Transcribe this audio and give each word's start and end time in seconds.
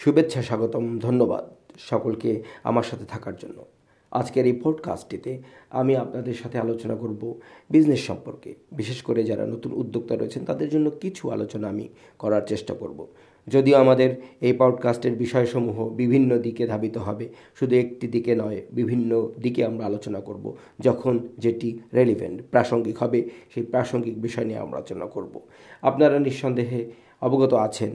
শুভেচ্ছা, 0.00 0.42
স্বাগতম, 0.42 0.98
ধন্যবাদ 0.98 1.44
সকলকে 1.78 2.42
আমার 2.64 2.82
সাথে 2.82 3.04
থাকার 3.04 3.36
জন্য। 3.36 3.64
আজকের 4.10 4.46
এই 4.46 4.60
পডকাস্টটিতে 4.64 5.42
আমি 5.70 5.96
আপনাদের 5.96 6.34
সাথে 6.34 6.58
আলোচনা 6.58 6.96
করব 6.96 7.40
বিজনেস 7.70 8.06
সম্পর্কে। 8.06 8.54
বিশেষ 8.72 9.02
করে 9.02 9.24
যারা 9.24 9.46
নতুন 9.46 9.72
উদ্যোক্তা 9.72 10.16
রয়েছেন, 10.16 10.44
তাদের 10.44 10.68
জন্য 10.68 10.90
কিছু 10.90 11.30
আলোচনা 11.30 11.68
আমি 11.68 11.88
করার 12.18 12.42
চেষ্টা 12.46 12.74
করব। 12.74 13.06
যদিও 13.46 13.76
আমাদের 13.76 14.16
এই 14.40 14.52
পডকাস্টের 14.58 15.12
বিষয়সমূহ 15.12 15.88
বিভিন্ন 15.90 16.38
দিকে 16.38 16.66
ধাবিত 16.66 16.98
হবে, 16.98 17.28
শুধু 17.54 17.76
একটি 17.76 18.08
দিকে 18.08 18.34
নয়, 18.34 18.62
বিভিন্ন 18.72 19.32
দিকে 19.40 19.64
আমরা 19.64 19.86
আলোচনা 19.86 20.20
করব, 20.20 20.56
যখন 20.80 21.28
যেটি 21.38 21.78
রেলিভেন্ট 21.94 22.42
প্রাসঙ্গিক 22.50 22.98
হবে, 22.98 23.28
সেই 23.54 23.62
প্রাসঙ্গিক 23.62 24.22
বিষয় 24.22 24.44
নিয়ে 24.44 24.58
আমরা 24.58 24.76
আলোচনা 24.76 25.06
করব। 25.06 25.40
আপনারা 25.82 26.18
নিঃসন্দেহে 26.18 26.90
অবগত 27.20 27.54
আছেন 27.54 27.94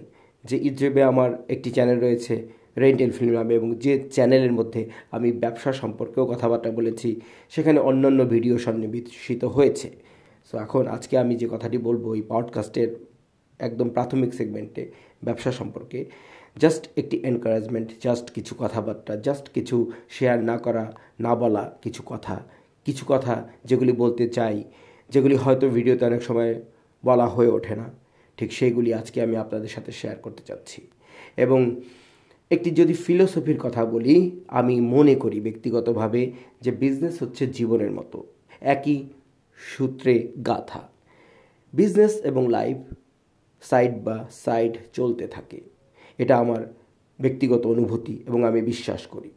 যে 0.50 0.55
ইউটিউবে 0.66 1.02
আমার 1.12 1.30
একটি 1.54 1.70
চ্যানেল 1.75 1.98
রয়েছে 2.05 2.36
রেন্টেল 2.83 3.11
ফিল্ম 3.18 3.33
নামে 3.39 3.54
এবং 3.60 3.70
যে 3.86 3.93
চ্যানেলের 4.15 4.54
মধ্যে 4.60 4.82
আমি 5.15 5.29
ব্যবসা 5.43 5.71
সম্পর্কেও 5.82 6.25
কথাবার্তা 6.32 6.70
বলেছি, 6.79 7.10
সেখানে 7.54 7.79
অন্যান্য 7.89 8.20
ভিডিও 8.33 8.56
সন্নিবেশিত 8.65 9.43
হয়েছে। 9.56 9.89
সো 10.47 10.54
এখন 10.65 10.84
আজকে 10.96 11.15
আমি 11.23 11.34
যে 11.42 11.47
কথাটি 11.54 11.78
বলব 11.87 12.04
এই 12.18 12.23
পডকাস্টের 12.34 12.89
একদম 13.60 13.87
প্রাথমিক 13.96 14.32
সেগমেন্টে 14.39 14.84
ব্যবসা 15.25 15.51
সম্পর্কে 15.60 16.00
জাস্ট 16.57 16.84
একটি 17.01 17.15
এনকারেজমেন্ট 17.29 17.89
জাস্ট 18.06 18.25
কিছু 18.36 18.54
কথাবার্তা 18.62 19.14
জাস্ট 19.28 19.46
কিছু 19.56 19.78
শেয়ার 20.15 20.39
না 20.50 20.56
করা, 20.57 20.86
না 21.25 21.32
বলা 21.42 21.64
কিছু 21.84 22.01
কথা 22.12 22.36
কিছু 22.86 23.04
কথা 23.12 23.36
যেগুলি 23.70 23.93
বলতে 24.04 24.25
চাই, 24.37 24.57
যেগুলি 25.09 25.36
হয়তো 25.43 25.65
ভিডিওতে 25.75 26.04
অনেক 26.06 26.21
সময় 26.23 26.51
বলা 27.04 27.28
হয়ে 27.28 27.51
ওঠে 27.57 27.75
না। 27.82 27.87
ঠিক 28.38 28.54
সেইগুলি 28.54 28.94
আজকে 28.94 29.21
আমি 29.21 29.38
আপনাদের 29.38 29.70
সাথে 29.70 29.92
শেয়ার 29.92 30.18
করতে 30.18 30.43
চাচ্ছি। 30.46 30.88
এবং 31.38 31.82
একটি 32.52 32.72
যদি 32.72 32.94
ফিলোসফির 32.94 33.59
কথা 33.59 33.86
বলি, 33.86 34.44
আমি 34.48 34.82
মনে 34.82 35.16
করি 35.16 35.40
ব্যক্তিগতভাবে 35.40 36.32
যে 36.62 36.72
বিজনেস 36.72 37.24
হচ্ছে 37.24 37.48
জীবনের 37.48 37.92
মতো। 37.92 38.24
একই 38.62 39.04
সূত্রে 39.78 40.32
গাথা। 40.46 40.90
বিজনেস 41.74 42.22
এবং 42.22 42.50
লাইফ 42.50 42.78
সাইড 43.62 44.04
বা 44.04 44.28
সাইড 44.32 44.78
চলতে 44.94 45.28
থাকে। 45.28 45.62
এটা 46.18 46.38
আমার 46.38 46.74
ব্যক্তিগত 47.22 47.68
অনুভূতি 47.68 48.24
এবং 48.28 48.44
আমি 48.44 48.62
বিশ্বাস 48.62 49.08
করি। 49.08 49.31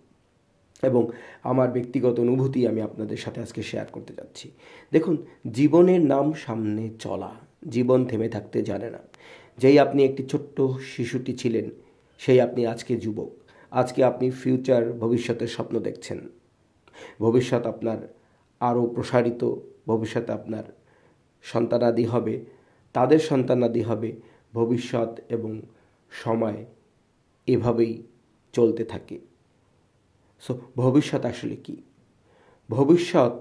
এবং 0.82 1.10
আমার 1.42 1.70
ব্যক্তিগত 1.70 2.20
অনুভূতি 2.20 2.66
আমি 2.66 2.80
আপনাদের 2.80 3.16
সাথে 3.16 3.40
আজকে 3.40 3.62
শেয়ার 3.62 3.86
করতে 3.86 4.14
যাচ্ছি 4.14 4.50
দেখুন, 4.92 5.16
জীবনের 5.52 6.00
নাম 6.00 6.32
সামনে 6.32 6.90
চলা। 6.98 7.47
জীবন 7.68 8.04
থেমে 8.04 8.28
থাকতে 8.28 8.62
জানে 8.62 8.90
না। 8.90 8.98
যেই 9.58 9.78
আপনি 9.78 10.04
একটি 10.04 10.26
ছোট্ট 10.26 10.60
শিশুটি 10.60 11.32
ছিলেন, 11.36 11.70
সেই 12.18 12.40
আপনি 12.40 12.66
আজকে 12.66 12.96
যুবক। 12.96 13.30
আজকে 13.70 14.04
আপনি 14.04 14.30
ফিউচার 14.30 14.92
ভবিষ্যতের 14.92 15.48
স্বপ্ন 15.48 15.80
দেখছেন। 15.80 16.28
ভবিষ্যৎ 17.20 17.66
আপনার 17.66 18.14
আরও 18.60 18.86
প্রসারিত 18.86 19.54
ভবিষ্যতে 19.86 20.32
আপনার 20.32 20.64
সন্তানাদি 21.42 22.04
হবে, 22.04 22.44
তাদের 22.92 23.18
সন্তানাদি 23.18 23.82
হবে, 23.82 24.12
ভবিষ্যৎ 24.52 25.20
এবং 25.28 25.62
সময় 26.10 26.64
এভাবেই 27.46 28.02
চলতে 28.52 28.84
থাকে। 28.84 29.18
সো 30.40 30.58
ভবিষ্যৎ 30.76 31.24
আসলে 31.24 31.56
কি? 31.56 31.76
ভবিষ্যৎ 32.70 33.32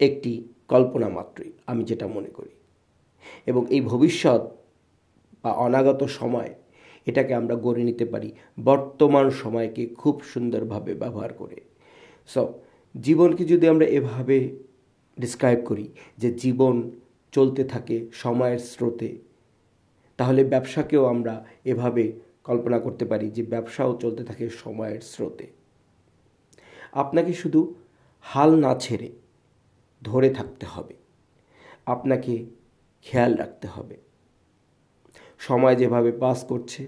একটি 0.00 0.48
কল্পনা 0.68 1.08
মাত্রই, 1.08 1.52
আমি 1.66 1.84
যেটা 1.84 2.06
মনে 2.06 2.28
করি। 2.28 2.50
এবং 3.46 3.66
এই 3.68 3.80
ভবিষ্যৎ 3.80 4.42
বা 5.42 5.52
অনাগত 5.52 6.04
সময় 6.04 6.54
এটাকে 7.06 7.34
আমরা 7.34 7.54
গড়ে 7.56 7.84
নিতে 7.84 8.04
পারি 8.04 8.32
বর্তমান 8.64 9.30
সময়কে 9.30 9.86
খুব 9.86 10.22
সুন্দরভাবে 10.22 10.94
ব্যবহার 10.94 11.32
করে। 11.32 11.60
সো 12.26 12.60
জীবনকে 13.00 13.44
যদি 13.44 13.68
আমরা 13.68 13.86
এভাবে 13.86 14.56
ডিসক্রাইব 15.20 15.60
করি 15.66 15.88
যে 16.18 16.34
জীবন 16.34 16.90
চলতে 17.32 17.64
থাকে 17.64 18.06
সময়ের 18.12 18.58
স্রোতে, 18.58 19.18
তাহলে 20.16 20.44
ব্যবসাকেও 20.44 21.06
আমরা 21.06 21.44
এভাবে 21.64 22.12
কল্পনা 22.44 22.78
করতে 22.78 23.04
পারি 23.04 23.30
যে 23.30 23.42
ব্যবসাও 23.42 23.98
চলতে 24.00 24.24
থাকে 24.24 24.48
সময়ের 24.48 25.00
স্রোতে। 25.00 25.46
আপনাকে 26.92 27.32
শুধু 27.32 27.74
হাল 28.20 28.54
না 28.54 28.74
ছেড়ে 28.74 29.10
ধরে 30.02 30.30
থাকতে 30.30 30.66
হবে। 30.66 30.94
আপনাকে 31.86 32.46
খেয়াল 33.06 33.32
রাখতে 33.36 33.66
হবে। 33.68 33.96
সময় 35.38 35.76
যেভাবে 35.76 36.12
পাস 36.12 36.38
করছে, 36.44 36.82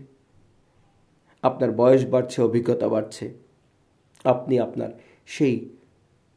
আপনার 1.43 1.71
বয়স 1.73 2.03
বাড়ছে, 2.07 2.43
অভিজ্ঞতা 2.43 2.89
বাড়ছে, 2.89 3.27
আপনি 4.25 4.55
আপনার 4.59 4.91
সেই 5.27 5.55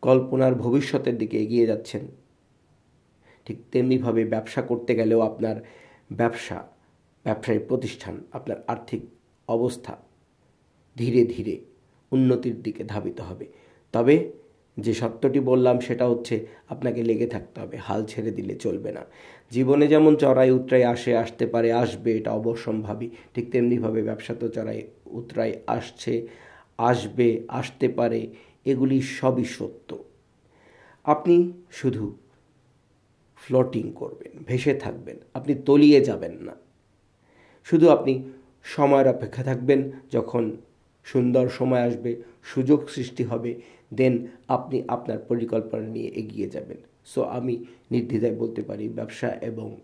কল্পনার 0.02 0.56
ভবিষ্যতের 0.56 1.18
দিকে 1.18 1.38
এগিয়ে 1.38 1.66
যাচ্ছেন। 1.66 2.04
ঠিক 3.46 3.58
তেমনিভাবে 3.72 4.26
ব্যবসা 4.26 4.62
করতে 4.62 4.92
গেলেও 4.96 5.22
আপনার 5.22 5.58
ব্যবসা 6.12 6.58
ব্যবসায়ী 7.26 7.60
প্রতিষ্ঠান, 7.60 8.16
আপনার 8.32 8.58
আর্থিক 8.68 9.02
অবস্থা 9.48 9.94
ধীরে 10.96 11.22
ধীরে 11.26 11.56
উন্নতির 12.12 12.62
দিকে 12.62 12.84
ধাবিত 12.84 13.20
হবে। 13.22 13.46
তবে 13.94 14.16
যে 14.78 14.94
সত্যটি 14.94 15.40
বললাম 15.40 15.80
সেটা 15.80 16.06
হচ্ছে 16.08 16.46
আপনাকে 16.70 17.04
লেগে 17.04 17.28
থাকতে 17.28 17.62
হবে, 17.62 17.78
হাল 17.78 18.02
ছেড়ে 18.06 18.32
দিলে 18.32 18.56
চলবে 18.56 18.92
না। 18.92 19.04
জীবনে 19.52 19.88
যেমন 19.88 20.16
চড়াই 20.16 20.52
উতরাই 20.52 20.84
আসে, 20.84 21.18
আসতে 21.18 21.46
পারে, 21.48 21.72
আসবে, 21.74 22.18
এটা 22.18 22.32
অবশ্যম্ভাবী। 22.32 23.10
ঠিক 23.34 23.52
তেমনিভাবে 23.52 24.02
ব্যবসা 24.04 24.34
তো 24.34 24.48
চড়াই 24.50 24.82
উতরাই 25.06 25.54
আসছে, 25.68 26.28
আসবে, 26.78 27.28
আসতে 27.48 27.88
পারে, 27.90 28.28
এগুলি 28.66 29.02
সবই 29.02 29.44
সত্য। 29.44 29.90
আপনি 31.06 31.52
শুধু 31.72 32.04
ফ্লোটিং 33.38 33.92
করবেন, 33.92 34.32
ভেসে 34.48 34.74
থাকবেন, 34.74 35.18
আপনি 35.34 35.54
তলিয়ে 35.66 36.02
যাবেন 36.02 36.34
না। 36.42 36.56
শুধু 37.64 37.90
আপনি 37.90 38.14
সময়ের 38.64 39.08
অপেক্ষা 39.08 39.44
থাকবেন, 39.44 39.92
যখন 40.12 40.58
সুন্দর 41.04 41.46
সময় 41.50 41.82
আসবে, 41.82 42.12
সুযোগ 42.44 42.80
সৃষ্টি 42.90 43.24
হবে 43.24 43.52
দেন 43.94 44.28
আপনি 44.48 44.84
আপনার 44.88 45.20
পরিকল্পনা 45.20 45.88
নিয়ে 45.88 46.08
এগিয়ে 46.08 46.50
যাবেন। 46.50 46.78
সো 47.06 47.24
আমি 47.24 47.66
নির্দ্বিধায় 47.92 48.36
বলতে 48.36 48.62
পারি 48.62 48.90
ব্যবসা 48.90 49.28
এবং 49.28 49.78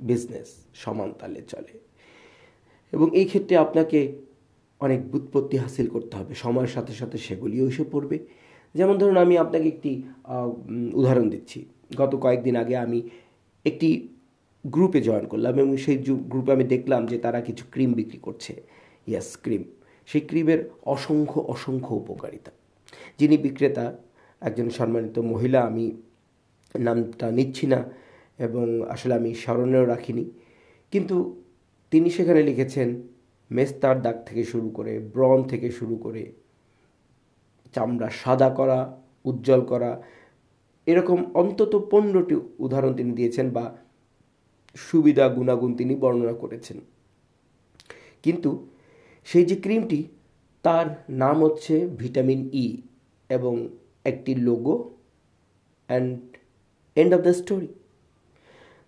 বিজনেস 0.00 0.56
সমান 0.74 1.12
তালে 1.18 1.42
চলে। 1.48 1.78
এবং 2.92 3.16
এই 3.16 3.24
ক্ষেত্রে 3.24 3.56
আপনাকে 3.56 4.12
অনেক 4.80 5.10
বুৎপত্তি 5.10 5.56
হাসিল 5.56 5.86
করতে 5.86 6.16
হবে। 6.16 6.34
সময়ের 6.34 6.68
সাথে 6.68 6.92
সাথে 6.92 7.18
সেগুলিও 7.18 7.68
এসে 7.68 7.84
পড়বে। 7.92 8.18
যেমন 8.74 8.98
ধরুন, 8.98 9.16
আমি 9.16 9.38
আপনাকে 9.38 9.68
একটি 9.68 10.02
উদাহরণ 10.94 11.30
দিচ্ছি। 11.30 11.66
গত 11.96 12.16
কয়েকদিন 12.16 12.56
আগে 12.56 12.76
আমি 12.76 13.08
একটি 13.64 14.08
গ্রুপে 14.66 15.00
জয়েন 15.00 15.26
করলাম 15.26 15.58
এবং 15.58 15.76
সেই 15.76 15.96
গ্রুপে 16.06 16.52
আমি 16.52 16.64
দেখলাম 16.64 17.06
যে 17.06 17.18
তারা 17.18 17.40
কিছু 17.40 17.64
ক্রিম 17.70 17.92
বিক্রি 17.92 18.18
করছে। 18.18 18.62
ইয়াস 19.06 19.38
ক্রিম 19.42 19.64
সেই 20.06 20.20
ক্রিমের 20.20 20.70
অসংখ্য 20.82 21.40
অসংখ্য 21.40 21.94
উপকারিতা। 21.94 22.50
যিনি 23.18 23.36
বিক্রেতা, 23.36 23.96
একজন 24.40 24.70
সম্মানিত 24.70 25.18
মহিলা, 25.18 25.60
আমি 25.62 26.02
নামটা 26.78 27.30
নিচ্ছি 27.30 27.66
না 27.66 27.84
এবং 28.38 28.90
আসলে 28.90 29.14
আমি 29.14 29.34
স্মরণেও 29.34 29.84
রাখিনি। 29.84 30.30
কিন্তু 30.90 31.42
তিনি 31.90 32.10
সেখানে 32.10 32.42
লিখেছেন, 32.42 33.02
মেস্তার 33.50 34.02
দাগ 34.02 34.24
থেকে 34.26 34.44
শুরু 34.44 34.68
করে, 34.68 34.98
ব্রণ 34.98 35.42
থেকে 35.42 35.70
শুরু 35.70 35.96
করে, 35.96 36.32
চামড়া 37.74 38.10
সাদা 38.10 38.50
করা, 38.50 39.00
উজ্জ্বল 39.24 39.64
করা, 39.64 40.02
এরকম 40.86 41.24
অন্তত 41.34 41.88
পনেরোটি 41.90 42.34
উদাহরণ 42.58 42.94
তিনি 42.94 43.12
দিয়েছেন 43.12 43.50
বা 43.50 43.76
সুবিধা, 44.74 45.28
গুণাগুণ 45.28 45.74
তিনি 45.74 45.94
বর্ণনা 45.94 46.32
করেছেন। 46.32 46.80
কিন্তু 48.22 48.68
সেই 49.24 49.44
যে 49.44 49.56
ক্রিমটি, 49.56 50.04
তার 50.62 51.04
নাম 51.08 51.44
হচ্ছে 51.44 51.86
ভিটামিন 51.86 52.50
ই। 52.52 52.82
এবং 53.36 53.54
একটি 54.10 54.32
logo 54.48 54.74
and 55.88 56.10
end 56.96 57.10
of 57.16 57.20
the 57.26 57.34
story 57.40 57.70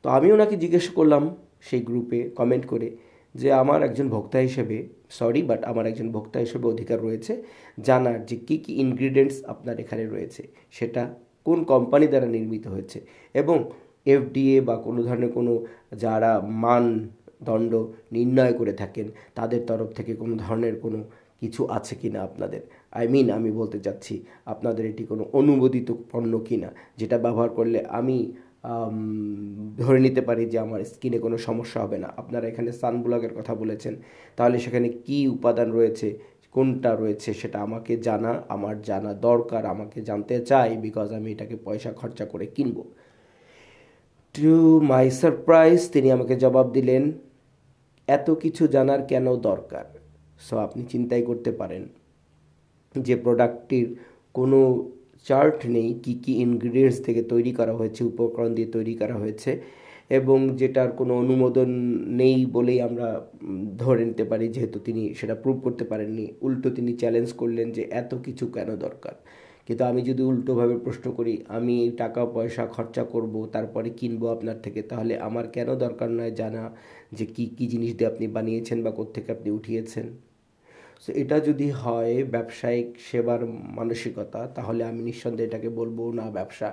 তো 0.04 0.06
আমি 0.16 0.28
ওনাকে 0.36 0.54
জিজ্ঞেস 0.62 0.86
করলাম 0.98 1.22
সেই 1.68 1.82
গ্রুপে 1.88 2.20
কমেন্ট 2.38 2.64
করে 2.72 2.88
যে 3.34 3.48
আমার 3.62 3.80
একজন 3.88 4.06
ভোক্তা 4.14 4.38
হিসেবে 4.48 4.78
সরি 5.18 5.40
বাট 5.50 5.60
আমার 5.70 5.84
একজন 5.90 6.08
ভোক্তা 6.16 6.38
হিসেবে 6.44 6.66
অধিকার 6.74 6.98
রয়েছে, 7.06 7.32
জানার 7.86 8.18
যে 8.28 8.36
কী 8.46 8.56
কী 8.64 8.72
ইনগ্রিডিয়েন্টস 8.84 9.36
আপনার 9.52 9.76
এখানে 9.84 10.04
রয়েছে, 10.14 10.42
সেটা 10.76 11.02
কোন 11.46 11.58
কোম্পানি 11.72 12.06
দ্বারা 12.12 12.28
নির্মিত 12.36 12.64
হয়েছে 12.74 12.98
এবং 13.34 13.58
এফডিএ 14.14 14.56
বা 14.68 14.74
কোনো 14.86 15.00
ধরনের 15.08 15.32
কোনো 15.38 15.52
যারা 16.04 16.32
মান 16.64 16.84
দণ্ড 17.48 17.72
নির্ণয় 18.14 18.54
করে 18.60 18.72
থাকেন, 18.82 19.06
তাদের 19.38 19.60
তরফ 19.70 19.88
থেকে 19.98 20.12
কোনো 20.22 20.34
ধরনের 20.44 20.74
কোনো 20.84 20.98
কিছু 21.40 21.60
আছে 21.76 21.94
কি 22.00 22.08
না 22.14 22.20
আপনাদের। 22.28 22.62
আই 22.98 23.06
মিন 23.12 23.26
আমি 23.38 23.50
বলতে 23.60 23.78
চাচ্ছি, 23.84 24.14
আপনাদের 24.52 24.84
এটি 24.92 25.04
কোনো 25.10 25.22
অনুমোদিত 25.38 25.88
পণ্য 26.10 26.32
কি 26.46 26.56
না 26.62 26.70
যেটা 27.00 27.16
ব্যবহার 27.24 27.50
করলে 27.58 27.78
আমি 27.98 28.16
ধরে 29.80 29.98
নিতে 30.06 30.22
পারি 30.28 30.44
যে 30.52 30.58
আমার 30.66 30.80
স্কিনে 30.90 31.18
কোনো 31.24 31.36
সমস্যা 31.48 31.78
হবে 31.84 31.98
না। 32.04 32.08
আপনারা 32.20 32.46
এখানে 32.52 32.70
সানব্লকের 32.80 33.32
কথা 33.38 33.52
বলেছেন, 33.62 33.94
তাহলে 34.36 34.56
সেখানে 34.64 34.88
কি 35.06 35.18
উপাদান 35.36 35.68
রয়েছে, 35.78 36.08
কোনটা 36.54 36.90
রয়েছে 37.02 37.30
সেটা 37.40 37.58
আমাকে 37.66 37.92
জানা, 38.06 38.32
আমার 38.54 38.76
জানা 38.88 39.12
দরকার, 39.28 39.62
আমাকে 39.74 39.98
জানতে 40.08 40.34
চাই 40.50 40.70
বিকজ 40.84 41.08
আমি 41.18 41.28
এটাকে 41.34 41.56
পয়সা 41.66 41.90
খরচা 42.00 42.24
করে 42.32 42.46
কিনব। 42.56 42.78
টু 44.34 44.54
মাই 44.90 45.06
সারপ্রাইজ 45.20 45.80
তিনি 45.94 46.08
আমাকে 46.16 46.34
জবাব 46.44 46.66
দিলেন, 46.76 47.02
এত 48.08 48.26
কিছু 48.42 48.62
জানার 48.74 49.02
কেন 49.10 49.26
দরকার? 49.48 49.86
সো 50.46 50.54
আপনি 50.66 50.82
চিন্তাই 50.92 51.22
করতে 51.30 51.50
পারেন। 51.60 51.84
যে 52.94 53.14
প্রোডাক্টটির 53.24 53.86
কোনো 54.34 54.58
চার্ট 55.26 55.58
নেই, 55.66 55.88
কি 56.04 56.12
কি 56.24 56.32
ইনগ্রিডিয়েন্টস 56.46 56.98
থেকে 57.06 57.22
তৈরি 57.22 57.52
করা 57.52 57.72
হয়েছে, 57.72 58.04
উপকরণ 58.04 58.54
দিয়ে 58.54 58.68
তৈরি 58.76 58.94
করা 59.00 59.14
হয়েছে, 59.14 59.50
এবং 60.10 60.38
যেটার 60.60 60.90
কোনো 60.92 61.12
অনুমোদন 61.22 61.68
নেই 62.20 62.46
বলেই 62.46 62.78
আমরা 62.82 63.08
ধরে 63.76 64.04
নিতে 64.04 64.24
পারি, 64.24 64.48
যেহেতু 64.48 64.78
তিনি 64.78 65.14
সেটা 65.14 65.34
প্রুভ 65.34 65.56
করতে 65.64 65.84
পারেননি। 65.84 66.26
উল্টো 66.46 66.70
তিনি 66.70 66.92
চ্যালেঞ্জ 67.00 67.32
করলেন 67.32 67.72
যে 67.72 67.82
এত 67.90 68.14
কিছু 68.26 68.44
কেন 68.56 68.68
দরকার? 68.76 69.14
কিন্তু 69.66 69.84
আমি 69.84 70.02
যদি 70.02 70.22
উল্টোভাবে 70.22 70.76
প্রশ্ন 70.76 71.12
করি, 71.12 71.34
আমি 71.48 71.76
টাকা, 71.98 72.26
পয়সা 72.26 72.66
খরচা 72.66 73.04
করব, 73.04 73.46
তারপরে 73.46 73.90
কিনবো 73.90 74.26
আপনার 74.28 74.58
থেকে, 74.64 74.82
তাহলে 74.82 75.18
আমার 75.18 75.46
কেন 75.48 75.68
দরকার 75.84 76.08
নয় 76.10 76.30
জানা 76.30 76.62
যে 77.12 77.24
কি 77.26 77.44
কি 77.56 77.66
জিনিস 77.72 77.94
দিয়ে 77.96 78.10
আপনি 78.12 78.26
বানিয়েছেন 78.36 78.82
বা 78.82 78.90
কোথেকে 78.90 79.32
আপনি 79.32 79.50
উঠিয়েছেন? 79.50 80.06
সো 81.04 81.10
এটা 81.22 81.36
যদি 81.48 81.68
হয় 81.82 82.14
ব্যবসায়িক 82.34 82.88
সেবার 83.08 83.40
মানসিকতা, 83.78 84.40
তাহলে 84.56 84.82
আমি 84.90 85.00
নিঃসন্দেহে 85.08 85.48
এটাকে 85.48 85.68
বলব, 85.80 85.98
না, 86.18 86.24
ব্যবসা, 86.38 86.68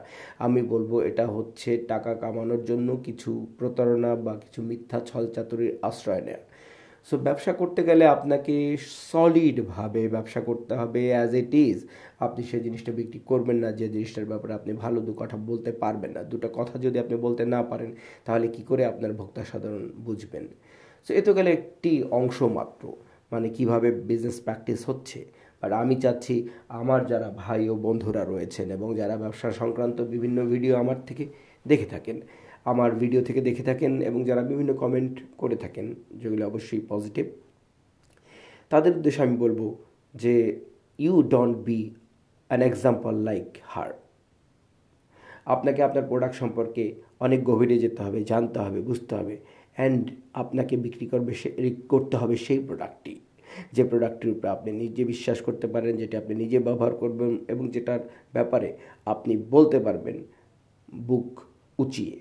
আমি 0.45 0.61
বলব 0.73 0.91
এটা 1.09 1.25
হচ্ছে 1.35 1.71
টাকা 1.91 2.11
কামানোর 2.23 2.61
জন্য 2.69 2.89
কিছু 3.07 3.31
প্রতারণা 3.59 4.11
বা 4.25 4.33
কিছু 4.43 4.59
মিথ্যা 4.69 4.99
ছলচাতুরির 5.11 5.71
আশ্রয় 5.89 6.23
নেয়া। 6.27 6.41
সো 7.07 7.15
ব্যবসা 7.27 7.51
করতে 7.61 7.81
গেলে 7.89 8.03
আপনাকে 8.15 8.55
সলিডভাবে 9.11 10.01
ব্যবসা 10.15 10.41
করতে 10.49 10.73
হবে 10.79 11.01
অ্যাজ 11.15 11.31
ইট 11.41 11.53
ইজ 11.67 11.77
আপনি 12.25 12.41
সেই 12.49 12.61
জিনিসটা 12.65 12.91
বিক্রি 12.99 13.19
করবেন 13.31 13.57
না, 13.63 13.69
যে 13.79 13.85
জিনিসটার 13.95 14.29
ব্যাপারে 14.31 14.53
আপনি 14.59 14.71
ভালো 14.83 14.99
দু 15.07 15.13
কথা 15.21 15.37
বলতে 15.49 15.71
পারবেন 15.83 16.11
না। 16.17 16.21
দুটো 16.31 16.47
কথা 16.57 16.73
যদি 16.85 16.97
আপনি 17.03 17.15
বলতে 17.25 17.43
না 17.55 17.61
পারেন, 17.71 17.91
তাহলে 18.25 18.45
কি 18.55 18.61
করে 18.69 18.83
আপনার 18.91 19.11
ভোক্তা 19.19 19.41
সাধারণ 19.51 19.83
বুঝবেন? 20.05 20.45
সো 21.05 21.11
এ 21.19 21.21
তো 21.27 21.31
গেলে 21.37 21.49
একটি 21.59 21.91
অংশ 22.19 22.37
মাত্র। 22.57 22.83
মানে 23.31 23.47
কীভাবে 23.57 23.89
বিজনেস 24.09 24.37
প্র্যাকটিস 24.45 24.79
হচ্ছে। 24.89 25.19
আর 25.63 25.71
আমি 25.81 25.95
চাচ্ছি 26.03 26.35
আমার 26.79 27.01
যারা 27.11 27.29
ভাই 27.43 27.61
ও 27.71 27.73
বন্ধুরা 27.85 28.21
রয়েছেন 28.31 28.67
এবং 28.77 28.87
যারা 28.99 29.15
ব্যবসা 29.23 29.47
সংক্রান্ত 29.61 29.97
বিভিন্ন 30.13 30.37
ভিডিও 30.53 30.73
আমার 30.83 30.99
থেকে 31.07 31.23
দেখে 31.65 31.87
থাকেন, 31.93 32.17
আমার 32.71 32.91
ভিডিও 33.01 33.21
থেকে 33.27 33.41
দেখে 33.47 33.63
থাকেন 33.69 33.91
এবং 34.09 34.19
যারা 34.29 34.43
বিভিন্ন 34.51 34.71
কমেন্ট 34.81 35.15
করে 35.41 35.55
থাকেন, 35.63 35.85
যেগুলো 36.19 36.43
অবশ্যই 36.51 36.81
পজিটিভ 36.91 37.25
তাদের 38.71 38.91
উদ্দেশ্যে 38.97 39.21
আমি 39.25 39.35
বলব 39.43 39.59
যে 40.15 40.33
you 40.99 41.15
don't 41.33 41.55
be 41.67 41.79
an 42.49 42.61
example 42.69 43.13
like 43.29 43.47
her 43.71 43.91
আপনাকে 45.53 45.79
আপনার 45.87 46.05
প্রোডাক্ট 46.09 46.35
সম্পর্কে 46.41 46.83
অনেক 47.25 47.39
গভীরে 47.49 47.75
যেতে 47.83 47.99
হবে, 48.05 48.19
জানতে 48.31 48.57
হবে, 48.65 48.79
বুঝতে 48.89 49.13
হবে। 49.19 49.35
অ্যান্ড 49.77 50.03
আপনাকে 50.33 50.75
বিক্রি 50.85 51.05
করবে 51.13 51.31
সে 51.41 51.49
করতে 51.89 52.15
হবে 52.17 52.35
সেই 52.45 52.59
প্রোডাক্টটি 52.59 53.13
যে 53.75 53.83
প্রোডাক্টটির 53.83 54.31
উপরে 54.33 54.49
আপনি 54.49 54.69
নিজে 54.71 55.03
বিশ্বাস 55.05 55.37
করতে 55.47 55.67
পারেন, 55.67 55.93
যেটা 55.97 56.15
আপনি 56.17 56.33
নিজে 56.35 56.57
ব্যবহার 56.59 56.93
করবেন 56.95 57.31
এবং 57.53 57.63
যেটার 57.75 58.01
ব্যাপারে 58.33 58.69
আপনি 59.05 59.33
বলতে 59.53 59.77
পারবেন, 59.79 60.17
বুক 61.07 61.29
উঁচিয়ে 61.79 62.15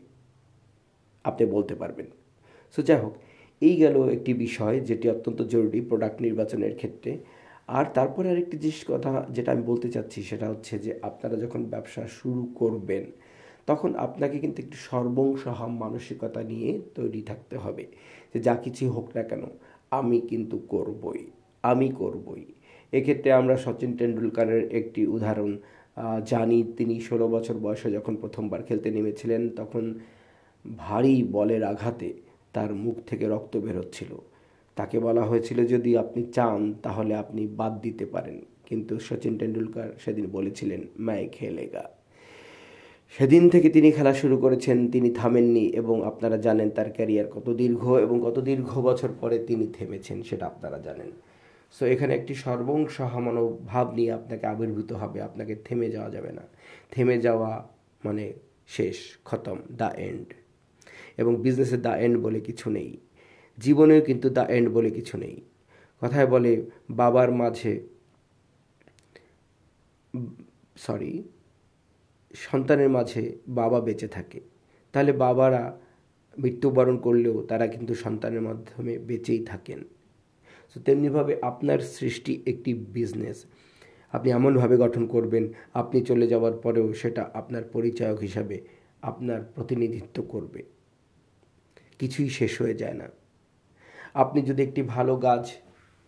আপনি 1.25 1.45
বলতে 1.47 1.75
পারবেন। 1.75 2.07
সো 2.75 2.81
যাই 2.83 3.01
হোক, 3.05 3.15
এই 3.63 3.75
গেল 3.77 3.97
একটি 4.17 4.33
বিষয় 4.35 4.77
যেটি 4.81 5.07
অত্যন্ত 5.09 5.41
জরুরি 5.43 5.81
প্রোডাক্ট 5.81 6.19
নির্বাচনের 6.27 6.75
ক্ষেত্রে। 6.77 7.13
আর 7.69 7.85
তারপরে 7.97 8.27
আরেকটি 8.31 8.57
জিনিস 8.59 8.81
কথা 8.93 9.11
যেটা 9.31 9.51
আমি 9.53 9.63
বলতে 9.63 9.89
চাচ্ছি, 9.95 10.19
সেটা 10.23 10.47
হচ্ছে 10.53 10.75
যে 10.79 10.93
আপনারা 11.03 11.37
যখন 11.45 11.61
ব্যবসা 11.65 12.03
শুরু 12.19 12.43
করবেন 12.61 13.05
তখন 13.69 13.91
আপনাকে 14.07 14.37
কিন্তু 14.43 14.59
একটি 14.65 14.79
সর্বংসহাম 14.91 15.73
মানসিকতা 15.83 16.41
নিয়ে 16.51 16.71
তৈরি 16.95 17.21
থাকতে 17.23 17.57
হবে 17.65 17.85
যে 18.33 18.39
যা 18.47 18.55
কিছু 18.65 18.83
হোক 18.97 19.07
না 19.17 19.23
কেন, 19.31 19.43
আমি 19.99 20.19
কিন্তু 20.31 20.57
করবই, 20.73 21.23
আমি 21.63 21.89
করবই। 22.01 22.45
এক্ষেত্রে 22.93 23.29
আমরা 23.33 23.55
সচিন 23.65 23.93
টেন্ডুলকারের 23.99 24.63
একটি 24.79 25.01
উদাহরণ 25.07 25.53
জানি 26.33 26.59
তিনি 26.79 26.97
ষোলো 27.01 27.27
বছর 27.29 27.57
বয়সে 27.65 27.89
যখন 27.97 28.15
প্রথমবার 28.17 28.61
খেলতে 28.69 28.89
নেমেছিলেন, 28.91 29.43
তখন 29.61 29.85
ভারী 30.65 31.17
বলের 31.37 31.63
আঘাতে 31.73 32.09
তার 32.53 32.71
মুখ 32.75 32.97
থেকে 33.07 33.25
রক্ত 33.29 33.55
বেরোচ্ছিল 33.57 34.13
তাকে 34.77 34.97
বলা 35.07 35.23
হয়েছিল, 35.23 35.59
যদি 35.67 35.91
আপনি 36.03 36.23
চান, 36.37 36.61
তাহলে 36.85 37.13
আপনি 37.15 37.43
বাদ 37.61 37.73
দিতে 37.81 38.05
পারেন। 38.07 38.37
কিন্তু 38.69 38.95
সচিন 39.07 39.35
টেন্ডুলকার 39.39 39.89
সেদিন 40.03 40.27
বলেছিলেন, 40.37 40.81
ম্যায় 41.01 41.29
খেলেগা। 41.33 41.85
সেদিন 43.17 43.45
থেকে 43.53 43.69
তিনি 43.77 43.89
খেলা 43.97 44.13
শুরু 44.21 44.37
করেছেন, 44.45 44.79
তিনি 44.95 45.09
থামেননি 45.21 45.65
এবং 45.81 45.97
আপনারা 46.11 46.37
জানেন 46.47 46.69
তার 46.77 46.89
ক্যারিয়ার 46.97 47.29
কত 47.35 47.47
দীর্ঘ 47.63 47.83
এবং 48.05 48.17
কত 48.27 48.37
দীর্ঘ 48.49 48.71
বছর 48.89 49.11
পরে 49.21 49.37
তিনি 49.49 49.67
থেমেছেন, 49.77 50.19
সেটা 50.29 50.45
আপনারা 50.53 50.79
জানেন। 50.87 51.11
সো 51.75 51.83
এখানে 51.95 52.13
একটি 52.19 52.35
সর্বংসহামানব 52.45 53.47
ভাব 53.73 53.87
নিয়ে 53.97 54.13
আপনাকে 54.19 54.45
আবির্ভূত 54.53 54.91
হবে, 55.03 55.19
আপনাকে 55.29 55.55
থেমে 55.67 55.89
যাওয়া 55.95 56.11
যাবে 56.17 56.33
না। 56.39 56.45
থেমে 56.93 57.17
যাওয়া 57.27 57.51
মানে 58.05 58.25
শেষ, 58.77 58.97
খতম 59.29 59.59
দ্য 59.81 59.91
এন্ড 60.09 60.29
এবং 61.21 61.33
বিজনেসে 61.45 61.79
দ্য 61.87 61.95
এন্ড 62.05 62.17
বলে 62.25 62.41
কিছু 62.49 62.67
নেই, 62.77 62.91
জীবনেও 63.59 64.01
কিন্তু 64.09 64.27
দ্য 64.37 64.45
এন্ড 64.57 64.69
বলে 64.77 64.91
কিছু 64.99 65.15
নেই। 65.25 65.37
কথায় 66.03 66.29
বলে, 66.35 66.53
বাবার 67.01 67.31
মাঝে 67.41 67.73
সরি 70.87 71.13
সন্তানের 72.35 72.89
মাঝে 72.89 73.39
বাবা 73.49 73.81
বেঁচে 73.81 74.09
থাকে। 74.09 74.41
তাহলে 74.93 75.13
বাবারা 75.13 75.81
মৃত্যুবরণ 76.39 76.99
করলেও 76.99 77.43
তারা 77.43 77.67
কিন্তু 77.67 77.95
সন্তানের 77.95 78.41
মাধ্যমে 78.41 78.99
বেঁচেই 78.99 79.45
থাকেন। 79.45 79.85
তো 80.73 80.81
তেমনিভাবে 80.81 81.39
আপনার 81.43 81.79
সৃষ্টি 81.79 82.43
একটি 82.47 82.75
বিজনেস 82.75 83.45
আপনি 84.13 84.31
এমনভাবে 84.31 84.77
গঠন 84.77 85.07
করবেন, 85.07 85.53
আপনি 85.75 86.01
চলে 86.01 86.27
যাওয়ার 86.27 86.53
পরেও 86.53 86.93
সেটা 86.93 87.31
আপনার 87.35 87.65
পরিচায়ক 87.65 88.19
হিসাবে 88.19 88.61
আপনার 89.03 89.43
প্রতিনিধিত্ব 89.55 90.23
করবে। 90.23 90.63
কিছুই 91.99 92.29
শেষ 92.29 92.63
হয়ে 92.63 92.75
যায় 92.75 92.95
না। 92.95 93.09
আপনি 94.15 94.43
যদি 94.43 94.63
একটি 94.63 94.83
ভালো 94.83 95.17
গাছ 95.17 95.53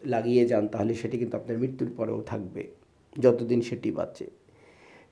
লাগিয়ে 0.02 0.46
যান, 0.46 0.68
তাহলে 0.68 0.94
সেটি 0.94 1.18
কিন্তু 1.18 1.36
আপনার 1.36 1.58
মৃত্যুর 1.58 1.90
পরেও 1.96 2.22
থাকবে, 2.22 2.68
যতদিন 3.18 3.60
সেটি 3.60 3.90
বাঁচে। 3.90 4.41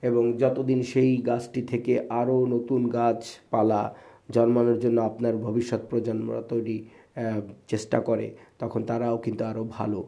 এবং 0.03 0.23
যতদিন 0.37 0.79
সেই 0.83 1.11
গাছটি 1.29 1.61
থেকে 1.61 1.93
আরও 2.19 2.37
নতুন 2.45 2.81
গাছপালা 2.89 3.81
জন্মানোর 4.29 4.79
জন্য 4.79 4.97
আপনার 5.01 5.35
ভবিষ্যৎ 5.37 5.81
প্রজন্মরা 5.89 6.41
তৈরি 6.41 6.77
চেষ্টা 7.67 7.99
করে, 7.99 8.27
তখন 8.59 8.81
তারাও 8.83 9.17
কিন্তু 9.17 9.43
আরও 9.45 9.63
ভালো 9.77 9.99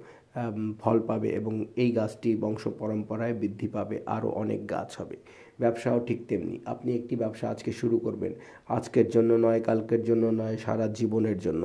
ফল 0.81 0.97
পাবে 1.00 1.29
এবং 1.29 1.53
এই 1.75 1.89
গাছটি 1.91 2.29
বংশ 2.35 2.63
পরম্পরায় 2.79 3.33
বৃদ্ধি 3.33 3.67
পাবে, 3.67 3.95
আরও 4.05 4.29
অনেক 4.43 4.62
গাছ 4.69 4.89
হবে। 5.01 5.17
ব্যবসাও 5.59 6.00
ঠিক 6.07 6.19
তেমনি। 6.27 6.55
আপনি 6.65 6.89
একটি 6.95 7.13
ব্যবসা 7.15 7.45
আজকে 7.50 7.71
শুরু 7.71 7.97
করবেন। 8.00 8.33
আজকের 8.67 9.07
জন্য 9.09 9.31
নয়, 9.45 9.62
কালকের 9.62 10.01
জন্য 10.03 10.23
নয়, 10.41 10.57
সারা 10.57 10.85
জীবনের 11.00 11.38
জন্য। 11.39 11.63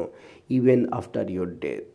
ইভেন 0.50 0.80
আফটার 0.98 1.26
ইয়োর 1.30 1.50
ডেথ 1.62 1.90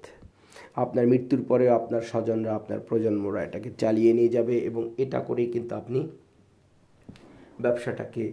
আপনার 0.76 1.06
মৃত্যুর 1.08 1.42
পরেও 1.50 1.72
আপনার 1.74 2.04
স্বজনরা, 2.12 2.52
আপনার 2.56 2.80
প্রজন্মরা 2.80 3.40
এটাকে 3.44 3.70
চালিয়ে 3.78 4.12
নিয়ে 4.14 4.30
যাবে 4.30 4.56
এবং 4.70 4.84
এটা 4.98 5.20
করেই 5.20 5.50
কিন্তু 5.56 5.74
আপনি 5.76 6.00
ব্যবসাটাকে 7.64 8.24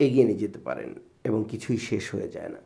এগিয়ে 0.00 0.24
নিয়ে 0.28 0.40
যেতে 0.44 0.58
পারেন 0.58 0.90
এবং 1.28 1.40
কিছুই 1.52 1.78
শেষ 1.88 2.04
হয়ে 2.14 2.28
যায় 2.36 2.50
না। 2.54 2.60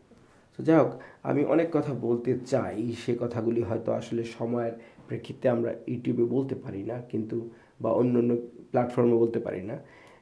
তো 0.54 0.58
যাই 0.66 0.78
হোক, 0.82 0.92
আমি 1.22 1.42
অনেক 1.44 1.68
কথা 1.76 1.92
বলতে 2.06 2.30
চাই, 2.52 2.76
সে 3.02 3.12
কথাগুলি 3.22 3.60
হয়তো 3.68 3.90
আসলে 3.92 4.22
সময়ের 4.24 4.74
প্রেক্ষিতে 5.06 5.48
আমরা 5.48 5.70
ইউটিউবে 5.92 6.24
বলতে 6.34 6.54
পারি 6.64 6.82
না, 6.90 6.96
কিন্তু 7.12 7.36
বা 7.82 7.90
অন্য 8.00 8.14
অন্য 8.18 8.32
প্ল্যাটফর্মে 8.70 9.16
বলতে 9.22 9.40
পারি 9.46 9.62
না। 9.70 9.76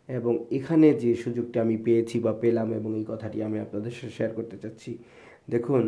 এবং 0.09 0.33
এখানে 0.59 0.87
যে 1.03 1.11
সুযোগটা 1.25 1.59
আমি 1.63 1.77
পেয়েছি 1.87 2.17
বা 2.21 2.33
পেলাম 2.43 2.73
এবং 2.73 2.91
এই 3.01 3.07
কথাটি 3.13 3.39
আমি 3.43 3.59
আপনাদের 3.59 3.93
সাথে 3.93 4.13
শেয়ার 4.19 4.33
করতে 4.39 4.57
চাচ্ছি, 4.63 4.91
দেখুন 5.51 5.83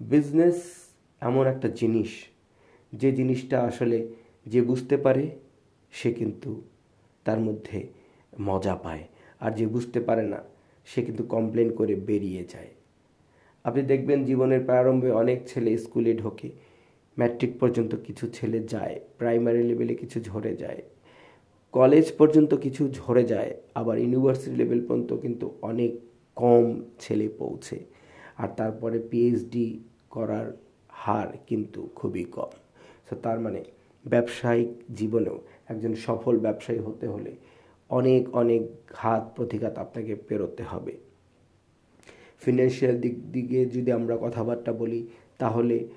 বিজনেস 0.00 0.58
এমন 1.22 1.46
একটা 1.46 1.68
জিনিস, 1.80 2.10
যে 2.92 3.12
জিনিসটা 3.12 3.56
আসলে 3.62 3.98
যে 4.46 4.60
বুঝতে 4.62 4.96
পারে, 4.96 5.24
সে 5.92 6.10
কিন্তু 6.12 6.50
তার 7.24 7.40
মধ্যে 7.40 7.78
মজা 8.40 8.74
পায়। 8.76 9.04
আর 9.40 9.50
যে 9.50 9.66
বুঝতে 9.66 10.00
পারে 10.00 10.22
না, 10.22 10.42
সে 10.84 11.02
কিন্তু 11.02 11.24
কমপ্লেন 11.24 11.72
করে 11.72 11.94
বেরিয়ে 11.94 12.44
যায়। 12.44 12.68
আপনি 13.64 13.82
দেখবেন 13.82 14.24
জীবনের 14.24 14.64
প্রারম্ভে 14.64 15.10
অনেক 15.10 15.38
ছেলে 15.46 15.78
স্কুলে 15.78 16.14
ঢোকে। 16.14 16.50
ম্যাট্রিক 17.18 17.58
পর্যন্ত 17.60 17.94
কিছু 17.94 18.28
ছেলে 18.32 18.60
যায় 18.60 19.00
প্রাইমারি 19.18 19.62
লেভেলে 19.62 19.94
কিছু 19.94 20.20
ঝরে 20.20 20.56
যায়। 20.56 20.82
কলেজ 21.72 22.12
পর্যন্ত 22.18 22.54
কিছু 22.54 22.88
ঝরে 22.88 23.24
যায়, 23.24 23.54
আবার 23.74 23.98
ইউনিভার্সিটি 23.98 24.56
লেভেল 24.56 24.86
পর্যন্ত 24.86 25.12
কিন্তু 25.12 25.54
অনেক 25.62 25.96
কম 26.36 26.80
ছেলে 26.98 27.28
পৌঁছে। 27.28 27.84
আর 28.38 28.48
তারপরে 28.56 28.98
পিএইচডি 28.98 29.78
করার 30.10 30.56
হার 30.88 31.28
কিন্তু 31.46 31.88
খুবই 31.94 32.24
কম। 32.24 32.50
সো 33.10 33.16
তার 33.16 33.40
মানে 33.40 33.64
ব্যবসায়িক 34.06 34.68
জীবনেও 34.94 35.40
একজন 35.68 35.94
সফল 35.94 36.38
ব্যবসায়ী 36.38 36.78
হতে 36.78 37.08
হলে 37.08 37.36
অনেক 37.90 38.34
অনেক 38.34 38.62
ঘাত 38.88 39.32
প্রতিঘাত 39.36 39.78
আপনাকে 39.78 40.14
পেরোতে 40.14 40.62
হবে। 40.62 40.92
ফিনান্সিয়াল 42.40 43.00
দিক 43.00 43.32
দিকে 43.32 43.66
যদি 43.66 43.92
আমরা 43.92 44.16
কথাবার্তা 44.16 44.72
বলি, 44.72 45.06
তাহলে 45.38 45.88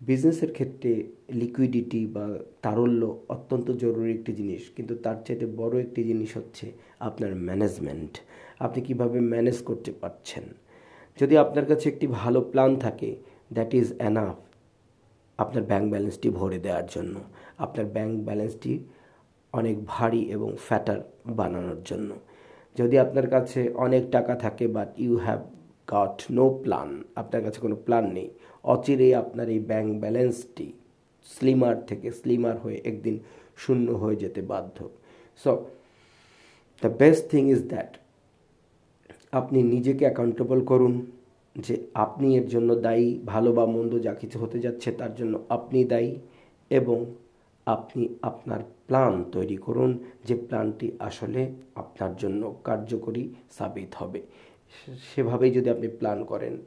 বিজনেসের 0.00 0.52
ক্ষেত্রে 0.52 1.04
লিকুইডিটি 1.32 2.06
বা 2.06 2.38
তারল্য 2.62 3.20
অত্যন্ত 3.28 3.70
জরুরি 3.70 4.12
একটি 4.12 4.32
জিনিস। 4.32 4.62
কিন্তু 4.76 4.94
তার 4.94 5.16
চাইতে 5.26 5.46
বড় 5.46 5.80
একটি 5.80 6.04
জিনিস 6.04 6.36
হচ্ছে 6.36 6.72
আপনার 7.00 7.34
ম্যানেজমেন্ট 7.34 8.18
আপনি 8.58 8.82
কীভাবে 8.82 9.20
ম্যানেজ 9.20 9.62
করতে 9.62 9.92
পারছেন? 10.00 10.42
যদি 11.20 11.36
আপনার 11.36 11.66
কাছে 11.66 11.88
একটি 11.88 12.06
ভালো 12.06 12.40
প্ল্যান 12.40 12.76
থাকে 12.76 13.16
দ্যাট 13.52 13.74
ইজ 13.74 13.96
অ্যানাফ 13.96 14.36
আপনার 15.38 15.62
ব্যাংক 15.62 15.90
ব্যালেন্সটি 15.90 16.28
ভরে 16.28 16.58
দেওয়ার 16.58 16.86
জন্য। 16.90 17.20
আপনার 17.58 17.86
ব্যাংক 17.86 18.24
ব্যালেন্সটি 18.24 18.84
অনেক 19.58 19.76
ভারী 19.94 20.22
এবং 20.34 20.50
ফ্যাটার 20.66 21.00
বানানোর 21.38 21.80
জন্য। 21.90 22.10
যদি 22.78 22.96
আপনার 23.04 23.26
কাছে 23.34 23.60
অনেক 23.86 24.02
টাকা 24.16 24.34
থাকে 24.44 24.64
but 24.76 24.90
you 25.04 25.14
have 25.26 25.40
got 25.92 26.16
no 26.36 26.46
plan 26.62 26.90
আপনার 27.20 27.40
কাছে 27.46 27.58
কোনো 27.64 27.76
প্ল্যান 27.86 28.06
নেই, 28.16 28.28
অচিরেই 28.74 29.12
আপনার 29.22 29.46
এই 29.54 29.60
ব্যাংক 29.70 29.88
ব্যালেন্সটি 30.02 30.66
স্লিমার 31.26 31.76
থেকে 31.88 32.08
স্লিমার 32.20 32.56
হয়ে 32.64 32.78
একদিন 32.90 33.16
শূন্য 33.62 33.86
হয়ে 34.02 34.16
যেতে 34.22 34.40
বাধ্য। 34.52 34.76
So 35.42 35.50
the 36.82 36.90
best 37.00 37.24
thing 37.32 37.42
is 37.54 37.62
that 37.72 37.90
আপনি 39.40 39.58
নিজেকে 39.74 40.04
অ্যাকাউন্টেবল 40.08 40.60
করুন 40.70 40.94
যে 41.56 41.74
আপনি 42.04 42.26
এর 42.38 42.46
জন্য 42.54 42.70
দায়ী, 42.86 43.08
ভালো 43.32 43.50
বা 43.58 43.64
মন্দ 43.74 43.92
যা 44.06 44.12
কিছু 44.20 44.36
হতে 44.42 44.58
যাচ্ছে 44.64 44.88
তার 45.00 45.12
জন্য 45.18 45.34
আপনি 45.56 45.78
দায়ী 45.92 46.10
এবং 46.70 46.98
আপনি 47.66 48.14
আপনার 48.22 48.60
প্ল্যান 48.86 49.24
তৈরি 49.32 49.56
করুন 49.56 50.04
যে 50.24 50.34
প্ল্যানটি 50.34 50.92
আসলে 50.98 51.52
আপনার 51.74 52.16
জন্য 52.16 52.60
কার্যকরী 52.64 53.34
সাবিত 53.50 53.94
হবে। 53.94 54.22
সেভাবেই 55.14 55.50
যদি 55.50 55.70
আপনি 55.70 55.88
প্ল্যান 55.88 56.24
করেন, 56.24 56.58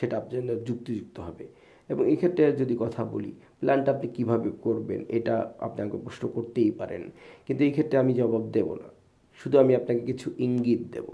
সেটা 0.00 0.16
আপনার 0.16 0.42
জন্য 0.42 0.64
যুক্তিযুক্ত 0.64 1.20
হবে। 1.20 1.46
এবং 1.88 2.12
এক্ষেত্রে 2.12 2.52
যদি 2.52 2.76
কথা 2.78 3.04
বলি, 3.04 3.32
প্ল্যানটা 3.60 3.92
আপনি 3.92 4.08
কীভাবে 4.08 4.50
করবেন, 4.62 5.04
এটা 5.08 5.54
আপনাকে 5.60 5.96
প্রশ্ন 5.96 6.28
করতেই 6.28 6.70
পারেন। 6.70 7.10
কিন্তু 7.46 7.64
এই 7.64 7.70
ক্ষেত্রে 7.70 7.98
আমি 7.98 8.14
জবাব 8.14 8.50
দেব 8.50 8.74
না। 8.74 8.88
শুধু 9.42 9.58
আমি 9.58 9.76
আপনাকে 9.76 10.00
কিছু 10.00 10.30
ইঙ্গিত 10.38 10.80
দেব। 10.92 11.04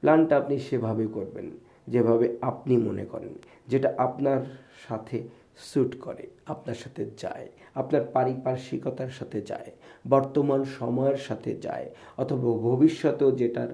প্ল্যানটা 0.00 0.36
আপনি 0.36 0.58
সেভাবে 0.58 1.06
করবেন, 1.06 1.50
যেভাবে 1.88 2.36
আপনি 2.40 2.76
মনে 2.76 3.04
করেন, 3.04 3.28
যেটা 3.68 3.94
আপনার 3.98 4.40
সাথে 4.88 5.22
স্যুট 5.56 5.92
করে, 6.04 6.24
আপনার 6.52 6.78
সাথে 6.82 7.02
যায়, 7.22 7.46
আপনার 7.80 8.02
পারিপার্শ্বিকতার 8.16 9.12
সাথে 9.18 9.38
যায়, 9.50 9.70
বর্তমান 10.14 10.60
সময়ের 10.78 11.18
সাথে 11.28 11.52
যায়, 11.66 11.86
অথবা 12.22 12.48
ভবিষ্যতেও 12.66 13.30
যেটার 13.40 13.70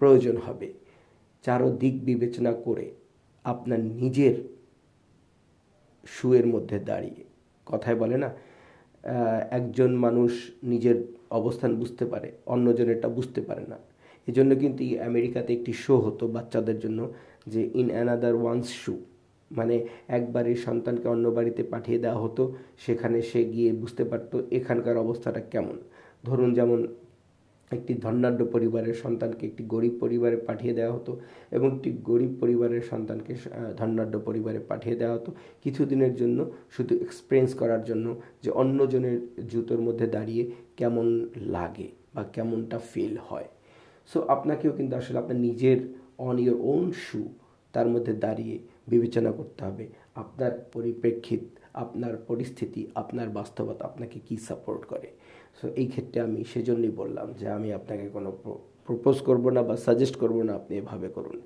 প্রয়োজন 0.00 0.36
হবে 0.46 0.68
চারো 1.44 1.68
দিক 1.82 1.94
বিবেচনা 2.08 2.52
করে 2.66 2.86
আপনার 3.44 3.80
নিজের 4.00 4.36
শুয়ের 6.04 6.46
মধ্যে 6.54 6.78
দাঁড়িয়ে। 6.90 7.22
কথায় 7.66 7.98
বলে 8.02 8.16
না 8.24 8.30
একজন 9.58 9.90
মানুষ 10.04 10.32
নিজের 10.72 10.98
অবস্থান 11.38 11.70
বুঝতে 11.80 12.04
পারে 12.12 12.28
অন্যজন 12.54 12.88
এটা 12.96 13.08
বুঝতে 13.18 13.40
পারে 13.48 13.64
না। 13.72 13.78
এজন্য 14.28 14.50
কিন্তু 14.62 14.82
আমেরিকাতে 15.10 15.50
একটি 15.58 15.72
শো 15.84 15.94
হতো 16.06 16.24
বাচ্চাদের 16.36 16.78
জন্য, 16.84 17.00
যে 17.52 17.60
ইন 17.80 17.88
অ্যানাদার 17.94 18.34
ওয়ান্স 18.42 18.66
শু 18.82 18.94
মানে 19.58 19.76
একবার 20.18 20.44
এই 20.52 20.58
সন্তানকে 20.66 21.06
অন্য 21.14 21.26
বাড়িতে 21.36 21.62
পাঠিয়ে 21.72 21.98
দেওয়া 22.04 22.18
হতো, 22.24 22.42
সেখানে 22.84 23.18
সে 23.30 23.40
গিয়ে 23.54 23.70
বুঝতে 23.72 24.04
পারতো 24.10 24.36
এখানকার 24.58 24.96
অবস্থাটা 24.96 25.40
কেমন। 25.52 25.76
ধরুন 26.24 26.50
যেমন 26.58 26.80
একটি 27.70 27.92
ধনাঢ্য 28.04 28.42
পরিবারের 28.54 28.96
সন্তানকে 29.04 29.42
একটি 29.46 29.62
গরিব 29.64 29.94
পরিবারে 30.00 30.36
পাঠিয়ে 30.48 30.74
দেওয়া 30.78 30.92
হতো 30.96 31.12
এবং 31.56 31.68
একটি 31.76 31.90
গরিব 32.10 32.32
পরিবারের 32.40 32.84
সন্তানকে 32.90 33.32
ধনাঢ্য 33.80 34.16
পরিবারে 34.28 34.60
পাঠিয়ে 34.70 34.96
দেওয়া 34.96 35.14
হতো। 35.16 35.30
কিছুদিনের 35.64 36.12
জন্য 36.14 36.38
শুধু 36.70 36.92
এক্সপিরিয়েন্স 37.06 37.52
করার 37.54 37.82
জন্য 37.84 38.06
যে 38.44 38.50
অন্যজনের 38.62 39.18
জুতোর 39.52 39.80
মধ্যে 39.80 40.06
দাঁড়িয়ে 40.06 40.44
কেমন 40.76 41.06
লাগে 41.56 41.88
বা 42.14 42.22
কেমনটা 42.34 42.78
ফিল 42.90 43.14
হয়। 43.28 43.48
সো 44.10 44.18
আপনাকেও 44.34 44.72
কিন্তু 44.72 44.94
আসলে 44.96 45.18
আপনার 45.18 45.38
নিজের 45.38 45.78
অন 46.28 46.36
ইয়োর 46.38 46.58
ওন 46.72 46.84
শু 47.06 47.20
তার 47.74 47.88
মধ্যে 47.88 48.12
দাঁড়িয়ে 48.24 48.56
বিবেচনা 48.88 49.30
করতে 49.38 49.60
হবে। 49.66 49.84
আপনার 50.22 50.52
পরিপ্রেক্ষিত, 50.74 51.42
আপনার 51.74 52.14
পরিস্থিতি, 52.28 52.82
আপনার 53.02 53.28
বাস্তবতা 53.38 53.82
আপনাকে 53.84 54.18
কি 54.26 54.34
সাপোর্ট 54.48 54.82
করে? 54.86 55.08
সো 55.58 55.66
এই 55.80 55.86
ক্ষেত্রে 55.92 56.18
আমি 56.20 56.40
সেজন্যই 56.52 56.94
বললাম 57.00 57.26
যে 57.40 57.46
আমি 57.48 57.68
আপনাকে 57.78 58.06
কোনো 58.16 58.30
প্রপোজ 58.86 59.16
করব 59.28 59.44
না 59.56 59.60
বা 59.68 59.74
সাজেস্ট 59.86 60.16
করব 60.22 60.36
না, 60.48 60.52
আপনি 60.60 60.72
এভাবে 60.82 61.08
করুন। 61.08 61.38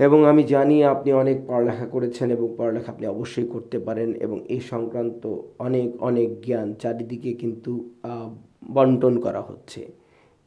এবং 0.00 0.20
আমি 0.30 0.42
জানি 0.54 0.76
আপনি 0.94 1.10
অনেক 1.22 1.38
পড়ালেখা 1.46 1.86
করেছেন 1.86 2.28
এবং 2.36 2.48
পড়ালেখা 2.58 2.88
আপনি 2.94 3.06
অবশ্যই 3.14 3.48
করতে 3.54 3.78
পারেন 3.86 4.10
এবং 4.24 4.38
এই 4.54 4.60
সংক্রান্ত 4.72 5.22
অনেক 5.66 5.88
অনেক 6.08 6.28
জ্ঞান 6.46 6.68
চারিদিকে 6.82 7.30
কিন্তু 7.42 7.72
বন্টন 8.76 9.14
করা 9.20 9.42
হচ্ছে। 9.42 9.80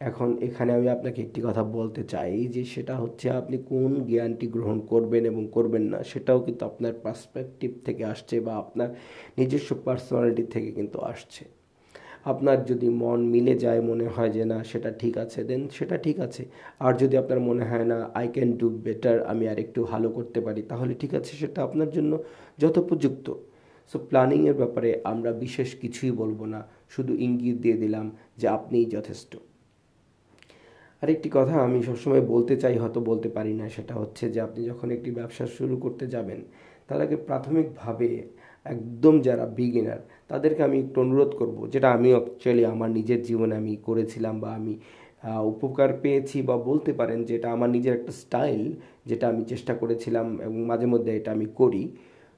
এখন 0.09 0.29
এখানে 0.47 0.71
আমি 0.77 0.87
আপনাকে 0.95 1.19
একটি 1.25 1.39
কথা 1.47 1.63
বলতে 1.77 2.01
চাই 2.13 2.33
যে 2.55 2.61
সেটা 2.73 2.95
হচ্ছে 3.01 3.27
আপনি 3.39 3.57
কোন 3.71 3.91
জ্ঞানটি 4.09 4.45
গ্রহণ 4.55 4.77
করবেন 4.91 5.23
এবং 5.31 5.43
করবেন 5.55 5.83
না, 5.93 5.99
সেটাও 6.11 6.39
কিন্তু 6.45 6.63
আপনার 6.71 6.93
পার্সপেক্টিভ 7.05 7.71
থেকে 7.85 8.03
আসছে 8.13 8.35
বা 8.45 8.53
আপনার 8.63 8.89
নিজস্ব 9.37 9.69
পার্সোনালিটি 9.85 10.43
থেকে 10.53 10.69
কিন্তু 10.77 10.97
আসছে। 11.11 11.43
আপনার 12.31 12.57
যদি 12.69 12.87
মন 13.01 13.19
মিলে 13.33 13.53
যায়, 13.63 13.81
মনে 13.89 14.07
হয় 14.15 14.31
যে 14.37 14.43
না, 14.51 14.57
সেটা 14.71 14.89
ঠিক 15.01 15.15
আছে 15.23 15.39
দেন 15.49 15.61
সেটা 15.77 15.95
ঠিক 16.05 16.17
আছে। 16.25 16.43
আর 16.85 16.93
যদি 17.01 17.15
আপনার 17.17 17.39
মনে 17.49 17.63
হয় 17.69 17.87
না 17.91 17.97
আই 18.19 18.27
ক্যান 18.33 18.49
ডু 18.59 18.67
বেটার 18.85 19.17
আমি 19.31 19.43
আর 19.51 19.57
একটু 19.65 19.79
ভালো 19.83 20.07
করতে 20.17 20.39
পারি, 20.45 20.61
তাহলে 20.71 20.93
ঠিক 21.01 21.11
আছে, 21.19 21.31
সেটা 21.41 21.59
আপনার 21.67 21.89
জন্য 21.95 22.11
যথোপযুক্ত। 22.59 23.27
সো 23.91 23.97
প্ল্যানিংয়ের 24.09 24.55
ব্যাপারে 24.61 24.89
আমরা 25.11 25.31
বিশেষ 25.43 25.69
কিছুই 25.81 26.11
বলব 26.21 26.39
না, 26.53 26.59
শুধু 26.93 27.13
ইঙ্গিত 27.25 27.57
দিয়ে 27.63 27.77
দিলাম 27.83 28.05
যে 28.39 28.45
আপনিই 28.57 28.87
যথেষ্ট। 28.97 29.33
আরেকটি 31.01 31.29
কথা 31.37 31.55
আমি 31.67 31.79
সবসময় 31.87 32.23
বলতে 32.33 32.53
চাই, 32.63 32.75
হয়তো 32.81 32.99
বলতে 33.09 33.29
পারি 33.37 33.53
না, 33.59 33.65
সেটা 33.75 33.93
হচ্ছে 34.01 34.25
যে 34.33 34.39
আপনি 34.47 34.61
যখন 34.69 34.87
একটি 34.97 35.09
ব্যবসা 35.19 35.45
শুরু 35.57 35.75
করতে 35.83 36.05
যাবেন, 36.13 36.39
তার 36.87 36.99
আগে 37.05 37.17
প্রাথমিকভাবে 37.27 38.09
একদম 38.65 39.15
যারা 39.27 39.45
বিগিনার 39.57 40.01
তাদেরকে 40.31 40.61
আমি 40.67 40.77
একটু 40.83 40.97
অনুরোধ 41.05 41.31
করব, 41.39 41.57
যেটা 41.73 41.87
আমি 41.97 42.09
অ্যাকচুয়ালি 42.15 42.63
আমার 42.73 42.89
নিজের 42.97 43.21
জীবনে 43.27 43.53
আমি 43.61 43.73
করেছিলাম 43.87 44.35
বা 44.43 44.49
আমি 44.59 44.73
উপকার 45.53 45.89
পেয়েছি 46.03 46.37
বা 46.49 46.55
বলতে 46.69 46.91
পারেন 46.99 47.19
যে 47.27 47.33
এটা 47.39 47.49
আমার 47.55 47.69
নিজের 47.75 47.93
একটা 47.99 48.13
স্টাইল 48.21 48.63
যেটা 49.09 49.25
আমি 49.31 49.43
চেষ্টা 49.51 49.73
করেছিলাম 49.81 50.27
এবং 50.45 50.59
মাঝে 50.71 50.87
মধ্যে 50.93 51.11
এটা 51.19 51.29
আমি 51.37 51.47
করি। 51.59 51.83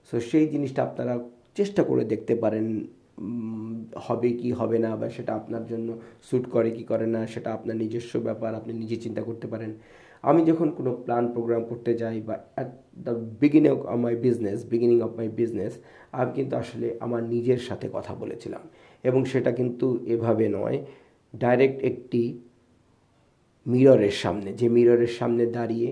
সো 0.10 0.16
সেই 0.30 0.46
জিনিসটা 0.54 0.82
আপনারা 0.88 1.14
চেষ্টা 1.58 1.82
করে 1.90 2.04
দেখতে 2.14 2.34
পারেন 2.44 2.66
হবে 4.06 4.30
কি 4.42 4.50
হবে 4.60 4.78
না 4.86 4.92
বা 5.00 5.08
সেটা 5.18 5.32
আপনার 5.40 5.64
জন্য 5.72 5.88
স্যুট 6.28 6.46
করে 6.54 6.70
কি 6.78 6.84
করে 6.92 7.08
না, 7.16 7.22
সেটা 7.34 7.50
আপনার 7.58 7.76
নিজস্ব 7.84 8.14
ব্যাপার, 8.28 8.52
আপনি 8.60 8.72
নিজে 8.82 8.98
চিন্তা 9.06 9.22
করতে 9.22 9.48
পারেন। 9.48 9.72
আমি 10.30 10.42
যখন 10.50 10.68
কোনো 10.78 10.92
প্ল্যান 11.06 11.26
প্রোগ্রাম 11.34 11.62
করতে 11.70 11.92
যাই 12.02 12.18
বা 12.28 12.36
at 12.56 12.70
the 13.06 13.14
beginning 13.42 13.72
of 13.92 13.98
my 14.06 14.16
business 14.26 14.58
beginning 14.72 14.98
of 15.02 15.12
my 15.20 15.28
business 15.40 15.74
আমি 16.12 16.32
কিন্তু 16.38 16.54
আসলে 16.64 16.88
আমার 17.06 17.22
নিজের 17.24 17.62
সাথে 17.68 17.88
কথা 17.94 18.14
বলেছিলাম। 18.16 18.64
এবং 19.04 19.22
সেটা 19.26 19.52
কিন্তু 19.52 19.88
এভাবে 20.06 20.46
নয় 20.50 20.78
ডাইরেক্ট 21.36 21.78
একটি 21.84 22.22
মিররের 23.66 24.16
সামনে, 24.24 24.50
যে 24.60 24.68
মিররের 24.70 25.14
সামনে 25.20 25.44
দাঁড়িয়ে 25.58 25.90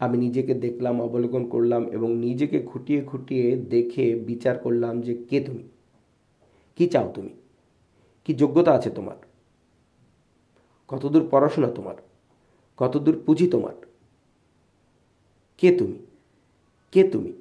আমি 0.00 0.16
নিজেকে 0.18 0.54
দেখলাম, 0.54 0.94
অবলোকন 1.00 1.42
করলাম 1.48 1.82
এবং 1.96 2.08
নিজেকে 2.26 2.58
খুঁটিয়ে 2.60 3.00
খুঁটিয়ে 3.00 3.46
দেখে 3.56 4.06
বিচার 4.30 4.54
করলাম 4.58 4.94
যে 5.00 5.14
কে 5.30 5.38
তুমি। 5.40 5.64
কি 6.80 6.86
চাও 6.86 7.12
তুমি? 7.14 7.28
কি 8.24 8.34
যোগ্যতা 8.34 8.72
আছে 8.72 8.90
তোমার? 8.90 9.16
কতদূর 10.88 11.28
পড়াশোনা 11.30 11.70
তোমার? 11.70 11.94
কতদূর 12.76 13.22
পুঁজি 13.26 13.46
তোমার? 13.46 13.74
কে 15.58 15.76
তুমি? 15.78 15.98
কে 16.92 17.04
তুমি? 17.04 17.32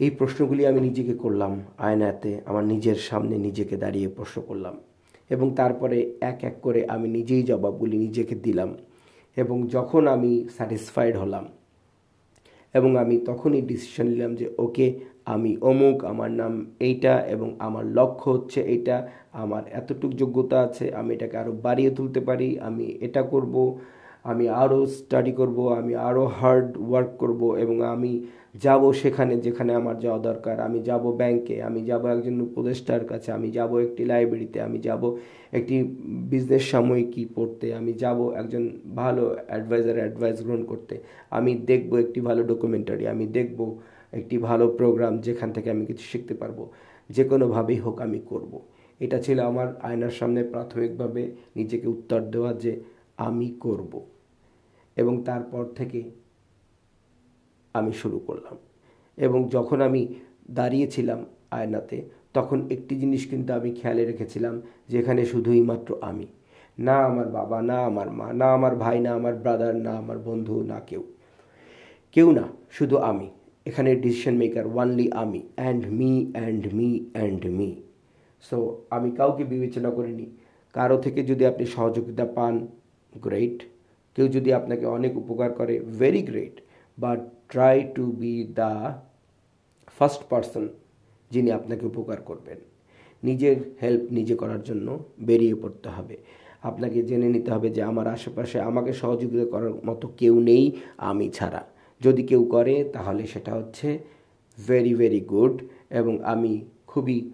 এই 0.00 0.10
প্রশ্নগুলি 0.10 0.66
আমি 0.66 0.80
নিজেকে 0.80 1.14
করলাম 1.14 1.62
আয়নাতে, 1.78 2.40
আমার 2.46 2.64
নিজের 2.64 2.94
সামনে 2.94 3.38
নিজেকে 3.38 3.76
দাঁড়িয়ে 3.76 4.08
প্রশ্ন 4.08 4.42
করলাম 4.42 4.76
এবং 5.30 5.54
তারপরে 5.54 6.12
এক 6.20 6.44
এক 6.44 6.54
করে 6.62 6.86
আমি 6.86 7.08
নিজেই 7.08 7.42
জবাবগুলি 7.42 7.98
নিজেকে 7.98 8.34
দিলাম 8.34 8.74
এবং 9.36 9.68
যখন 9.68 10.06
আমি 10.06 10.48
স্যাটিসফাইড 10.56 11.16
হলাম 11.16 11.48
এবং 12.74 12.96
আমি 12.96 13.18
তখনই 13.18 13.62
ডিসিশন 13.62 14.06
নিলাম 14.06 14.34
যে 14.34 14.54
ওকে 14.58 15.00
আমি 15.26 15.50
অমুক, 15.70 15.96
আমার 16.12 16.30
নাম 16.40 16.52
এইটা 16.88 17.14
এবং 17.34 17.48
আমার 17.66 17.84
লক্ষ্য 17.98 18.28
হচ্ছে 18.36 18.60
এইটা, 18.74 18.96
আমার 19.42 19.62
এতটুক 19.80 20.12
যোগ্যতা 20.20 20.56
আছে, 20.66 20.84
আমি 21.00 21.10
এটাকে 21.16 21.36
আরও 21.42 21.52
বাড়িয়ে 21.66 21.90
তুলতে 21.98 22.20
পারি, 22.28 22.48
আমি 22.68 22.86
এটা 23.06 23.22
করব, 23.32 23.54
আমি 24.30 24.44
আরও 24.62 24.78
স্টাডি 24.96 25.32
করব, 25.40 25.58
আমি 25.78 25.92
আরও 26.08 26.24
হার্ড 26.38 26.68
ওয়ার্ক 26.88 27.10
করব 27.22 27.40
এবং 27.64 27.76
আমি 27.94 28.12
যাব 28.64 28.82
সেখানে 29.02 29.34
যেখানে 29.46 29.72
আমার 29.80 29.96
যাওয়া 30.04 30.20
দরকার। 30.28 30.56
আমি 30.66 30.78
যাব 30.88 31.04
ব্যাংকে 31.20 31.56
আমি 31.68 31.80
যাব 31.90 32.02
একজন 32.14 32.36
উপদেষ্টার 32.48 33.02
কাছে, 33.04 33.28
আমি 33.38 33.48
যাব 33.58 33.70
একটি 33.86 34.02
লাইব্রেরিতে 34.10 34.58
আমি 34.68 34.78
যাব 34.88 35.02
একটি 35.58 35.76
বিজনেস 36.32 36.64
সাময়িকী 36.72 37.22
পড়তে, 37.36 37.66
আমি 37.80 37.92
যাব 38.02 38.18
একজন 38.40 38.64
ভালো 39.00 39.24
অ্যাডভাইজার 39.50 39.96
অ্যাডভাইস 40.02 40.38
গ্রহণ 40.46 40.62
করতে। 40.70 40.94
আমি 41.36 41.52
দেখব 41.70 41.90
একটি 42.04 42.20
ভালো 42.28 42.42
ডকুমেন্টারি 42.52 43.04
আমি 43.14 43.24
দেখব 43.38 43.60
একটি 44.12 44.38
ভালো 44.38 44.68
প্রোগ্রাম 44.68 45.18
যেখান 45.18 45.52
থেকে 45.52 45.70
আমি 45.70 45.86
কিছু 45.86 46.02
শিখতে 46.02 46.34
পারব। 46.34 46.70
যে 47.10 47.24
কোনোভাবেই 47.24 47.78
হোক 47.78 48.00
আমি 48.00 48.20
করব। 48.20 48.60
এটা 49.00 49.22
ছিল 49.22 49.40
আমার 49.40 49.76
আয়নার 49.76 50.10
সামনে 50.10 50.44
প্রাথমিকভাবে 50.44 51.34
নিজেকে 51.56 51.88
উত্তর 51.88 52.20
দেওয়া 52.20 52.52
যে 52.52 52.80
আমি 53.16 53.56
করব। 53.60 54.06
এবং 54.96 55.24
তারপর 55.24 55.64
থেকে 55.64 56.10
আমি 57.74 57.92
শুরু 57.92 58.18
করলাম। 58.18 58.56
এবং 59.16 59.48
যখন 59.48 59.80
আমি 59.80 60.14
দাঁড়িয়েছিলাম 60.50 61.24
আয়নাতে, 61.50 62.02
তখন 62.34 62.68
একটি 62.70 62.96
জিনিস 62.96 63.26
কিন্তু 63.26 63.52
আমি 63.52 63.70
খেয়ালে 63.70 64.04
রেখেছিলাম, 64.04 64.62
যেখানে 64.88 65.24
শুধুই 65.24 65.62
মাত্র 65.62 65.96
আমি। 66.00 66.26
না 66.78 66.96
আমার 66.96 67.28
বাবা, 67.28 67.62
না 67.62 67.78
আমার 67.78 68.10
মা, 68.10 68.32
না 68.32 68.52
আমার 68.52 68.76
ভাই, 68.76 69.00
না 69.00 69.12
আমার 69.12 69.34
ব্রাদার 69.34 69.76
না 69.76 69.90
আমার 69.90 70.18
বন্ধু, 70.18 70.62
না 70.62 70.80
কেউ। 70.80 71.04
কেউ 72.12 72.32
না, 72.32 72.42
শুধু 72.70 72.96
আমি। 72.96 73.30
এখানে 73.68 73.90
ডিসিশন 74.04 74.34
মেকার 74.42 74.66
ওয়ানলি 74.74 75.06
আমি 75.22 75.40
and 75.58 75.82
me 75.98 76.12
and 76.36 76.64
me 76.78 76.88
and 77.14 77.42
me 77.58 77.70
so 78.48 78.56
আমি 78.96 79.08
কাউকে 79.18 79.44
বিবেচনা 79.52 79.90
করিনি। 79.96 80.26
কারও 80.74 80.98
থেকে 81.04 81.20
যদি 81.30 81.44
আপনি 81.50 81.64
সহযোগিতা 81.76 82.24
পান 82.36 82.54
গ্রেট 83.24 83.58
কেউ 84.16 84.26
যদি 84.36 84.50
আপনাকে 84.58 84.84
অনেক 84.96 85.12
উপকার 85.22 85.50
করে 85.58 85.74
very 86.00 86.22
great 86.30 86.54
but 86.98 87.18
try 87.52 87.76
to 87.96 88.04
be 88.20 88.34
the 88.58 88.72
first 89.96 90.22
person 90.30 90.64
যিনি 91.30 91.50
আপনাকে 91.58 91.84
উপকার 91.92 92.18
করবেন। 92.28 92.58
নিজের 93.22 93.56
হেল্প 93.82 94.04
নিজে 94.16 94.34
করার 94.42 94.62
জন্য 94.68 94.88
বেরিয়ে 95.28 95.56
পড়তে 95.62 95.88
হবে। 95.96 96.16
আপনাকে 96.62 96.98
জেনে 97.08 97.28
নিতে 97.34 97.50
হবে 97.54 97.68
যে 97.76 97.82
আমার 97.90 98.06
আশেপাশে 98.16 98.56
আমাকে 98.70 98.92
সহযোগিতা 99.02 99.46
করার 99.52 99.72
মতো 99.88 100.06
কেউ 100.20 100.34
নেই, 100.40 100.64
আমি 101.10 101.26
ছাড়া। 101.38 101.62
যদি 102.00 102.22
কেউ 102.22 102.44
করে, 102.44 102.84
তাহলে 102.84 103.26
সেটা 103.26 103.54
হচ্ছে 103.54 103.98
ভেরি 104.68 104.94
ভেরি 104.94 105.20
গুড 105.20 105.62
এবং 105.90 106.24
আমি 106.24 106.64
খুবই 106.86 107.30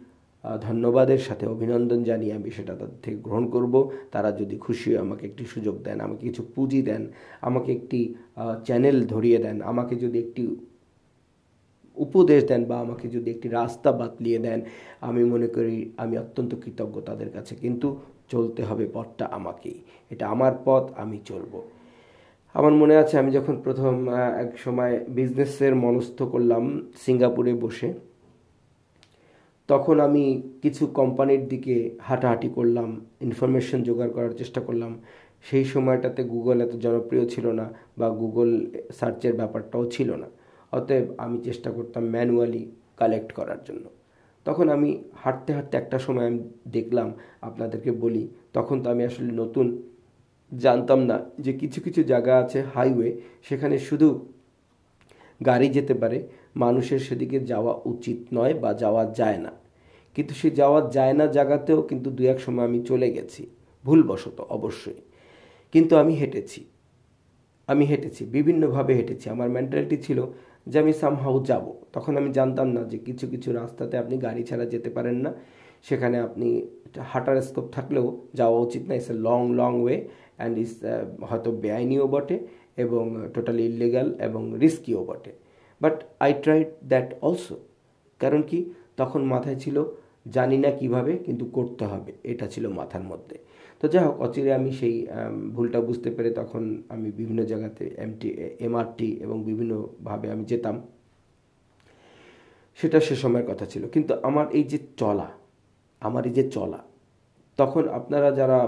ধন্যবাদের 0.63 1.19
সাথে 1.19 1.47
অভিনন্দন 1.47 2.03
জানিয়ে 2.03 2.33
আমি 2.35 2.51
সেটা 2.51 2.75
তাদের 2.75 2.99
থেকে 3.03 3.17
গ্রহণ 3.17 3.45
করব। 3.51 3.75
তারা 4.11 4.33
যদি 4.33 4.57
খুশি 4.59 4.91
হয়ে 4.91 4.99
আমাকে 4.99 5.27
একটি 5.27 5.45
সুযোগ 5.45 5.83
দেন, 5.83 6.01
আমাকে 6.01 6.23
কিছু 6.29 6.43
পুঁজি 6.55 6.83
দেন, 6.83 7.03
আমাকে 7.41 7.73
একটি 7.73 8.15
চ্যানেল 8.65 9.07
ধরিয়ে 9.07 9.39
দেন, 9.39 9.57
আমাকে 9.63 9.95
যদি 9.97 10.19
একটি 10.19 10.43
উপদেশ 11.97 12.45
দেন 12.45 12.65
বা 12.65 12.77
আমাকে 12.81 13.09
যদি 13.09 13.31
একটি 13.31 13.49
রাস্তা 13.49 13.93
বাতলিয়ে 13.93 14.39
দেন, 14.39 14.61
আমি 15.01 15.25
মনে 15.25 15.47
করি 15.47 15.91
আমি 15.97 16.19
অত্যন্ত 16.19 16.55
কৃতজ্ঞ 16.55 17.01
তাদের 17.01 17.31
কাছে। 17.31 17.55
কিন্তু 17.55 17.89
চলতে 18.29 18.63
হবে 18.63 18.85
পথটা 18.93 19.25
আমাকেই। 19.39 19.79
এটা 20.11 20.25
আমার 20.29 20.53
পথ, 20.65 20.85
আমি 20.97 21.19
চলবো। 21.25 21.63
আমার 22.59 22.75
মনে 22.81 22.95
আছে 23.03 23.15
আমি 23.23 23.31
যখন 23.39 23.55
প্রথম 23.65 23.95
এক 24.45 24.51
সময় 24.65 24.95
বিজনেসের 25.19 25.75
মনস্থ 25.85 26.19
করলাম 26.33 26.65
সিঙ্গাপুরে 27.05 27.53
বসে, 27.65 27.89
তখন 29.69 29.97
আমি 30.07 30.25
কিছু 30.63 30.83
কোম্পানির 30.99 31.43
দিকে 31.53 31.77
হাঁটাহাঁটি 32.07 32.49
করলাম 32.59 32.89
ইনফরমেশন 33.27 33.79
জোগাড় 33.89 34.13
করার 34.17 34.35
চেষ্টা 34.41 34.61
করলাম। 34.67 34.93
সেই 35.49 35.65
সময়টাতে 35.73 36.23
গুগল 36.35 36.57
এত 36.67 36.75
জনপ্রিয় 36.85 37.25
ছিল 37.35 37.47
না 37.61 37.67
বা 37.99 38.07
গুগল 38.23 38.51
সার্চের 38.99 39.35
ব্যাপারটাও 39.41 39.85
ছিল 39.95 40.09
না। 40.23 40.29
অতএব 40.77 41.07
আমি 41.25 41.37
চেষ্টা 41.47 41.71
করতাম 41.77 42.03
ম্যানুয়ালি 42.15 42.63
কালেক্ট 43.01 43.31
করার 43.39 43.61
জন্য। 43.69 43.85
তখন 44.47 44.67
আমি 44.77 44.91
হাঁটতে 45.23 45.51
হাঁটতে 45.57 45.75
একটা 45.83 45.97
সময় 46.05 46.27
আমি 46.31 46.41
দেখলাম, 46.77 47.09
আপনাদেরকে 47.49 47.91
বলি, 48.05 48.25
তখন 48.57 48.77
তো 48.83 48.87
আমি 48.95 49.03
আসলে 49.11 49.31
নতুন 49.43 49.67
জানতাম 50.59 51.01
না 51.01 51.31
যে 51.39 51.53
কিছু 51.53 51.81
কিছু 51.81 52.03
জায়গা 52.03 52.39
আছে 52.39 52.63
হাইওয়ে 52.75 53.21
সেখানে 53.43 53.79
শুধু 53.79 54.27
গাড়ি 55.47 55.69
যেতে 55.69 55.95
পারে, 55.95 56.29
মানুষের 56.57 56.99
সেদিকে 56.99 57.41
যাওয়া 57.41 57.81
উচিত 57.85 58.19
নয় 58.35 58.55
বা 58.55 58.75
যাওয়া 58.75 59.13
যায় 59.15 59.39
না। 59.39 59.53
কিন্তু 60.15 60.35
সে 60.35 60.51
যাওয়া 60.51 60.91
যায় 60.91 61.13
না 61.13 61.27
জায়গাতেও 61.27 61.83
কিন্তু 61.83 62.11
দু 62.11 62.25
এক 62.25 62.41
সময় 62.41 62.65
আমি 62.65 62.83
চলে 62.83 63.11
গেছি, 63.11 63.47
ভুলবশত, 63.85 64.41
অবশ্যই। 64.41 65.01
কিন্তু 65.73 65.97
আমি 65.97 66.15
হেঁটেছি 66.15 66.65
আমি 67.67 67.85
হেঁটেছি, 67.85 68.25
বিভিন্নভাবে 68.25 68.95
হেঁটেছি। 68.95 69.31
আমার 69.31 69.51
মেন্টালিটি 69.51 69.97
ছিল 69.97 70.27
যে 70.67 70.79
আমি 70.79 70.93
সামহাউ 70.93 71.45
যাব। 71.45 71.73
তখন 71.93 72.17
আমি 72.17 72.33
জানতাম 72.33 72.69
না 72.69 72.85
যে 72.85 72.99
কিছু 72.99 73.27
কিছু 73.29 73.53
রাস্তাতে 73.53 73.99
আপনি 73.99 74.19
গাড়ি 74.19 74.43
ছাড়া 74.43 74.65
যেতে 74.65 74.91
পারেন 74.91 75.15
না। 75.15 75.33
সেখানে 75.83 76.19
আপনি 76.19 76.67
হাঁটার 76.99 77.41
স্কোপ 77.41 77.65
থাকলেও 77.73 78.21
যাওয়া 78.35 78.61
উচিত 78.61 78.83
না 78.89 78.95
it's 78.95 79.11
a 79.11 79.15
long 79.15 79.55
long 79.55 79.83
way 79.83 80.09
and 80.43 80.57
is 80.65 80.73
হয়তো 81.29 81.51
বেআইনিও 81.63 82.07
বটে 82.15 82.37
এবং 82.85 83.05
টোটালি 83.35 83.65
ইলিগাল 83.73 84.09
এবং 84.27 84.43
রিস্কিও 84.63 85.03
বটে। 85.11 85.33
But 85.81 85.97
I 86.25 86.31
tried 86.45 86.69
that 86.91 87.09
also 87.29 87.57
কারণ 88.23 88.41
কি? 88.51 88.59
তখন 89.01 89.21
মাথায় 89.33 89.59
ছিল, 89.65 89.77
জানি 90.37 90.57
না 90.65 90.71
কীভাবে, 90.81 91.13
কিন্তু 91.27 91.45
করতে 91.57 91.85
হবে। 91.93 92.13
এটা 92.33 92.47
ছিল 92.53 92.65
মাথার 92.79 93.05
মধ্যে। 93.11 93.37
তো 93.81 93.85
যাই 93.93 94.05
হোক, 94.07 94.17
অচিরে 94.25 94.51
আমি 94.59 94.71
সেই 94.81 94.97
ভুলটা 95.55 95.79
বুঝতে 95.89 96.09
পেরে 96.17 96.31
তখন 96.41 96.63
আমি 96.95 97.09
বিভিন্ন 97.19 97.41
জায়গাতে 97.51 97.85
এমটি, 98.05 98.29
এমআরটি 98.67 99.09
এবং 99.25 99.37
বিভিন্নভাবে 99.49 100.27
আমি 100.35 100.45
যেতাম। 100.51 100.77
সেটা 102.79 102.99
সে 103.07 103.15
সময়ের 103.23 103.47
কথা 103.51 103.67
ছিল। 103.73 103.83
কিন্তু 103.95 104.13
আমার 104.29 104.47
এই 104.59 104.65
যে 104.73 104.79
চলা, 105.01 105.29
আমার 106.07 106.23
এই 106.29 106.35
যে 106.39 106.45
চলা 106.57 106.81
তখন 107.59 107.85
আপনারা 107.99 108.29
যারা 108.41 108.59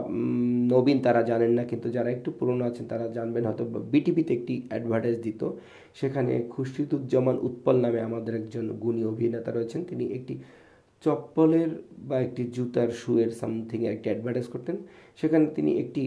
নবীন 0.72 0.98
তারা 1.06 1.22
জানেন 1.30 1.52
না, 1.58 1.62
কিন্তু 1.70 1.88
যারা 1.96 2.08
একটু 2.16 2.30
পুরনো 2.38 2.62
আছেন 2.70 2.84
তারা 2.92 3.06
জানবেন 3.16 3.42
হয়তো 3.48 3.64
বিটিভিতে 3.92 4.32
একটি 4.38 4.54
অ্যাডভার্টাইজ 4.70 5.16
দিত। 5.26 5.42
সেখানে 6.00 6.32
খুশিদুজ্জামান 6.54 7.36
উৎপল 7.46 7.76
নামে 7.84 8.00
আমাদের 8.08 8.34
একজন 8.40 8.66
গুণী 8.82 9.02
অভিনেতা 9.12 9.50
রয়েছেন। 9.52 9.80
তিনি 9.90 10.04
একটি 10.16 10.34
চপ্পলের 11.04 11.70
বা 12.08 12.16
একটি 12.26 12.42
জুতার 12.56 12.90
শুয়ের 13.00 13.30
সামথিং 13.40 13.78
একটি 13.94 14.06
অ্যাডভার্টাইজ 14.10 14.46
করতেন। 14.54 14.76
সেখানে 15.20 15.46
তিনি 15.56 15.70
একটি 15.82 16.02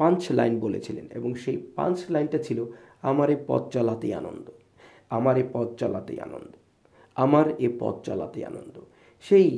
পাঞ্চ 0.00 0.22
লাইন 0.38 0.54
বলেছিলেন 0.60 1.06
এবং 1.18 1.30
সেই 1.42 1.56
পাঞ্চ 1.78 1.98
লাইনটা 2.14 2.38
ছিল, 2.46 2.58
আমার 3.10 3.28
এ 3.34 3.36
পথ 3.46 3.62
চলাতেই 3.74 4.12
আনন্দ। 4.20 4.46
আমার 5.16 5.34
এ 5.42 5.44
পথ 5.52 5.68
চলাতেই 5.80 6.18
আনন্দ। 6.26 6.52
আমার 7.16 7.46
এ 7.66 7.68
পথ 7.80 7.96
চলাতেই 8.08 8.44
আনন্দ। 8.50 8.76
সেই 9.24 9.48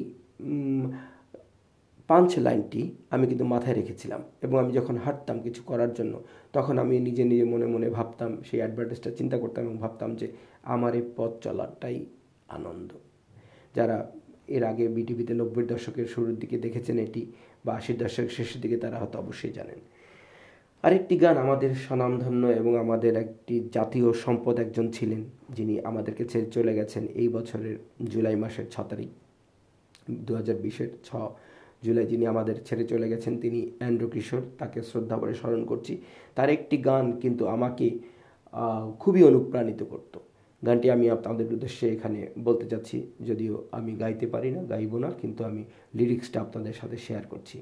পাঞ্চ 2.11 2.31
লাইনটি 2.46 2.81
আমি 3.14 3.25
কিন্তু 3.31 3.44
মাথায় 3.55 3.77
রেখেছিলাম 3.81 4.20
এবং 4.44 4.57
আমি 4.62 4.73
যখন 4.79 4.96
হাঁটতাম 5.05 5.37
কিছু 5.46 5.61
করার 5.70 5.90
জন্য, 5.99 6.14
তখন 6.57 6.75
আমি 6.83 6.94
নিজে 7.09 7.23
নিজে 7.31 7.44
মনে 7.53 7.66
মনে 7.75 7.88
ভাবতাম, 7.99 8.31
সেই 8.49 8.59
অ্যাডভার্টাইজটা 8.62 9.11
চিন্তা 9.18 9.37
করতাম 9.42 9.62
এবং 9.66 9.77
ভাবতাম 9.85 10.11
যে 10.20 10.27
আমার 10.75 10.92
এই 10.94 11.05
পথ 11.16 11.33
চলাটাই 11.44 11.99
আনন্দ। 12.57 12.90
যারা 13.77 13.96
এর 14.57 14.62
আগে 14.64 14.85
বিটিভিতে 14.96 15.33
নব্বই 15.40 15.64
দশকের 15.73 16.07
শুরুর 16.14 16.37
দিকে 16.42 16.57
দেখেছেন 16.64 16.96
এটি 17.07 17.23
বা 17.64 17.70
আশির 17.79 17.96
দশকের 18.03 18.33
শেষের 18.37 18.61
দিকে, 18.64 18.77
তারা 18.77 18.96
হয়তো 19.01 19.16
অবশ্যই 19.18 19.53
জানেন। 19.59 19.81
আরেকটি 20.85 21.14
গান 21.23 21.37
আমাদের 21.46 21.70
স্বনামধন্য 21.85 22.42
এবং 22.61 22.73
আমাদের 22.85 23.12
একটি 23.25 23.55
জাতীয় 23.77 24.09
সম্পদ 24.25 24.55
একজন 24.64 24.87
ছিলেন, 24.96 25.23
যিনি 25.57 25.75
আমাদেরকে 25.90 26.25
ছেড়ে 26.31 26.49
চলে 26.57 26.73
গেছেন 26.79 27.03
এই 27.20 27.29
বছরের 27.37 27.77
জুলাই 28.12 28.37
মাসের 28.42 28.66
ছ 28.75 28.77
তারিখ 28.90 29.11
দু 30.27 30.33
হাজার 30.38 30.59
বিশের 30.64 30.90
ছ 31.05 31.11
জুলাই 31.82 32.06
যিনি 32.12 32.24
আমাদের 32.32 32.56
ছেড়ে 32.66 32.84
চলে 32.92 33.06
গেছেন, 33.12 33.32
তিনি 33.44 33.60
অ্যান্ড্রু 33.80 34.08
কিশোর, 34.14 34.42
তাকে 34.60 34.78
শ্রদ্ধা 34.90 35.16
করে 35.20 35.32
স্মরণ 35.40 35.62
করছি। 35.70 35.94
তার 36.36 36.48
একটি 36.56 36.76
গান 36.88 37.06
কিন্তু 37.22 37.42
আমাকে 37.56 37.86
খুবই 39.02 39.22
অনুপ্রাণিত 39.30 39.80
করত। 39.92 40.14
গানটি 40.62 40.86
আমি 40.96 41.06
আপনাদের 41.16 41.46
উদ্দেশ্যে 41.56 41.86
এখানে 41.96 42.20
বলতে 42.46 42.64
চাচ্ছি, 42.70 42.98
যদিও 43.28 43.54
আমি 43.78 43.92
গাইতে 44.02 44.26
পারি 44.34 44.48
না, 44.56 44.60
গাইব 44.72 44.92
না, 45.04 45.10
কিন্তু 45.20 45.40
আমি 45.48 45.62
লিরিক্সটা 45.98 46.38
আপনাদের 46.40 46.74
সাথে 46.80 46.96
শেয়ার 47.06 47.24
করছি। 47.32 47.58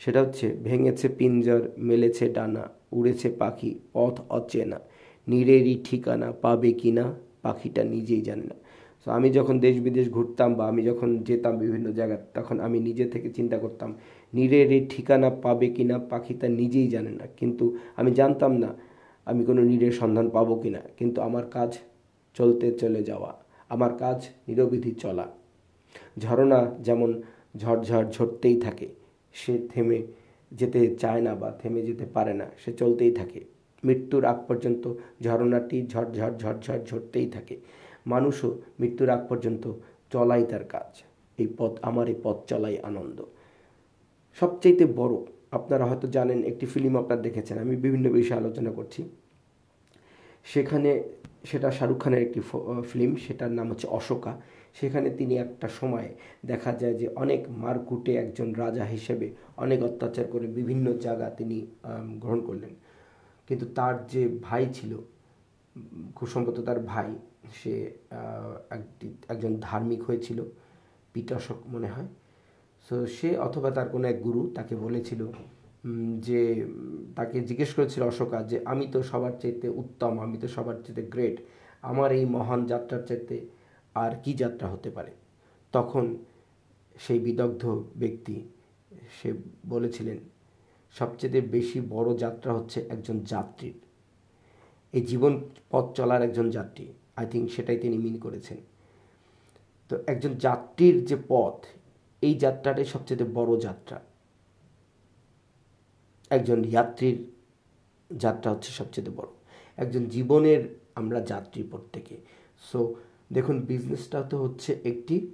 সেটা 0.00 0.20
হচ্ছে, 0.24 0.46
ভেঙেছে 0.66 1.08
পিঞ্জর, 1.18 1.62
মেলেছে 1.88 2.26
ডানা, 2.36 2.64
উড়েছে 2.92 3.28
পাখি, 3.40 3.70
পথ 3.94 4.14
অচেনা, 4.38 4.78
নীরেরই 5.26 5.74
ঠিকানা 5.86 6.28
পাবে 6.44 6.70
কি 6.80 6.90
না, 6.98 7.04
পাখিটা 7.44 7.82
নিজেই 7.84 8.22
জানে 8.28 8.44
না। 8.50 8.56
সো 9.02 9.08
আমি 9.18 9.28
যখন 9.38 9.56
দেশ 9.66 9.76
বিদেশ 9.86 10.06
ঘুরতাম 10.16 10.50
বা 10.58 10.64
আমি 10.70 10.82
যখন 10.90 11.08
যেতাম 11.28 11.54
বিভিন্ন 11.62 11.86
জায়গায়, 11.98 12.22
তখন 12.36 12.56
আমি 12.66 12.78
নিজে 12.88 13.04
থেকে 13.12 13.28
চিন্তা 13.38 13.56
করতাম, 13.64 13.90
নীরের 14.32 14.68
এই 14.76 14.82
ঠিকানা 14.92 15.28
পাবে 15.44 15.68
কি 15.76 15.84
না 15.90 15.96
পাখি 16.10 16.34
তা 16.40 16.46
নিজেই 16.60 16.88
জানে 16.94 17.12
না। 17.20 17.24
কিন্তু 17.36 17.64
আমি 17.96 18.10
জানতাম 18.20 18.52
না, 18.64 18.70
আমি 19.26 19.42
কোনো 19.48 19.60
নীরের 19.70 19.94
সন্ধান 20.00 20.26
পাবো 20.30 20.54
কি 20.62 20.70
না। 20.70 20.82
কিন্তু 20.98 21.18
আমার 21.28 21.44
কাজ 21.56 21.70
চলতে 22.36 22.66
চলে 22.72 23.00
যাওয়া, 23.02 23.30
আমার 23.74 23.92
কাজ 23.98 24.18
নিরবিধি 24.48 24.92
চলা। 25.04 25.26
ঝরনা 26.18 26.60
যেমন 26.80 27.10
ঝড়ঝড় 27.56 28.06
ঝরতেই 28.10 28.56
থাকে, 28.60 28.88
সে 29.34 29.54
থেমে 29.72 29.98
যেতে 30.52 30.80
চায় 31.02 31.22
না 31.26 31.32
বা 31.34 31.48
থেমে 31.60 31.80
যেতে 31.82 32.06
পারে 32.06 32.34
না, 32.40 32.46
সে 32.62 32.70
চলতেই 32.72 33.12
থাকে। 33.20 33.40
মৃত্যুর 33.82 34.22
আগ 34.24 34.38
পর্যন্ত 34.48 34.84
ঝরনাটি 35.22 35.78
ঝড়ঝড় 35.92 36.34
ঝড়ঝড় 36.42 36.80
ঝরতেই 36.88 37.26
থাকে। 37.26 37.56
মানুষও 38.06 38.60
মৃত্যুর 38.80 39.10
আগ 39.10 39.20
পর্যন্ত 39.28 39.72
চলাই 40.12 40.44
তার 40.50 40.64
কাজ। 40.64 40.90
এই 41.38 41.48
পথ, 41.58 41.72
আমার 41.82 42.08
এই 42.08 42.18
পথ 42.22 42.36
চলাই 42.50 42.78
আনন্দ। 42.78 43.18
সবচাইতে 44.38 44.84
বড়, 44.86 45.14
আপনারা 45.52 45.84
হয়তো 45.84 46.06
জানেন, 46.06 46.38
একটি 46.42 46.66
ফিল্ম 46.66 46.96
আপনারা 46.96 47.22
দেখেছেন, 47.22 47.58
আমি 47.58 47.76
বিভিন্ন 47.76 48.06
বিষয়ে 48.12 48.38
আলোচনা 48.38 48.70
করছি। 48.70 49.00
সেখানে 50.44 50.90
সেটা 51.44 51.70
শাহরুখ 51.70 51.98
খানের 52.02 52.22
একটি 52.22 52.40
ফিল্ম 52.90 53.16
সেটার 53.16 53.52
নাম 53.52 53.70
হচ্ছে 53.70 53.86
অশোকা। 53.86 54.40
সেখানে 54.74 55.10
তিনি 55.10 55.34
একটা 55.36 55.68
সময় 55.68 56.08
দেখা 56.46 56.72
যায় 56.72 56.94
যে 56.94 57.08
অনেক 57.08 57.40
মারকুটে 57.48 58.12
একজন 58.16 58.52
রাজা 58.54 58.84
হিসেবে 58.84 59.30
অনেক 59.56 59.82
অত্যাচার 59.82 60.24
করে 60.24 60.46
বিভিন্ন 60.46 60.92
জায়গা 60.92 61.30
তিনি 61.30 61.66
গ্রহণ 62.22 62.40
করলেন। 62.40 62.72
কিন্তু 63.48 63.66
তার 63.74 63.94
যে 64.06 64.22
ভাই 64.42 64.66
ছিল, 64.72 64.92
খুব 66.14 66.28
সম্ভবত 66.28 66.60
তার 66.60 66.80
ভাই 66.80 67.10
সে 67.54 67.72
একজন 69.28 69.56
ধার্মিক 69.60 70.02
হয়েছিল, 70.02 70.42
পিটাশক 71.12 71.58
মনে 71.66 71.88
হয়। 71.88 72.08
সো 72.88 73.06
সে 73.06 73.36
অথবা 73.36 73.70
তার 73.70 73.88
কোনো 73.88 74.08
এক 74.08 74.22
গুরু 74.22 74.50
তাকে 74.54 74.76
বলেছিল 74.76 75.26
যে, 76.18 76.40
তাকে 77.16 77.40
জিজ্ঞেস 77.40 77.74
করেছিল 77.74 78.02
অশোকা, 78.02 78.42
যে, 78.42 78.60
আমি 78.64 78.86
তো 78.86 79.02
সবার 79.02 79.32
চাইতে 79.40 79.68
উত্তম, 79.68 80.20
আমি 80.20 80.36
তো 80.38 80.48
সবার 80.48 80.74
চাইতে 80.74 81.02
গ্রেট 81.02 81.36
আমার 81.82 82.12
এই 82.12 82.24
মহান 82.24 82.66
যাত্রার 82.66 83.02
চাইতে 83.06 83.46
আর 83.94 84.12
কি 84.22 84.32
যাত্রা 84.32 84.68
হতে 84.68 84.90
পারে? 84.90 85.12
তখন 85.72 86.04
সেই 87.00 87.18
বিদগ্ধ 87.18 87.64
ব্যক্তি, 87.96 88.36
সে 89.22 89.32
বলেছিলেন, 89.68 90.18
সবচেয়ে 90.98 91.40
বেশি 91.40 91.80
বড় 91.80 92.16
যাত্রা 92.16 92.52
হচ্ছে 92.52 92.78
একজন 92.88 93.20
যাত্রীর। 93.20 93.74
এই 94.92 95.02
জীবন 95.02 95.32
পথ 95.70 95.84
চলার 95.96 96.22
একজন 96.22 96.50
যাত্রী। 96.50 96.86
আই 97.16 97.26
থিঙ্ক 97.30 97.50
সেটাই 97.50 97.78
তিনি 97.78 97.98
মিন 97.98 98.18
করেছেন। 98.18 98.56
তো 99.88 99.98
একজন 100.06 100.34
যাত্রীর 100.34 101.04
যে 101.04 101.16
পথ, 101.28 101.64
এই 102.22 102.34
যাত্রাটাই 102.34 102.84
সবচেয়ে 102.84 103.24
বড় 103.24 103.60
যাত্রা। 103.60 104.00
একজন 106.30 106.62
যাত্রীর 106.62 107.24
যাত্রা 108.16 108.52
হচ্ছে 108.52 108.72
সবচেয়ে 108.72 109.10
বড়। 109.10 109.28
একজন 109.76 110.04
জীবনের 110.06 110.78
আমরা 110.94 111.20
যাত্রী 111.20 111.62
প্রত্যেকে। 111.62 112.16
সো 112.58 112.94
দেখুন 113.32 113.60
বিজনেসটা 113.60 114.22
তো 114.22 114.36
হচ্ছে 114.38 114.80
একটি 114.84 115.30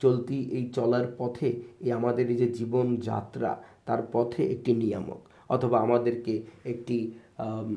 চলতি, 0.00 0.48
এই 0.50 0.70
চলার 0.70 1.14
পথে, 1.18 1.60
এই 1.80 1.92
আমাদের 1.92 2.30
এই 2.30 2.36
যে 2.36 2.48
জীবন 2.48 2.96
যাত্রা, 2.96 3.62
তার 3.86 4.02
পথে 4.12 4.46
একটি 4.46 4.74
নিয়ামক। 4.74 5.20
অথবা 5.48 5.80
আমাদেরকে 5.80 6.42
একটি 6.64 7.12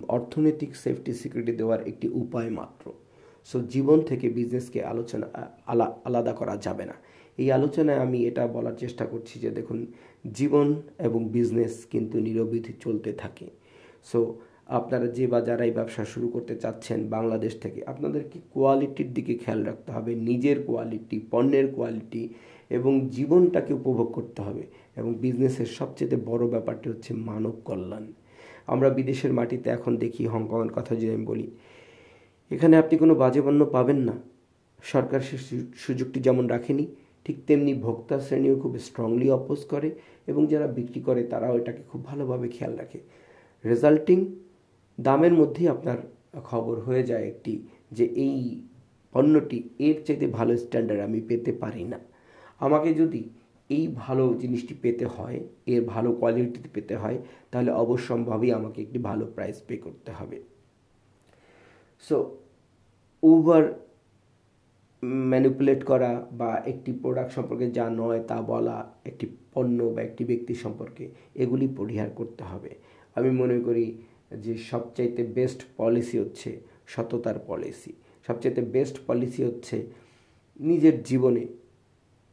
অর্থনৈতিক 0.07 0.75
সেফটি 0.75 1.13
সিকিউরিটি 1.13 1.51
দেওয়ার 1.51 1.87
একটি 1.87 2.07
উপায় 2.07 2.49
মাত্র। 2.49 2.91
সো 3.45 3.59
জীবন 3.59 4.01
থেকে 4.01 4.29
বিজনেসকে 4.29 4.83
আলোচনা 4.83 5.27
আলাদা 6.05 6.33
করা 6.33 6.57
যাবে 6.57 6.85
না। 6.85 6.93
এই 7.37 7.51
আলোচনায় 7.51 7.99
আমি 7.99 8.25
এটা 8.25 8.47
বলার 8.47 8.75
চেষ্টা 8.77 9.05
করছি 9.05 9.39
যে, 9.39 9.49
দেখুন, 9.49 9.85
জীবন 10.33 10.81
এবং 10.99 11.29
বিজনেস 11.29 11.85
কিন্তু 11.89 12.19
নিরবিধি 12.19 12.73
চলতে 12.79 13.13
থাকে। 13.13 13.47
সো 14.03 14.39
আপনারা 14.67 15.07
যে 15.07 15.27
বা 15.27 15.41
ব্যবসা 15.41 16.05
শুরু 16.05 16.27
করতে 16.27 16.55
চাচ্ছেন 16.55 17.09
বাংলাদেশ 17.09 17.53
থেকে, 17.61 17.83
আপনাদেরকে 17.85 18.39
কোয়ালিটির 18.53 19.13
দিকে 19.13 19.33
খেয়াল 19.33 19.63
রাখতে 19.63 19.91
হবে, 19.91 20.15
নিজের 20.15 20.63
কোয়ালিটি 20.63 21.21
পণ্যের 21.31 21.67
কোয়ালিটি 21.75 22.29
এবং 22.69 23.09
জীবনটাকে 23.09 23.73
উপভোগ 23.73 24.11
করতে 24.13 24.41
হবে। 24.41 24.63
এবং 24.95 25.13
বিজনেসের 25.13 25.65
সবচেয়ে 25.65 26.15
বড় 26.25 26.47
ব্যাপারটি 26.47 26.89
হচ্ছে 26.89 27.13
মানব 27.13 27.51
কল্যাণ। 27.65 28.13
আমরা 28.73 28.89
বিদেশের 28.97 29.31
মাটিতে 29.37 29.67
এখন 29.77 29.93
দেখি 30.03 30.23
হংকংয়ের 30.33 30.71
কথা 30.77 30.91
যদি 30.99 31.11
আমি 31.15 31.25
বলি। 31.31 31.47
এখানে 32.51 32.75
আপনি 32.81 32.95
কোনো 33.01 33.13
বাজে 33.21 33.41
পণ্য 33.45 33.61
পাবেন 33.75 33.99
না। 34.09 34.15
সরকার 34.83 35.19
সে 35.27 35.35
সুযোগটি 35.83 36.19
যেমন 36.27 36.45
রাখেনি, 36.53 36.85
ঠিক 37.25 37.37
তেমনি 37.47 37.71
ভোক্তা 37.85 38.15
শ্রেণীও 38.25 38.55
খুব 38.63 38.73
স্ট্রংলি 38.87 39.27
অপোজ 39.39 39.59
করে 39.71 39.89
এবং 40.27 40.41
যারা 40.51 40.67
বিক্রি 40.77 40.99
করে 41.07 41.21
তারাও 41.31 41.53
এটাকে 41.59 41.81
খুব 41.89 42.01
ভালোভাবে 42.09 42.47
খেয়াল 42.55 42.73
রাখে। 42.81 42.99
রেজাল্টিং 43.63 44.19
দামের 44.97 45.33
মধ্যেই 45.39 45.67
আপনার 45.75 45.97
খবর 46.49 46.75
হয়ে 46.79 47.03
যায় 47.09 47.25
একটি 47.31 47.53
যে 47.97 48.05
এই 48.25 48.37
পণ্যটি 49.15 49.57
এর 49.87 49.97
চাইতে 50.05 50.25
ভালো 50.37 50.53
স্ট্যান্ডার্ড 50.63 51.01
আমি 51.07 51.19
পেতে 51.29 51.51
পারি 51.63 51.83
না। 51.91 51.99
আমাকে 52.65 52.89
যদি 52.93 53.21
এই 53.75 53.85
ভালো 54.03 54.23
জিনিসটি 54.41 54.73
পেতে 54.83 55.05
হয়, 55.15 55.37
এর 55.73 55.81
ভালো 55.93 56.09
কোয়ালিটিতে 56.19 56.69
পেতে 56.75 56.95
হয়, 56.95 57.17
তাহলে 57.51 57.71
অবশ্যম্ভাবী 57.83 58.47
আমাকে 58.59 58.79
একটি 58.85 58.99
ভালো 59.09 59.23
প্রাইস 59.35 59.57
পে 59.67 59.75
করতে 59.85 60.11
হবে। 60.11 60.37
সো 62.03 62.17
ওভার 63.23 63.63
ম্যানিপুলেট 65.31 65.81
করা 65.83 66.11
বা 66.39 66.51
একটি 66.71 66.91
প্রোডাক্ট 67.01 67.31
সম্পর্কে 67.37 67.65
যা 67.77 67.85
নয় 68.01 68.21
তা 68.29 68.37
বলা, 68.51 68.77
একটি 69.09 69.25
পণ্য 69.53 69.79
বা 69.95 70.01
একটি 70.01 70.23
ব্যক্তি 70.25 70.53
সম্পর্কে, 70.63 71.05
এগুলি 71.35 71.67
পরিহার 71.79 72.09
করতে 72.19 72.43
হবে। 72.43 72.71
আমি 73.17 73.29
মনে 73.41 73.57
করি 73.59 73.85
যে 74.43 74.53
সবচাইতে 74.71 75.21
বেস্ট 75.37 75.59
পলিসি 75.77 76.15
হচ্ছে 76.23 76.49
সততার 76.93 77.37
পলিসি 77.47 77.91
সবচাইতে 78.27 78.61
বেস্ট 78.75 78.95
পলিসি 79.07 79.41
হচ্ছে 79.43 79.77
নিজের 80.59 80.95
জীবনে 81.03 81.43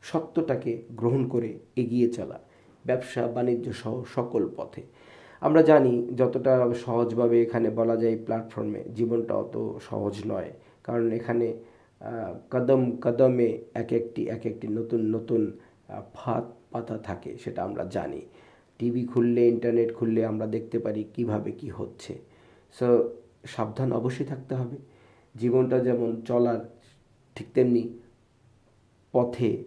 সত্যটাকে 0.03 0.83
গ্রহণ 0.97 1.29
করে 1.29 1.59
এগিয়ে 1.77 2.09
চলা, 2.09 2.39
ব্যবসা 2.87 3.27
বাণিজ্য 3.27 3.73
সহ 3.73 4.03
সকল 4.15 4.49
পথে। 4.57 4.83
আমরা 5.41 5.63
জানি 5.63 6.09
যতটা 6.17 6.71
সহজভাবে 6.75 7.43
এখানে 7.43 7.71
বলা 7.71 7.97
যায় 7.97 8.19
প্ল্যাটফর্মে, 8.25 8.85
জীবনটা 8.95 9.35
অত 9.35 9.79
সহজ 9.91 10.23
নয়। 10.27 10.51
কারণ 10.85 11.13
এখানে 11.13 11.59
কদম 12.51 12.97
কদমে 12.97 13.59
এক 13.75 13.93
একটি 13.93 14.29
এক 14.29 14.47
একটি 14.47 14.69
নতুন 14.69 15.01
নতুন 15.15 15.53
ফাঁদ 16.15 16.45
পাতা 16.71 16.99
থাকে, 16.99 17.37
সেটা 17.39 17.65
আমরা 17.65 17.85
জানি। 17.85 18.21
টিভি 18.79 19.05
খুললে, 19.05 19.49
ইন্টারনেট 19.49 19.95
খুললে 19.95 20.25
আমরা 20.27 20.47
দেখতে 20.47 20.79
পারি 20.79 21.05
কীভাবে 21.15 21.53
কি 21.53 21.69
হচ্ছে। 21.69 22.19
সো, 22.73 23.11
সাবধান 23.47 23.93
অবশ্যই 23.93 24.25
থাকতে 24.25 24.55
হবে। 24.55 24.77
জীবনটা 25.35 25.79
যেমন 25.79 26.21
চলার 26.21 26.61
ঠিক 27.35 27.47
তেমনি 27.55 27.99
পথে 29.13 29.65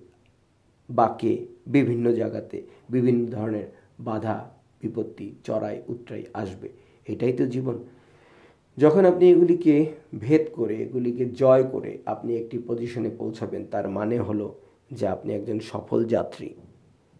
বাঁকে 1.00 1.34
বিভিন্ন 1.68 2.06
জায়গাতে 2.12 2.58
বিভিন্ন 2.90 3.22
ধরনের 3.32 3.68
বাধা, 4.00 4.38
বিপত্তি, 4.82 5.28
চড়াই, 5.44 5.78
উত্তরাই 5.88 6.24
আসবে। 6.34 6.70
এটাই 7.08 7.34
তো 7.34 7.46
জীবন। 7.46 7.78
যখন 8.78 9.04
আপনি 9.06 9.24
এগুলিকে 9.32 9.76
ভেদ 10.20 10.44
করে, 10.54 10.76
এগুলিকে 10.76 11.26
জয় 11.26 11.64
করে 11.64 11.92
আপনি 12.06 12.32
একটি 12.38 12.58
পজিশনে 12.68 13.10
পৌঁছাবেন, 13.10 13.62
তার 13.72 13.90
মানে 13.90 14.18
হলো 14.20 14.48
যে 14.92 15.06
আপনি 15.08 15.34
একজন 15.34 15.60
সফল 15.60 16.00
যাত্রী 16.06 16.50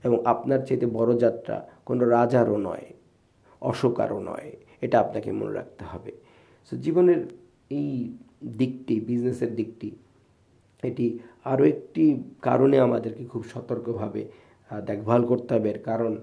এবং 0.04 0.18
আপনার 0.26 0.60
চেয়ে 0.66 0.86
বড় 0.86 1.12
যাত্রা 1.18 1.56
কোনো 1.86 2.06
রাজারও 2.06 2.58
নয়, 2.58 2.88
অশোকারও 3.62 4.20
নয়। 4.20 4.50
এটা 4.82 4.98
আপনাকে 5.00 5.30
মনে 5.32 5.54
রাখতে 5.54 5.84
হবে। 5.86 6.12
সো 6.68 6.74
জীবনের 6.78 7.22
এই 7.70 7.90
দিকটি 8.58 9.00
বিজনেসের 9.00 9.56
দিকটি, 9.56 9.92
এটি 10.84 11.06
আরও 11.46 11.64
একটি 11.64 12.24
কারণে 12.42 12.80
আমাদেরকে 12.80 13.26
খুব 13.26 13.44
সতর্কভাবে 13.44 14.26
দেখভাল 14.86 15.26
করতে 15.26 15.54
হবে। 15.54 15.74
কারণ, 15.74 16.22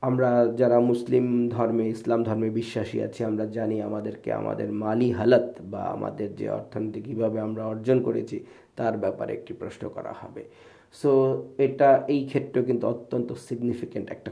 আমরা 0.00 0.52
যারা 0.56 0.80
মুসলিম 0.80 1.48
ধর্মে, 1.48 1.88
ইসলাম 1.88 2.22
ধর্মে 2.22 2.50
বিশ্বাসী 2.50 3.00
আছি, 3.00 3.24
আমরা 3.24 3.46
জানি 3.46 3.82
আমাদেরকে 3.82 4.32
আমাদের 4.32 4.72
মালি 4.72 5.10
হালত 5.10 5.48
বা 5.62 5.78
আমাদের 5.78 6.36
যে 6.36 6.50
অর্থনীতি 6.50 7.00
কীভাবে 7.02 7.40
আমরা 7.40 7.66
অর্জন 7.66 8.02
করেছি, 8.02 8.44
তার 8.76 8.96
ব্যাপারে 8.96 9.32
একটি 9.32 9.52
প্রশ্ন 9.54 9.88
করা 9.88 10.14
হবে। 10.20 10.44
সো 10.92 11.10
এটা, 11.58 12.02
এই 12.08 12.24
ক্ষেত্রে 12.26 12.62
কিন্তু 12.62 12.86
অত্যন্ত 12.86 13.32
সিগনিফিক্যান্ট 13.32 14.10
একটা 14.10 14.30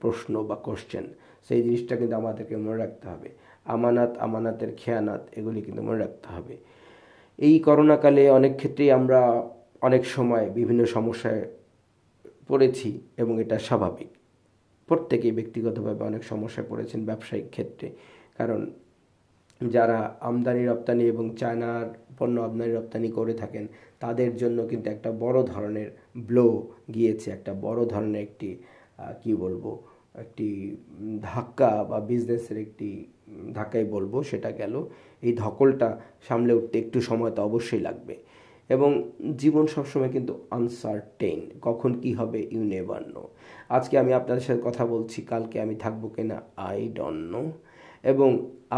প্রশ্ন 0.00 0.44
বা 0.44 0.54
কোশ্চেন 0.54 1.04
সেই 1.48 1.62
জিনিসটা 1.62 1.96
কিন্তু 1.96 2.16
আমাদেরকে 2.16 2.56
মনে 2.56 2.76
রাখতে 2.76 3.08
হবে। 3.08 3.28
আমানাত, 3.64 4.18
আমানাতের 4.18 4.68
খেয়ানাত, 4.76 5.28
এগুলি 5.36 5.62
কিন্তু 5.62 5.82
মনে 5.82 5.98
রাখতে 5.98 6.28
হবে। 6.34 6.56
এই 7.38 7.58
করোনাকালে 7.58 8.30
অনেক 8.30 8.56
ক্ষেত্রেই 8.56 8.90
আমরা 8.90 9.42
অনেক 9.82 10.02
সময় 10.06 10.50
বিভিন্ন 10.58 10.82
সমস্যায় 10.96 11.42
পড়েছি 12.48 13.00
এবং 13.16 13.34
এটা 13.40 13.58
স্বাভাবিক। 13.58 14.10
প্রত্যেকেই 14.88 15.32
ব্যক্তিগতভাবে 15.32 16.02
অনেক 16.04 16.22
সমস্যায় 16.24 16.66
পড়েছেন 16.70 17.00
ব্যবসায়িক 17.04 17.48
ক্ষেত্রে। 17.50 17.88
কারণ 18.38 18.60
যারা 19.60 19.98
আমদানি, 20.20 20.62
রপ্তানি 20.66 21.04
এবং 21.04 21.24
চায়নার 21.36 21.86
পণ্য 22.18 22.40
আমদানি, 22.40 22.72
রপ্তানি 22.72 23.08
করে 23.08 23.34
থাকেন, 23.34 23.64
তাদের 24.00 24.36
জন্য 24.36 24.58
কিন্তু 24.66 24.90
একটা 24.90 25.10
বড় 25.12 25.38
ধরনের 25.42 25.88
ব্লো 26.18 26.46
গিয়েছে, 26.94 27.30
একটা 27.30 27.52
বড় 27.54 27.80
ধরনের 27.84 28.22
একটি 28.22 28.50
কি 29.22 29.34
বলব, 29.34 29.64
একটি 30.14 30.76
ধাক্কা 31.22 31.84
বা 31.84 32.00
বিজনেসের 32.00 32.58
একটি 32.58 32.88
ধাক্কাই 33.54 33.84
বলব, 33.84 34.22
সেটা 34.22 34.50
গেল। 34.50 34.74
এই 35.22 35.32
ধকলটা 35.36 35.88
সামলে 36.28 36.52
উঠতে 36.52 36.78
একটু 36.78 37.00
সময় 37.00 37.30
তো 37.30 37.40
অবশ্যই 37.42 37.80
লাগবে। 37.80 38.16
এবং 38.74 38.90
জীবন 39.42 39.64
সবসময় 39.74 40.12
কিন্তু 40.16 40.32
আনসার্টেন 40.58 41.38
কখন 41.66 41.90
কি 42.02 42.10
হবে 42.20 42.38
ইউ 42.54 42.62
নেভার 42.72 43.02
নো 43.14 43.24
আজকে 43.76 43.94
আমি 44.02 44.12
আপনাদের 44.20 44.44
সাথে 44.46 44.62
কথা 44.68 44.84
বলছি, 44.94 45.18
কালকে 45.32 45.56
আমি 45.64 45.74
থাকব 45.84 46.02
কিনা 46.16 46.36
আই 46.68 46.80
ডোন্ট 46.98 47.22
নো 47.32 47.42
এবং 48.12 48.30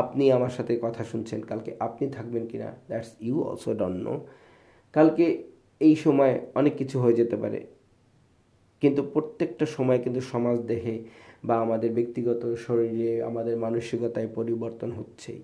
আপনি 0.02 0.24
আমার 0.36 0.52
সাথে 0.56 0.72
কথা 0.86 1.02
শুনছেন, 1.10 1.40
কালকে 1.50 1.70
আপনি 1.86 2.04
থাকবেন 2.16 2.44
কিনা 2.50 2.68
that's 2.88 3.10
you 3.26 3.36
also 3.48 3.70
don't 3.80 3.98
know 4.06 4.14
কালকে 4.94 5.26
এই 5.86 5.94
সময় 6.04 6.34
অনেক 6.60 6.74
কিছু 6.80 6.96
হয়ে 7.02 7.16
যেতে 7.20 7.36
পারে, 7.42 7.60
কিন্তু 8.82 9.00
প্রত্যেকটা 9.14 9.66
সময় 9.76 10.00
কিন্তু 10.04 10.20
সমাজ 10.32 10.56
দেহে 10.70 10.96
বা 11.46 11.54
আমাদের 11.64 11.90
ব্যক্তিগত 11.98 12.42
শরীরে, 12.66 13.12
আমাদের 13.28 13.54
মানসিকতায় 13.64 14.28
পরিবর্তন 14.38 14.90
হচ্ছেই। 14.98 15.40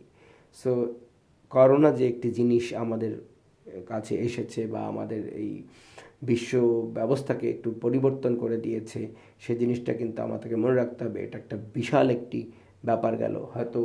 সো 0.60 0.70
করোনা 1.54 1.90
যে 1.98 2.04
একটি 2.12 2.28
জিনিস 2.38 2.64
আমাদের 2.84 3.12
কাছে 3.86 4.14
এসেছে 4.28 4.60
বা 4.66 4.80
আমাদের 4.86 5.22
এই 5.44 5.62
বিশ্ব 6.22 6.52
ব্যবস্থাকে 6.98 7.46
একটু 7.50 7.68
পরিবর্তন 7.84 8.32
করে 8.36 8.56
দিয়েছে, 8.56 9.00
সে 9.38 9.52
জিনিসটা 9.56 9.92
কিন্তু 9.92 10.18
আমাদেরকে 10.22 10.56
মনে 10.56 10.74
রাখতে 10.74 11.00
হবে। 11.04 11.18
এটা 11.24 11.38
একটা 11.38 11.56
বিশাল 11.74 12.06
একটি 12.10 12.40
ব্যাপার 12.84 13.12
গেল। 13.16 13.34
হয়তো 13.54 13.80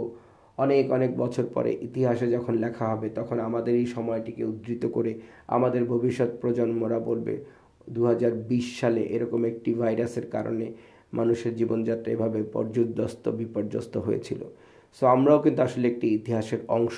অনেক 0.57 0.85
অনেক 0.91 1.11
বছর 1.17 1.45
পরে 1.53 1.71
ইতিহাসে 1.87 2.27
যখন 2.31 2.53
লেখা 2.55 2.85
হবে, 2.93 3.07
তখন 3.09 3.37
আমাদের 3.39 3.73
এই 3.75 3.85
সময়টিকে 3.85 4.43
উদ্ধৃত 4.43 4.83
করে 4.85 5.11
আমাদের 5.47 5.81
ভবিষ্যৎ 5.85 6.31
প্রজন্মরা 6.41 6.99
বলবে 6.99 7.33
দু 7.89 8.01
হাজার 8.05 8.31
বিশ 8.49 8.65
সালে 8.79 9.01
এরকম 9.15 9.41
একটি 9.45 9.73
ভাইরাসের 9.73 10.27
কারণে 10.29 10.73
মানুষের 11.13 11.55
জীবনযাত্রা 11.55 12.09
এভাবে 12.13 12.39
পর্যুদস্ত, 12.43 13.29
বিপর্যস্ত 13.29 13.97
হয়েছিল। 13.97 14.41
সো 14.93 15.03
আমরাও 15.05 15.39
কিন্তু 15.39 15.61
আসলে 15.61 15.87
একটি 15.87 16.07
ইতিহাসের 16.07 16.61
অংশ 16.67 16.97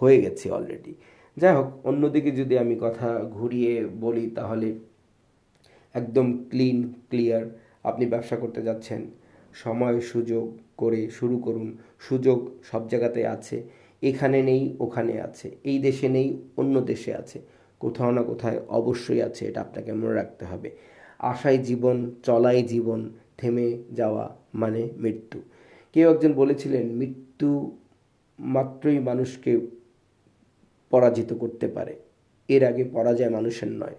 হয়ে 0.00 0.18
গেছি 0.20 0.46
অলরেডি 0.50 0.94
যাই 1.36 1.54
হোক, 1.56 1.68
অন্যদিকে 1.84 2.30
যদি 2.30 2.54
আমি 2.58 2.76
কথা 2.80 3.08
ঘুরিয়ে 3.36 3.72
বলি 3.86 4.30
তাহলে 4.30 4.68
একদম 5.94 6.26
ক্লিন 6.50 6.78
ক্লিয়ার 7.10 7.44
আপনি 7.84 8.06
ব্যবসা 8.06 8.36
করতে 8.36 8.62
যাচ্ছেন। 8.62 9.02
সময়, 9.54 10.00
সুযোগ 10.00 10.58
করে 10.76 11.00
শুরু 11.10 11.36
করুন। 11.38 11.68
সুযোগ 11.98 12.38
সব 12.70 12.82
জায়গাতে 12.88 13.26
আছে, 13.26 13.56
এখানে 14.02 14.42
নেই, 14.42 14.62
ওখানে 14.80 15.14
আছে, 15.20 15.50
এই 15.64 15.78
দেশে 15.78 16.08
নেই, 16.08 16.28
অন্য 16.56 16.74
দেশে 16.80 17.14
আছে, 17.14 17.38
কোথাও 17.80 18.10
না 18.12 18.22
কোথায় 18.22 18.58
অবশ্যই 18.68 19.22
আছে, 19.22 19.42
এটা 19.48 19.60
আপনাকে 19.60 19.92
মনে 19.92 20.14
রাখতে 20.14 20.44
হবে। 20.44 20.70
আশাই 21.18 21.58
জীবন 21.58 21.96
চলাই 22.22 22.62
জীবন, 22.62 23.00
থেমে 23.38 23.68
যাওয়া 23.92 24.36
মানে 24.54 24.82
মৃত্যু। 24.96 25.38
কেউ 25.92 26.06
একজন 26.14 26.32
বলেছিলেন, 26.32 26.84
মৃত্যু 27.00 27.48
মাত্রই 28.38 28.98
মানুষকে 28.98 29.52
পরাজিত 30.92 31.30
করতে 31.42 31.66
পারে। 31.76 31.94
এর 32.54 32.62
আগে 32.70 32.84
পরাজয় 32.94 33.32
মানুষের 33.36 33.70
নয়। 33.82 33.96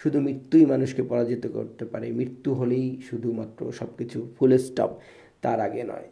শুধু 0.00 0.18
মৃত্যুই 0.26 0.64
মানুষকে 0.66 1.02
পরাজিত 1.10 1.44
করতে 1.56 1.84
পারে। 1.92 2.06
মৃত্যু 2.20 2.50
হলেই 2.58 2.86
শুধুমাত্র 3.10 3.60
সব 3.78 3.90
কিছু 3.98 4.18
ফুল 4.36 4.50
স্টপ 4.66 4.90
তার 5.42 5.58
আগে 5.66 5.82
নয়। 5.92 6.08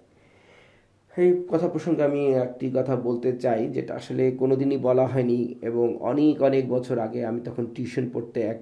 এই 1.16 1.30
কথা 1.52 1.66
প্রসঙ্গে 1.68 2.02
আমি 2.08 2.22
একটি 2.44 2.66
কথা 2.74 2.94
বলতে 3.06 3.28
চাই, 3.44 3.60
যেটা 3.76 3.92
আসলে 4.00 4.24
কোনো 4.40 4.54
দিনই 4.60 4.78
বলা 4.86 5.04
হয়নি 5.12 5.40
এবং 5.62 5.86
অনেক 6.10 6.36
অনেক 6.48 6.64
বছর 6.74 6.96
আগে 7.06 7.20
আমি 7.30 7.40
তখন 7.48 7.64
টিউশন 7.74 8.04
পড়তে 8.12 8.38
এক 8.52 8.60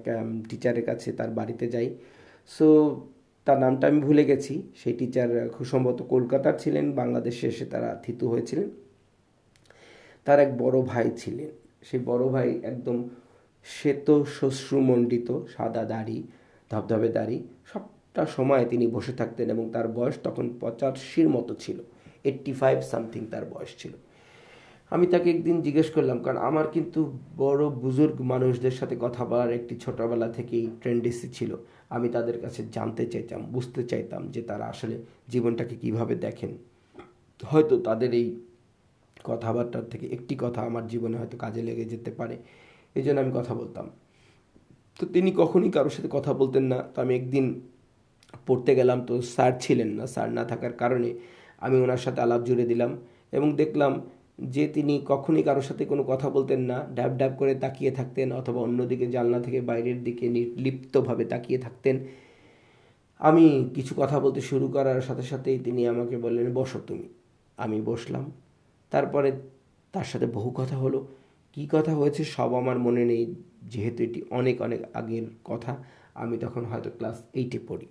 টিচারের 0.49 0.85
কাছে 0.85 1.09
তার 1.19 1.29
বাড়িতে 1.29 1.65
যাই। 1.73 1.87
সো 2.57 2.67
তার 3.45 3.57
নামটা 3.59 3.85
আমি 3.87 3.99
ভুলে 4.07 4.23
গেছি। 4.25 4.53
সেই 4.75 4.93
টিচার 4.99 5.29
খুব 5.49 5.65
সম্ভবত 5.65 5.99
কলকাতার 6.13 6.55
ছিলেন, 6.59 6.85
বাংলাদেশে 6.91 7.45
এসে 7.53 7.65
তারা 7.73 7.89
থিতু 8.03 8.25
হয়েছিলেন। 8.29 8.69
তার 10.25 10.39
এক 10.39 10.51
বড় 10.57 10.77
ভাই 10.81 11.07
ছিলেন। 11.21 11.51
সেই 11.87 12.01
বড় 12.09 12.23
ভাই 12.29 12.49
একদম 12.63 12.97
শ্বেত 13.65 14.07
শ্বশ্রুমণ্ডিত 14.37 15.29
সাদা 15.55 15.83
দাড়ি, 15.83 16.17
ধবধবে 16.71 17.09
দাড়ি, 17.17 17.37
সবটা 17.65 18.23
সময় 18.25 18.63
তিনি 18.65 18.85
বসে 18.87 19.13
থাকতেন 19.13 19.47
এবং 19.49 19.65
তার 19.69 19.87
বয়স 19.87 20.15
তখন 20.23 20.45
পঁচাশির 20.61 21.27
মতো 21.29 21.53
ছিল 21.55 21.77
এইট্টি 22.23 22.53
ফাইভ 22.53 22.77
সামথিং 22.91 23.21
তার 23.31 23.45
বয়স 23.45 23.71
ছিল। 23.77 23.93
আমি 24.91 25.05
তাকে 25.07 25.27
একদিন 25.29 25.57
জিজ্ঞেস 25.61 25.89
করলাম, 25.89 26.17
কারণ 26.23 26.39
আমার 26.49 26.67
কিন্তু 26.67 26.99
বড় 27.37 27.63
বুজুর্গ 27.83 28.17
মানুষদের 28.21 28.71
সাথে 28.71 28.95
কথা 28.99 29.25
বলার 29.25 29.51
একটি 29.53 29.73
ছোটোবেলা 29.75 30.27
থেকেই 30.27 30.65
ট্রেন্ডেসি 30.81 31.27
ছিল। 31.37 31.51
আমি 31.89 32.07
তাদের 32.09 32.37
কাছে 32.41 32.61
জানতে 32.71 33.03
চাইতাম, 33.05 33.41
বুঝতে 33.55 33.81
চাইতাম 33.83 34.21
যে 34.27 34.41
তারা 34.41 34.65
আসলে 34.65 34.95
জীবনটাকে 35.27 35.75
কীভাবে 35.75 36.15
দেখেন। 36.15 36.51
হয়তো 37.39 37.75
তাদের 37.79 38.11
এই 38.13 38.27
কথাবার্তার 39.23 39.85
থেকে 39.89 40.07
একটি 40.07 40.35
কথা 40.39 40.61
আমার 40.61 40.87
জীবনে 40.87 41.17
হয়তো 41.17 41.37
কাজে 41.37 41.61
লেগে 41.61 41.85
যেতে 41.85 42.11
পারে, 42.11 42.37
এই 42.95 43.03
জন্য 43.03 43.19
আমি 43.21 43.31
কথা 43.35 43.53
বলতাম। 43.53 43.89
তো 44.99 45.05
তিনি 45.05 45.31
কখনই 45.31 45.71
কারোর 45.71 45.89
সাথে 45.89 46.09
কথা 46.11 46.33
বলতেন 46.33 46.63
না। 46.63 46.83
তো 46.93 47.01
আমি 47.01 47.15
একদিন 47.15 47.61
পড়তে 48.47 48.75
গেলাম, 48.75 49.05
তো 49.05 49.21
স্যার 49.21 49.53
ছিলেন 49.59 49.87
না, 49.87 50.07
স্যার 50.07 50.31
না 50.31 50.43
থাকার 50.45 50.73
কারণে 50.73 51.13
আমি 51.59 51.81
ওনার 51.81 51.97
সাথে 51.97 52.21
আলাপ 52.21 52.41
জুড়ে 52.43 52.65
দিলাম 52.65 52.97
এবং 53.31 53.55
দেখলাম 53.55 54.01
যে 54.39 54.67
তিনি 54.67 55.01
কখনই 55.05 55.43
কারোর 55.43 55.63
সাথে 55.63 55.85
কোনো 55.85 56.03
কথা 56.03 56.29
বলতেন 56.29 56.61
না 56.61 56.87
ড্যাব 56.95 57.11
ড্যাব 57.17 57.33
করে 57.37 57.55
তাকিয়ে 57.55 57.91
থাকতেন 57.91 58.31
অথবা 58.31 58.59
অন্যদিকে 58.61 59.07
জানলা 59.07 59.39
থেকে 59.39 59.61
বাইরের 59.61 60.03
দিকে 60.03 60.29
নির্লিপ্তভাবে 60.29 61.25
তাকিয়ে 61.25 61.59
থাকতেন। 61.59 62.05
আমি 63.19 63.69
কিছু 63.75 63.95
কথা 63.97 64.19
বলতে 64.19 64.41
শুরু 64.41 64.67
করার 64.67 65.01
সাথে 65.01 65.23
সাথেই 65.23 65.59
তিনি 65.59 65.87
আমাকে 65.87 66.17
বললেন, 66.17 66.53
বসো 66.53 66.79
তুমি। 66.87 67.07
আমি 67.57 67.81
বসলাম। 67.81 68.31
তারপরে 68.89 69.29
তার 69.93 70.03
সাথে 70.03 70.25
বহু 70.25 70.49
কথা 70.55 70.77
হলো। 70.77 71.07
কি 71.53 71.67
কথা 71.71 71.95
হয়েছে 71.95 72.23
সব 72.23 72.53
আমার 72.53 72.79
মনে 72.79 73.05
নেই, 73.05 73.35
যেহেতু 73.63 74.03
এটি 74.03 74.19
অনেক 74.29 74.61
অনেক 74.61 74.81
আগের 74.93 75.25
কথা, 75.43 75.83
আমি 76.13 76.37
তখন 76.37 76.65
হয়তো 76.65 76.89
ক্লাস 76.97 77.23
এইটে 77.33 77.59
পড়ি। 77.67 77.87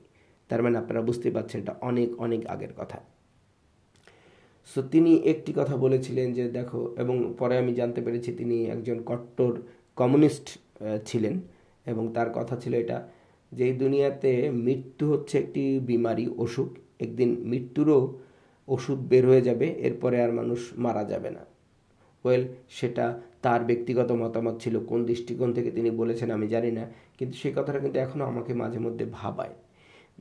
তার 0.49 0.63
মানে 0.63 0.79
আপনারা 0.79 1.01
বুঝতে 1.03 1.31
পারছেন 1.31 1.61
এটা 1.61 1.75
অনেক 1.81 2.21
অনেক 2.21 2.47
আগের 2.47 2.73
কথা। 2.77 2.99
সো 4.69 4.83
তিনি 4.83 5.13
একটি 5.17 5.53
কথা 5.57 5.77
বলেছিলেন 5.77 6.33
যে, 6.33 6.45
দেখো, 6.49 6.95
এবং 6.99 7.35
পরে 7.39 7.59
আমি 7.59 7.73
জানতে 7.75 8.01
পেরেছি 8.03 8.33
তিনি 8.33 8.65
একজন 8.65 9.03
কট্টর 9.07 9.53
কমিউনিস্ট 9.97 10.47
ছিলেন। 11.05 11.41
এবং 11.87 12.13
তার 12.13 12.29
কথা 12.33 12.57
ছিল 12.57 12.75
এটা 12.75 13.09
যে, 13.53 13.65
এই 13.65 13.73
দুনিয়াতে 13.73 14.51
মৃত্যু 14.51 15.05
হচ্ছে 15.13 15.39
একটি 15.39 15.81
বিমারি 15.81 16.25
অসুখ। 16.39 16.69
একদিন 16.99 17.31
মৃত্যুরও 17.45 18.19
ওষুধ 18.68 18.98
বের 18.98 19.24
হয়ে 19.26 19.42
যাবে, 19.42 19.66
এরপরে 19.66 20.22
আর 20.22 20.33
মানুষ 20.33 20.61
মারা 20.76 21.04
যাবে 21.04 21.31
না। 21.31 21.42
ওয়েল, 22.24 22.42
সেটা 22.68 23.20
তার 23.42 23.61
ব্যক্তিগত 23.64 24.12
মতামত 24.12 24.57
ছিল, 24.62 24.74
কোন 24.85 25.04
দৃষ্টিকোণ 25.04 25.52
থেকে 25.52 25.70
তিনি 25.70 25.90
বলেছেন 25.90 26.31
আমি 26.31 26.46
জানি 26.48 26.70
না, 26.70 26.85
কিন্তু 27.18 27.38
সেই 27.38 27.52
কথাটা 27.57 27.78
কিন্তু 27.78 27.98
এখনও 27.98 28.24
আমাকে 28.24 28.54
মাঝে 28.54 28.78
মধ্যে 28.78 29.04
ভাবায়। 29.12 29.54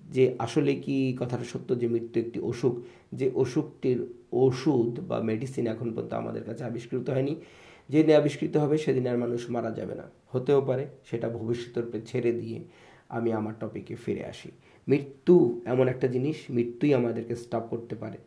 যে 0.09 0.35
আসলে 0.39 0.75
কি 0.75 1.17
কথাটা 1.19 1.43
সত্য 1.43 1.79
যে 1.79 1.87
মৃত্যু 1.87 2.19
একটি 2.19 2.39
অসুখ? 2.39 2.73
যে 3.13 3.31
অসুখটির 3.35 3.99
ওষুধ 4.31 4.99
বা 4.99 5.17
মেডিসিন 5.19 5.67
এখন 5.67 5.87
পর্যন্ত 5.91 6.13
আমাদের 6.13 6.43
কাছে 6.43 6.63
আবিষ্কৃত 6.63 7.09
হয়নি, 7.09 7.35
যেদিন 7.89 8.15
আবিষ্কৃত 8.15 8.53
হবে 8.57 8.77
সেদিন 8.77 9.07
আর 9.07 9.17
মানুষ 9.17 9.41
মারা 9.49 9.71
যাবে 9.71 9.95
না। 9.95 10.05
হতেও 10.27 10.61
পারে, 10.61 10.87
সেটা 11.09 11.29
ভবিষ্যতের 11.29 11.83
উপরে 11.83 12.01
ছেড়ে 12.01 12.31
দিয়ে 12.31 12.59
আমি 13.09 13.29
আমার 13.33 13.53
টপিকে 13.59 13.95
ফিরে 13.95 14.23
আসি। 14.25 14.49
মৃত্যু 14.87 15.35
এমন 15.65 15.87
একটা 15.87 16.07
জিনিস, 16.07 16.37
মৃত্যুই 16.49 16.93
আমাদেরকে 16.93 17.35
স্টপ 17.35 17.63
করতে 17.69 17.95
পারে। 17.95 18.17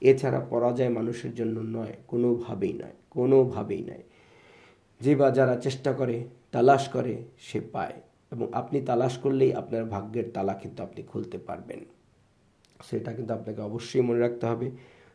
এছাড়া 0.00 0.40
পরাজয় 0.40 0.88
মানুষের 0.88 1.34
জন্য 1.34 1.78
নয়, 1.78 1.92
কোনোভাবেই 2.06 2.72
নয় 2.72 2.92
কোনোভাবেই 3.10 3.82
নয়। 3.82 4.02
যে 5.00 5.14
বা 5.14 5.30
যারা 5.30 5.56
চেষ্টা 5.56 5.92
করে, 5.92 6.24
তালাশ 6.52 6.88
করে, 6.88 7.24
সে 7.38 7.60
পায় 7.60 7.92
এবং 8.32 8.48
আপনি 8.52 8.80
তালাশ 8.80 9.18
করলেই 9.18 9.54
আপনার 9.54 9.84
ভাগ্যের 9.84 10.24
তালা 10.34 10.54
কিন্তু 10.54 10.82
আপনি 10.82 11.02
খুলতে 11.02 11.38
পারবেন। 11.38 11.84
সেটা 12.90 13.12
কিন্তু 13.12 13.34
আপনাকে 13.34 13.60
অবশ্যই 13.60 14.00
মনে 14.00 14.20
রাখতে 14.20 14.46
হবে, 14.46 14.70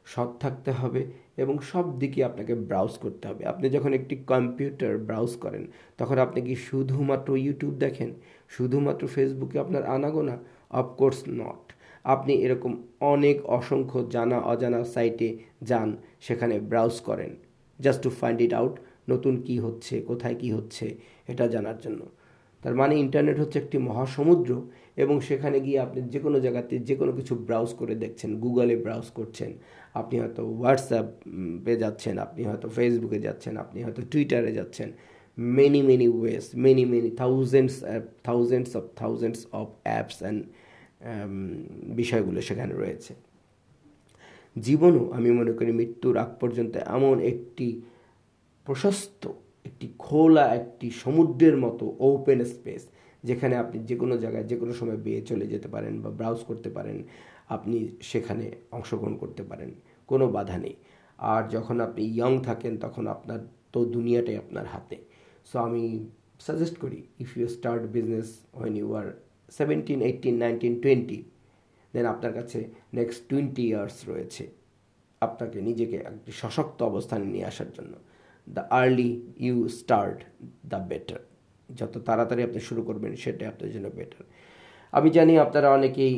সৎ 0.06 0.38
থাকতে 0.40 0.72
হবে 0.72 1.06
এবং 1.38 1.60
সব 1.60 2.00
দিকে 2.00 2.24
আপনাকে 2.24 2.56
ব্রাউজ 2.56 2.98
করতে 2.98 3.28
হবে। 3.28 3.46
আপনি 3.46 3.70
যখন 3.70 3.94
একটি 3.94 4.16
কম্পিউটার 4.16 4.98
ব্রাউজ 4.98 5.36
করেন, 5.36 5.68
তখন 5.98 6.18
আপনি 6.18 6.42
কি 6.42 6.56
শুধুমাত্র 6.56 7.38
ইউটিউব 7.38 7.74
দেখেন? 7.74 8.14
শুধুমাত্র 8.50 9.08
ফেসবুকে 9.08 9.60
আপনার 9.60 9.84
আনাগোনা? 9.84 10.38
অফকোর্স 10.70 11.24
নট 11.30 11.74
আপনি 12.14 12.34
এরকম 12.46 12.72
অনেক 13.14 13.38
অসংখ্য 13.58 14.00
জানা 14.16 14.38
অজানা 14.52 14.82
সাইটে 14.94 15.30
যান, 15.70 15.90
সেখানে 16.26 16.56
ব্রাউজ 16.70 16.96
করেন 17.08 17.32
just 17.80 18.00
to 18.06 18.10
find 18.20 18.40
it 18.46 18.54
out 18.60 18.76
নতুন 19.12 19.34
কি 19.48 19.56
হচ্ছে, 19.66 19.96
কোথায় 20.10 20.36
কি 20.42 20.50
হচ্ছে, 20.58 20.86
এটা 21.32 21.46
জানার 21.54 21.78
জন্য। 21.86 22.02
তার 22.64 22.76
মানে 22.82 22.94
ইন্টারনেট 23.04 23.38
হচ্ছে 23.42 23.58
একটি 23.64 23.78
মহাসমুদ্র 23.90 24.52
এবং 25.04 25.16
সেখানে 25.28 25.58
গিয়ে 25.66 25.80
আপনি 25.86 26.00
যে 26.14 26.20
কোনো 26.26 26.38
জায়গাতে 26.46 26.74
যে 26.90 26.96
কোনো 27.00 27.12
কিছু 27.20 27.34
ব্রাউজ 27.48 27.72
করে 27.80 27.96
দেখছেন 28.04 28.30
গুগলে 28.44 28.76
ব্রাউজ 28.86 29.08
করছেন, 29.18 29.52
আপনি 30.00 30.16
হয়তো 30.22 30.42
হোয়াটসঅ্যাপে 30.60 31.74
যাচ্ছেন, 31.84 32.16
আপনি 32.26 32.42
হয়তো 32.50 32.68
ফেসবুকে 32.78 33.20
যাচ্ছেন, 33.28 33.54
আপনি 33.64 33.80
হয়তো 33.86 34.02
টুইটারে 34.12 34.52
যাচ্ছেন 34.60 34.90
many 35.58 35.82
many 35.90 36.08
ways 36.18 36.46
many 36.66 36.84
many 36.94 37.10
thousands 37.22 37.76
app 37.88 38.04
thousands 38.28 38.72
of 38.80 38.84
thousands 39.02 39.42
of 39.60 39.68
apps 39.86 40.18
and 40.24 40.40
বিষয়গুলো 42.00 42.40
সেখানে 42.42 42.74
রয়েছে। 42.74 43.14
জীবনও 44.66 45.04
আমি 45.12 45.30
মনে 45.32 45.52
করি 45.52 45.72
মৃত্যুর 45.72 46.18
আগ 46.18 46.32
পর্যন্ত 46.40 46.74
এমন 46.78 47.20
একটি 47.20 47.82
প্রশস্ত, 48.66 49.24
একটি 49.66 49.88
খোলা, 49.98 50.46
একটি 50.56 50.88
সমুদ্রের 51.04 51.58
মতো 51.58 51.96
ওপেন 52.00 52.40
স্পেস 52.46 52.82
যেখানে 53.24 53.56
আপনি 53.56 53.78
যে 53.80 53.96
কোনো 53.96 54.18
জায়গায় 54.18 54.44
যে 54.44 54.56
কোনো 54.58 54.74
সময় 54.74 54.98
বেয়ে 54.98 55.22
চলে 55.22 55.46
যেতে 55.48 55.68
পারেন 55.68 55.94
বা 56.02 56.10
ব্রাউজ 56.10 56.40
করতে 56.44 56.70
পারেন, 56.70 57.04
আপনি 57.50 57.78
সেখানে 58.02 58.52
অংশগ্রহণ 58.72 59.16
করতে 59.18 59.44
পারেন, 59.44 59.70
কোনো 60.08 60.28
বাধা 60.28 60.58
নেই। 60.58 60.76
আর 61.18 61.42
যখন 61.50 61.80
আপনি 61.80 62.02
ইয়ং 62.06 62.34
থাকেন, 62.44 62.78
তখন 62.78 63.08
আপনার 63.08 63.40
তো 63.72 63.86
দুনিয়াটাই 63.86 64.38
আপনার 64.38 64.66
হাতে। 64.66 64.98
সো 65.46 65.60
আমি 65.60 65.84
সাজেস্ট 66.40 66.76
করি 66.78 67.00
if 67.20 67.38
you 67.38 67.48
start 67.48 67.84
business 67.96 68.28
when 68.54 68.76
you 68.76 68.94
are 68.94 69.08
seventeen 69.50 70.00
eighteen 70.02 70.36
nineteen 70.44 70.74
twenty 70.84 71.20
then 71.94 72.06
আপনার 72.06 72.34
কাছে 72.34 72.60
নেক্সট 72.94 73.22
টোয়েন্টি 73.30 73.64
ইয়ার্স 73.72 73.98
রয়েছে। 74.12 74.44
আপনাকে 75.22 75.58
নিজেকে 75.62 75.98
একটি 76.10 76.32
সশক্ত 76.42 76.80
অবস্থানে 76.84 77.26
নিয়ে 77.26 77.46
আসার 77.46 77.70
জন্য। 77.78 77.94
The 78.48 78.64
early 78.82 79.12
you 79.40 79.68
start 79.80 80.20
the 80.72 80.80
better 80.90 81.22
যত 81.70 81.94
তাড়াতাড়ি 82.08 82.42
আপনি 82.44 82.60
শুরু 82.60 82.82
করবেন, 82.84 83.12
সেটাই 83.16 83.48
আপনার 83.48 83.70
জন্য 83.76 83.88
বেটার 83.90 84.24
আমি 84.94 85.10
জানি 85.18 85.34
আপনারা 85.38 85.68
অনেকেই 85.78 86.14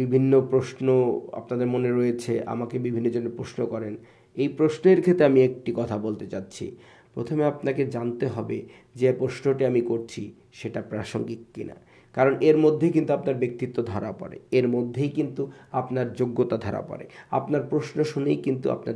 বিভিন্ন 0.00 0.32
প্রশ্ন 0.52 0.86
আপনাদের 1.32 1.68
মনে 1.74 1.90
রয়েছে, 1.90 2.32
আমাকে 2.54 2.78
বিভিন্ন 2.78 3.06
জনের 3.10 3.30
প্রশ্ন 3.30 3.66
করেন। 3.66 3.96
এই 4.36 4.48
প্রশ্নের 4.48 5.00
ক্ষেত্রে 5.02 5.24
আমি 5.26 5.40
একটি 5.42 5.70
কথা 5.76 5.98
বলতে 5.98 6.26
চাচ্ছি। 6.26 6.76
প্রথমে 7.14 7.44
আপনাকে 7.44 7.86
জানতে 7.86 8.26
হবে 8.26 8.58
যে 8.94 9.12
প্রশ্নটি 9.12 9.64
আমি 9.64 9.80
করছি, 9.80 10.22
সেটা 10.52 10.82
প্রাসঙ্গিক 10.82 11.42
কিনা। 11.54 11.76
কারণ 12.14 12.34
এর 12.40 12.56
মধ্যেই 12.56 12.90
কিন্তু 12.90 13.12
আপনার 13.12 13.34
ব্যক্তিত্ব 13.34 13.82
ধরা 13.82 14.12
পড়ে। 14.12 14.38
এর 14.50 14.68
মধ্যেই 14.68 15.08
কিন্তু 15.08 15.50
আপনার 15.72 16.12
যোগ্যতা 16.12 16.56
ধরা 16.56 16.82
পড়ে। 16.82 17.04
আপনার 17.30 17.62
প্রশ্ন 17.62 18.04
শুনেই 18.04 18.36
কিন্তু 18.36 18.70
আপনার 18.70 18.94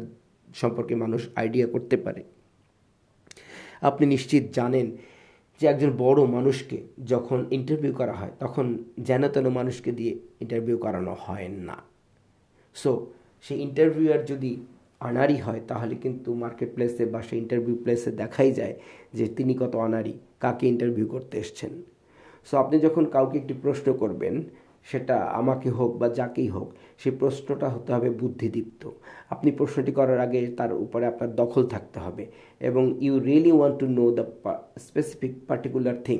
সম্পর্কে 0.55 0.95
মানুষ 0.95 1.29
আইডিয়া 1.37 1.67
করতে 1.67 1.97
পারে। 1.97 2.23
আপনি 3.81 4.07
নিশ্চিত 4.07 4.45
জানেন 4.53 4.97
যে 5.61 5.67
একজন 5.67 5.91
বড় 5.99 6.27
মানুষকে 6.27 6.79
যখন 7.07 7.47
ইন্টারভিউ 7.51 7.93
করা 7.93 8.13
হয়, 8.13 8.31
তখন 8.39 8.85
যেন 8.99 9.29
তেন 9.29 9.49
মানুষকে 9.49 9.93
দিয়ে 9.93 10.19
ইন্টারভিউ 10.41 10.77
করানো 10.79 11.17
হয় 11.21 11.49
না। 11.49 11.77
সো 12.75 12.91
সেই 13.43 13.59
ইন্টারভিউয়ার 13.61 14.25
যদি 14.25 14.57
আনারি 15.01 15.37
হয়, 15.37 15.61
তাহলে 15.69 15.95
কিন্তু 15.95 16.35
মার্কেট 16.35 16.75
প্লেসে 16.75 17.05
বা 17.07 17.23
সেই 17.23 17.39
ইন্টারভিউ 17.39 17.77
প্লেসে 17.77 18.11
দেখাই 18.11 18.53
যায় 18.53 18.75
যে 19.15 19.25
তিনি 19.29 19.55
কত 19.55 19.77
অনারি, 19.77 20.15
কাকে 20.41 20.65
ইন্টারভিউ 20.69 21.07
করতে 21.07 21.39
এসছেন। 21.39 21.83
সো 22.49 22.55
আপনি 22.63 22.77
যখন 22.87 23.05
কাউকে 23.15 23.37
একটি 23.43 23.55
প্রশ্ন 23.65 23.87
করবেন, 24.03 24.35
সেটা 24.91 25.17
আমাকে 25.41 25.69
হোক 25.79 25.91
বা 26.01 26.09
যাকেই 26.19 26.49
হোক, 26.57 26.69
সেই 27.03 27.15
প্রশ্নটা 27.21 27.69
হতে 27.75 27.91
হবে 27.97 28.09
বুদ্ধিদীপ্ত। 28.21 28.83
আপনি 29.35 29.49
প্রশ্নটি 29.59 29.93
করার 29.99 30.21
আগে 30.27 30.41
তার 30.59 30.73
উপরে 30.85 31.05
আপনার 31.13 31.31
দখল 31.41 31.63
থাকতে 31.75 31.99
হবে 32.05 32.25
এবং 32.69 32.83
you 33.07 33.15
really 33.29 33.53
want 33.57 33.77
to 33.81 33.87
know 33.99 34.05
the 34.19 34.25
specific 34.87 35.33
particular 35.49 35.97
thing 36.09 36.19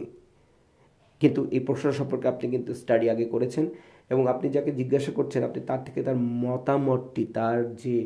কিন্তু 1.21 1.41
এই 1.57 1.63
প্রশ্ন 1.69 1.87
সম্পর্কে 1.99 2.27
আপনি 2.35 2.47
কিন্তু 2.55 2.71
স্টাডি 2.81 3.07
আগে 3.15 3.27
করেছেন 3.35 3.65
এবং 4.13 4.23
আপনি 4.35 4.47
যাকে 4.57 4.71
জিজ্ঞাসা 4.81 5.13
করছেন, 5.19 5.41
আপনি 5.49 5.61
তার 5.69 5.81
থেকে 5.87 6.01
তার 6.09 6.19
মতামতটি, 6.45 7.25
তার 7.39 7.59
যে 7.83 7.97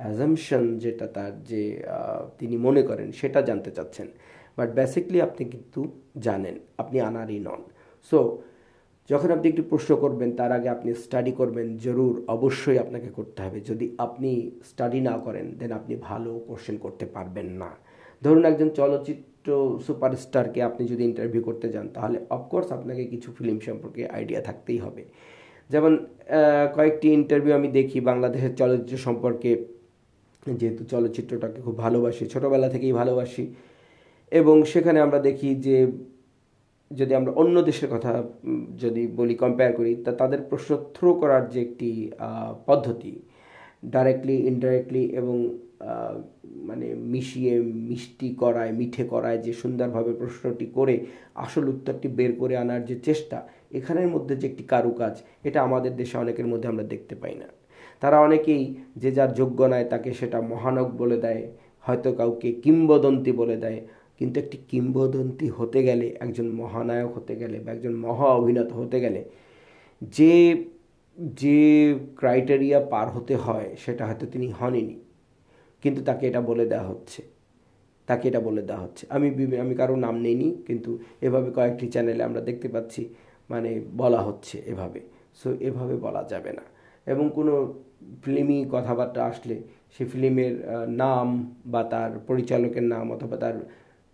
অ্যাজামশন 0.00 0.64
যেটা 0.84 1.06
তার 1.16 1.32
যে 1.50 1.62
তিনি 2.38 2.56
মনে 2.66 2.82
করেন, 2.82 3.08
সেটা 3.20 3.40
জানতে 3.48 3.70
চাচ্ছেন। 3.76 4.08
বাট 4.58 4.68
বেসিকলি 4.78 5.18
আপনি 5.28 5.42
কিন্তু 5.52 5.80
জানেন, 6.26 6.54
আপনি 6.82 6.96
আনারই 7.08 7.38
নন। 7.48 7.62
সো 8.10 8.18
যখন 9.10 9.30
আপনি 9.36 9.46
একটি 9.52 9.62
প্রশ্ন 9.70 9.90
করবেন, 10.04 10.30
তার 10.38 10.50
আগে 10.58 10.68
আপনি 10.76 10.90
স্টাডি 11.04 11.32
করবেন, 11.40 11.66
জরুর, 11.84 12.14
অবশ্যই 12.36 12.78
আপনাকে 12.84 13.08
করতে 13.18 13.38
হবে। 13.44 13.58
যদি 13.70 13.86
আপনি 14.06 14.30
স্টাডি 14.70 15.00
না 15.08 15.14
করেন 15.26 15.46
দেন 15.58 15.70
আপনি 15.80 15.94
ভালো 16.08 16.30
কোশ্চেন 16.48 16.76
করতে 16.84 17.04
পারবেন 17.16 17.48
না। 17.62 17.70
ধরুন 18.22 18.44
একজন 18.50 18.68
চলচ্চিত্র 18.80 19.48
সুপারস্টারকে 19.86 20.60
আপনি 20.68 20.82
যদি 20.92 21.02
ইন্টারভিউ 21.10 21.42
করতে 21.48 21.66
যান, 21.74 21.86
তাহলে 21.96 22.18
অফকোর্স 22.36 22.68
আপনাকে 22.76 23.02
কিছু 23.12 23.28
ফিল্ম 23.36 23.58
সম্পর্কে 23.68 24.02
আইডিয়া 24.16 24.40
থাকতেই 24.48 24.78
হবে। 24.84 25.02
যেমন 25.70 25.92
কয়েকটি 26.76 27.08
ইন্টারভিউ 27.20 27.52
আমি 27.60 27.68
দেখি 27.78 27.98
বাংলাদেশের 28.10 28.52
চলচ্চিত্র 28.60 29.04
সম্পর্কে। 29.06 29.50
যেহেতু 30.60 30.82
চলচ্চিত্রটাকে 30.92 31.58
খুব 31.66 31.76
ভালোবাসি, 31.84 32.24
ছোটোবেলা 32.32 32.68
থেকেই 32.74 32.94
ভালোবাসি। 33.00 33.44
এবং 34.32 34.56
সেখানে 34.72 34.98
আমরা 35.06 35.18
দেখি 35.28 35.50
যে 35.66 35.76
যদি 36.98 37.12
আমরা 37.20 37.32
অন্য 37.42 37.56
দেশের 37.68 37.88
কথা 37.94 38.12
যদি 38.82 39.02
বলি 39.18 39.34
কম্পেয়ার 39.42 39.72
করি, 39.78 39.92
তা 40.04 40.10
তাদের 40.20 40.40
প্রশ্ন 40.50 40.70
থ্রো 40.94 41.10
করার 41.20 41.44
যে 41.52 41.58
একটি 41.66 41.90
পদ্ধতি 42.68 43.12
ডাইরেক্টলি 43.94 44.36
ইনডাইরেক্টলি 44.50 45.04
এবং 45.20 45.36
মানে 46.68 46.86
মিশিয়ে 47.12 47.54
মিষ্টি 47.88 48.28
করায়, 48.42 48.72
মিঠে 48.78 49.04
করায় 49.12 49.38
যে 49.46 49.52
সুন্দরভাবে 49.62 50.12
প্রশ্নটি 50.20 50.66
করে, 50.76 50.94
আসল 51.44 51.64
উত্তরটি 51.74 52.08
বের 52.18 52.32
করে 52.40 52.54
আনার 52.62 52.82
যে 52.88 52.96
চেষ্টা, 53.08 53.38
এখানের 53.78 54.08
মধ্যে 54.14 54.34
যে 54.40 54.46
একটি 54.50 54.64
কারুকাজ, 54.72 55.14
এটা 55.48 55.58
আমাদের 55.66 55.92
দেশে 56.00 56.16
অনেকের 56.24 56.46
মধ্যে 56.52 56.68
আমরা 56.72 56.84
দেখতে 56.92 57.14
পাই 57.22 57.34
না। 57.42 57.48
তারা 58.02 58.16
অনেকেই 58.26 58.62
যে 59.02 59.10
যার 59.16 59.30
যোগ্য 59.40 59.58
নয় 59.72 59.86
তাকে 59.92 60.10
সেটা 60.20 60.38
মহানক 60.52 60.88
বলে 61.00 61.18
দেয়, 61.24 61.42
হয়তো 61.86 62.08
কাউকে 62.20 62.48
কিংবদন্তি 62.64 63.32
বলে 63.40 63.56
দেয় 63.64 63.78
কিন্তু 64.22 64.36
একটি 64.40 64.58
কিংবদন্তি 64.70 65.46
হতে 65.48 65.80
গেলে, 65.82 66.06
একজন 66.20 66.46
মহানায়ক 66.60 67.10
হতে 67.16 67.34
গেলে 67.36 67.56
বা 67.64 67.70
একজন 67.72 67.94
মহা 67.94 68.28
অভিনেতা 68.40 68.74
হতে 68.74 68.96
গেলে 69.00 69.20
যে 70.02 70.32
যে 71.42 71.60
ক্রাইটেরিয়া 72.16 72.78
পার 72.92 73.06
হতে 73.10 73.34
হয় 73.36 73.68
সেটা 73.84 74.02
হয়তো 74.06 74.24
তিনি 74.26 74.46
হনইনি 74.60 74.96
কিন্তু 75.82 76.00
তাকে 76.04 76.22
এটা 76.28 76.40
বলে 76.40 76.64
দেওয়া 76.66 76.86
হচ্ছে। 76.88 77.20
তাকে 78.08 78.24
এটা 78.28 78.40
বলে 78.40 78.62
দেওয়া 78.62 78.82
হচ্ছে। 78.82 79.02
আমি 79.10 79.26
আমি 79.64 79.74
কারও 79.74 79.96
নাম 79.96 80.14
নেইনি, 80.20 80.48
কিন্তু 80.66 80.90
এভাবে 81.20 81.48
কয়েকটি 81.50 81.86
চ্যানেলে 81.86 82.22
আমরা 82.24 82.40
দেখতে 82.40 82.68
পাচ্ছি 82.68 83.02
মানে 83.50 83.70
বলা 83.96 84.20
হচ্ছে 84.22 84.56
এভাবে। 84.72 85.00
সো 85.40 85.48
এভাবে 85.60 85.94
বলা 85.96 86.22
যাবে 86.32 86.52
না। 86.52 86.64
এবং 87.06 87.24
কোনো 87.34 87.54
ফিল্মি 88.22 88.58
কথাবার্তা 88.72 89.20
আসলে 89.24 89.56
সে 89.94 90.02
ফিল্মের 90.04 90.54
নাম 91.02 91.26
বা 91.66 91.82
তার 91.92 92.10
পরিচালকের 92.26 92.82
নাম 92.82 93.12
অথবা 93.12 93.36
তার 93.36 93.56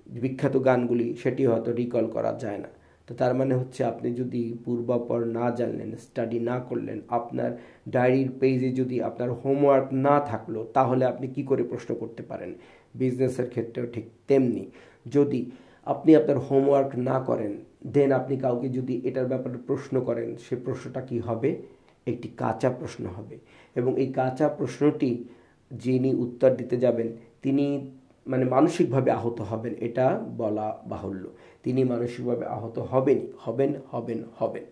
বিখ্যাত 0.09 0.65
গানগুলি 0.65 1.17
সেটি 1.17 1.47
হয়তো 1.47 1.73
রিকল 1.73 2.07
করা 2.07 2.39
যায় 2.41 2.59
না। 2.59 2.69
তো 3.07 3.15
তার 3.15 3.35
মানে 3.35 3.55
হচ্ছে 3.55 3.85
আপনি 3.85 4.15
যদি 4.15 4.57
পূর্বাপর 4.65 5.25
না 5.25 5.51
জানলেন 5.51 5.97
স্টাডি 5.97 6.41
না 6.41 6.59
করলেন, 6.59 7.01
আপনার 7.09 7.59
ডায়েরির 7.89 8.31
পেজে 8.41 8.73
যদি 8.73 9.03
আপনার 9.03 9.33
হোমওয়ার্ক 9.33 9.87
না 9.93 10.21
থাকল, 10.21 10.67
তাহলে 10.75 11.05
আপনি 11.05 11.29
কি 11.29 11.43
করে 11.43 11.63
প্রশ্ন 11.63 11.95
করতে 11.95 12.23
পারেন? 12.23 12.55
বিজনেসের 12.95 13.49
ক্ষেত্রেও 13.49 13.87
ঠিক 13.87 14.05
তেমনি। 14.29 14.71
যদি 15.07 15.51
আপনি 15.85 16.17
আপনার 16.17 16.39
হোমওয়ার্ক 16.39 16.91
না 16.97 17.21
করেন 17.21 17.57
দেন 17.87 18.13
আপনি 18.13 18.37
কাউকে 18.37 18.69
যদি 18.69 19.01
এটার 19.05 19.27
ব্যাপারে 19.27 19.59
প্রশ্ন 19.67 20.01
করেন, 20.01 20.37
সে 20.37 20.57
প্রশ্নটা 20.57 21.01
কি 21.01 21.19
হবে? 21.19 21.63
একটি 22.07 22.29
কাঁচা 22.37 22.71
প্রশ্ন 22.71 23.07
হবে। 23.07 23.39
এবং 23.75 24.01
এই 24.01 24.13
কাঁচা 24.13 24.49
প্রশ্নটি 24.49 25.25
যিনি 25.71 26.15
উত্তর 26.15 26.55
দিতে 26.55 26.77
যাবেন, 26.77 27.09
তিনি 27.43 27.91
মানে 28.31 28.45
মানসিকভাবে 28.55 29.11
আহত 29.19 29.39
হবেন, 29.51 29.75
এটা 29.87 30.07
বলা 30.41 30.67
বাহুল্য। 30.93 31.25
তিনি 31.65 31.81
মানসিকভাবে 31.93 32.45
আহত 32.57 32.77
হবেনই, 32.91 33.27
হবেন 33.45 33.73
হবেন 33.93 34.21
হবেন। 34.39 34.65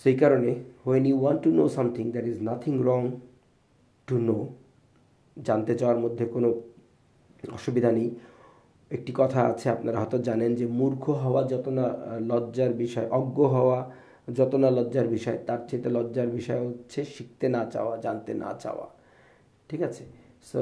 সেই 0.00 0.16
কারণে 0.22 0.50
when 0.84 1.04
you 1.10 1.16
want 1.22 1.40
to 1.44 1.50
know 1.58 1.64
something 1.76 2.04
there 2.14 2.26
is 2.32 2.38
nothing 2.48 2.74
wrong 2.88 3.02
to 4.08 4.16
know 4.28 4.38
জানতে 5.46 5.72
চাওয়ার 5.80 5.98
মধ্যে 6.04 6.24
কোনো 6.34 6.48
অসুবিধা 7.58 7.90
নেই। 7.98 8.08
একটি 8.90 9.12
কথা 9.20 9.40
আছে, 9.50 9.66
আপনারা 9.76 9.98
হয়তো 10.02 10.18
জানেন 10.28 10.50
যে 10.60 10.66
মূর্খ 10.80 11.04
হওয়া 11.22 11.40
যত 11.52 11.66
না 11.78 11.86
লজ্জার 12.30 12.72
বিষয়, 12.82 13.06
অজ্ঞ 13.18 13.38
হওয়া 13.56 13.78
যত 14.38 14.52
না 14.62 14.68
লজ্জার 14.78 15.08
বিষয়, 15.16 15.38
তার 15.46 15.60
চেয়ে 15.68 15.90
লজ্জার 15.96 16.28
বিষয় 16.38 16.60
হচ্ছে 16.68 17.00
শিখতে 17.14 17.46
না 17.54 17.62
চাওয়া, 17.72 17.94
জানতে 18.04 18.32
না 18.42 18.50
চাওয়া। 18.62 18.86
ঠিক 19.68 19.80
আছে? 19.88 20.02
সো 20.50 20.60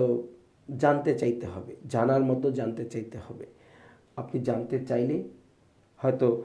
জানতে 0.82 1.14
চাইতে 1.14 1.46
হবে, 1.46 1.72
জানার 1.88 2.22
মতো 2.24 2.50
জানতে 2.50 2.84
চাইতে 2.84 3.18
হবে। 3.18 3.46
আপনি 4.16 4.40
জানতে 4.40 4.76
চাইলে 4.78 5.16
হয়তো 5.96 6.42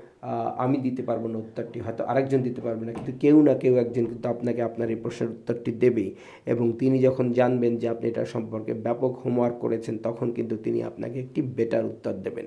আমি 0.58 0.78
দিতে 0.78 1.02
পারব 1.04 1.28
না 1.28 1.38
উত্তরটি, 1.38 1.80
হয়তো 1.80 2.04
আরেকজন 2.04 2.42
দিতে 2.42 2.62
পারবে 2.62 2.86
না, 2.86 2.92
কিন্তু 2.94 3.12
কেউ 3.20 3.42
না 3.42 3.54
কেউ 3.54 3.76
একজন 3.76 4.06
কিন্তু 4.06 4.30
আপনাকে 4.30 4.62
আপনার 4.62 4.90
এই 4.90 4.96
প্রশ্নের 4.96 5.30
উত্তরটি 5.30 5.72
দেবেই। 5.72 6.16
এবং 6.46 6.74
তিনি 6.80 7.00
যখন 7.02 7.32
জানবেন 7.32 7.78
যে 7.78 7.88
আপনি 7.90 8.08
এটা 8.10 8.26
সম্পর্কে 8.26 8.74
ব্যাপক 8.74 9.12
হোমওয়ার্ক 9.24 9.58
করেছেন, 9.60 9.98
তখন 9.98 10.32
কিন্তু 10.32 10.56
তিনি 10.58 10.84
আপনাকে 10.84 11.20
একটি 11.20 11.42
বেটার 11.42 11.86
উত্তর 11.86 12.14
দেবেন। 12.14 12.46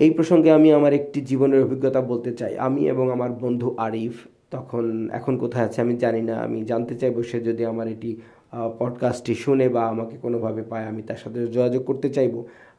এই 0.00 0.10
প্রসঙ্গে 0.10 0.50
আমি 0.50 0.72
আমার 0.72 0.92
একটি 0.92 1.20
জীবনের 1.20 1.60
অভিজ্ঞতা 1.64 2.00
বলতে 2.00 2.32
চাই। 2.34 2.56
আমি 2.58 2.88
এবং 2.88 3.10
আমার 3.10 3.30
বন্ধু 3.32 3.76
আরিফ, 3.78 4.26
তখন, 4.50 5.08
এখন 5.12 5.38
কোথায় 5.38 5.64
আছে 5.64 5.80
আমি 5.80 5.96
জানি 5.96 6.22
না, 6.22 6.34
আমি 6.36 6.64
জানতে 6.64 6.94
চাইব 6.94 7.22
সে 7.22 7.40
যদি 7.40 7.64
আমার 7.64 7.88
এটি 7.88 8.16
পডকাস্টটি 8.78 9.34
শুনে 9.34 9.66
বা 9.68 9.82
আমাকে 9.92 10.16
কোনোভাবে 10.24 10.62
পায়, 10.70 10.86
আমি 10.90 11.02
তার 11.08 11.20
সাথে 11.22 11.38
যোগাযোগ 11.46 11.82
করতে 11.84 12.08
চাইব। 12.16 12.34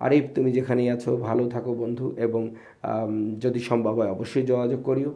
আরিফ, 0.06 0.26
তুমি 0.36 0.50
যেখানেই 0.58 0.90
আছো, 0.96 1.12
ভালো 1.28 1.44
থাকো 1.50 1.72
বন্ধু 1.84 2.08
এবং 2.26 2.42
যদি 3.44 3.60
সম্ভব 3.70 3.94
হয় 4.00 4.12
অবশ্যই 4.16 4.46
যোগাযোগ 4.52 4.80
করিও। 4.84 5.12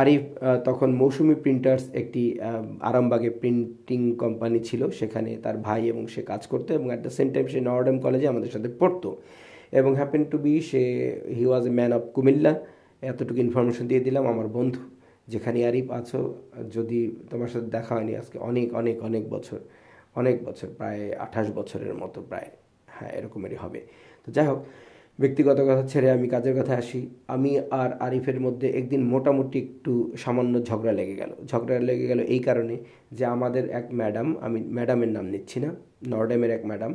আরিফ 0.00 0.22
তখন 0.64 0.88
মৌসুমি 0.94 1.34
প্রিন্টার্স 1.44 1.84
একটি 2.00 2.22
আরামবাগে 2.88 3.30
প্রিন্টিং 3.40 4.00
কোম্পানি 4.22 4.58
ছিল। 4.68 4.82
সেখানে 4.90 5.30
তার 5.44 5.56
ভাই 5.66 5.82
এবং 5.92 6.02
সে 6.14 6.20
কাজ 6.22 6.42
করতো 6.46 6.70
এবং 6.78 6.86
অ্যাট 6.86 7.00
দ্য 7.06 7.12
সেম 7.18 7.28
টাইম 7.34 7.46
সে 7.52 7.58
নরডেম 7.60 7.96
কলেজে 8.04 8.26
আমাদের 8.28 8.50
সাথে 8.54 8.68
পড়তো। 8.80 9.08
এবং 9.78 9.90
happen 9.94 10.22
to 10.24 10.36
be 10.38 10.54
say 10.70 10.82
he 11.38 11.44
was 11.46 11.64
a 11.66 11.72
man 11.78 11.92
of 11.98 12.02
Comilla. 12.14 12.52
এতটুকু 13.10 13.40
ইনফরমেশন 13.46 13.84
দিয়ে 13.90 14.02
দিলাম, 14.06 14.24
আমার 14.32 14.48
বন্ধু। 14.48 14.80
যেখানে 15.28 15.58
আরিফ 15.68 15.86
আছো, 15.98 16.20
যদি 16.76 17.00
তোমার 17.30 17.48
সাথে 17.52 17.68
দেখা 17.76 17.92
হয়নি 17.96 18.12
আজকে, 18.20 18.36
অনেক 18.50 18.68
অনেক 18.80 18.96
অনেক 19.08 19.24
বছর 19.34 19.60
অনেক 20.20 20.36
বছর, 20.46 20.68
প্রায় 20.78 21.02
আঠাশ 21.24 21.46
বছরের 21.58 21.94
মতো, 22.02 22.18
প্রায় 22.30 22.48
হ্যাঁ 22.96 23.12
এরকমেরই 23.18 23.58
হবে। 23.64 23.80
তো 24.24 24.28
যাই 24.36 24.46
হোক, 24.50 24.60
ব্যক্তিগত 25.18 25.58
কথা 25.68 25.84
ছেড়ে 25.92 26.08
আমি 26.16 26.26
কাজের 26.34 26.54
কথা 26.58 26.74
আসি। 26.82 27.00
আমি 27.34 27.50
আর 27.80 27.90
আরিফের 28.06 28.38
মধ্যে 28.46 28.66
একদিন 28.80 29.02
মোটামুটি 29.12 29.58
একটু 29.66 29.92
সামান্য 30.16 30.54
ঝগড়া 30.68 30.92
লেগে 30.98 31.16
গেল। 31.20 31.32
ঝগড়া 31.50 31.76
লেগে 31.88 32.06
গেল 32.10 32.20
এই 32.34 32.40
কারণে 32.48 32.74
যে 33.16 33.24
আমাদের 33.34 33.64
এক 33.78 33.86
ম্যাডাম, 34.00 34.28
আমি 34.46 34.58
ম্যাডামের 34.76 35.10
নাম 35.16 35.26
নিচ্ছি 35.34 35.58
না, 35.64 35.70
নর্ডেমের 36.12 36.50
এক 36.50 36.62
ম্যাডাম 36.70 36.92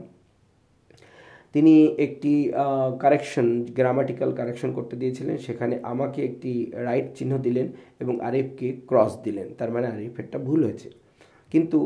তিনি 1.56 1.74
একটি 2.06 2.34
কারেকশন 3.04 3.47
গ্রামাটিক্যাল 3.78 4.30
কারেকশন 4.39 4.70
করতে 4.78 4.95
দিয়েছিলেন। 5.02 5.36
সেখানে 5.45 5.76
আমাকে 5.93 6.20
একটি 6.30 6.52
রাইট 6.88 7.08
চিহ্ন 7.18 7.34
দিলেন 7.45 7.68
এবং 8.04 8.14
আরিফকে 8.28 8.68
ক্রস 8.89 9.14
দিলেন। 9.26 9.47
তার 9.60 9.70
মানে 9.76 9.88
আরিফেরটা 9.95 10.38
ভুল 10.47 10.60
হয়েছে। 10.68 10.89
কিন্তু 11.52 11.78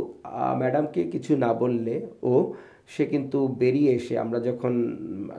ম্যাডামকে 0.61 1.01
কিছু 1.13 1.31
না 1.43 1.49
বললে 1.61 1.95
ও, 2.31 2.33
সে 2.93 3.03
কিন্তু 3.13 3.39
বেরিয়ে 3.61 3.91
এসে 3.99 4.13
আমরা 4.23 4.39
যখন 4.49 4.73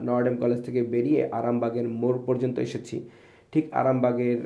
নর্ডেম 0.07 0.35
কলেজ 0.43 0.59
থেকে 0.67 0.81
বেরিয়ে 0.93 1.21
আরামবাগের 1.39 1.87
মোড় 2.01 2.19
পর্যন্ত 2.27 2.55
এসেছি, 2.67 2.97
ঠিক 3.53 3.65
আরামবাগের 3.81 4.37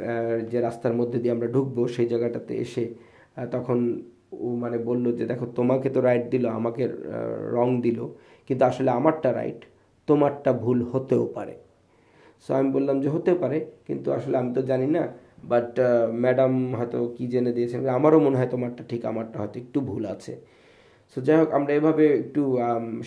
যে 0.52 0.58
রাস্তার 0.68 0.98
মধ্যে 1.00 1.18
দিয়ে 1.22 1.34
আমরা 1.36 1.48
ঢুকবো, 1.56 1.82
সেই 1.96 2.08
জায়গাটাতে 2.12 2.54
এসে 2.66 2.84
তখন 3.56 3.78
ও 4.46 4.48
মানে 4.64 4.78
বলল 4.90 5.06
যে, 5.18 5.24
দেখো, 5.32 5.46
তোমাকে 5.60 5.88
তো 5.96 6.00
রাইট 6.08 6.26
দিল, 6.34 6.46
আমাকে 6.60 6.84
রং 7.58 7.68
দিল। 7.86 8.00
কিন্তু 8.48 8.64
আসলে 8.72 8.90
আমারটা 9.00 9.30
রাইট 9.40 9.60
তোমারটা 10.12 10.52
ভুল 10.64 10.80
হতেও 10.92 11.24
পারে। 11.38 11.56
সো 12.44 12.50
আমি 12.60 12.70
বললাম 12.76 12.96
যে 13.04 13.10
হতে 13.16 13.32
পারে, 13.42 13.58
কিন্তু 13.88 14.08
আসলে 14.18 14.36
আমি 14.42 14.52
তো 14.58 14.62
জানি 14.72 14.88
না 14.96 15.04
বাট 15.52 15.70
ম্যাডাম 16.24 16.54
হয়তো 16.78 16.98
কী 17.16 17.26
জেনে 17.34 17.52
দিয়েছেন 17.58 17.80
আমারও 18.00 18.20
মনে 18.26 18.38
হয় 18.40 18.50
তোমারটা 18.56 18.82
ঠিক, 18.90 19.02
আমারটা 19.12 19.38
হয়তো 19.42 19.58
একটু 19.64 19.80
ভুল 19.90 20.04
আছে। 20.14 20.34
সো 21.12 21.18
যাই 21.28 21.38
হোক, 21.42 21.50
আমরা 21.58 21.72
এভাবে 21.80 22.06
একটু 22.24 22.42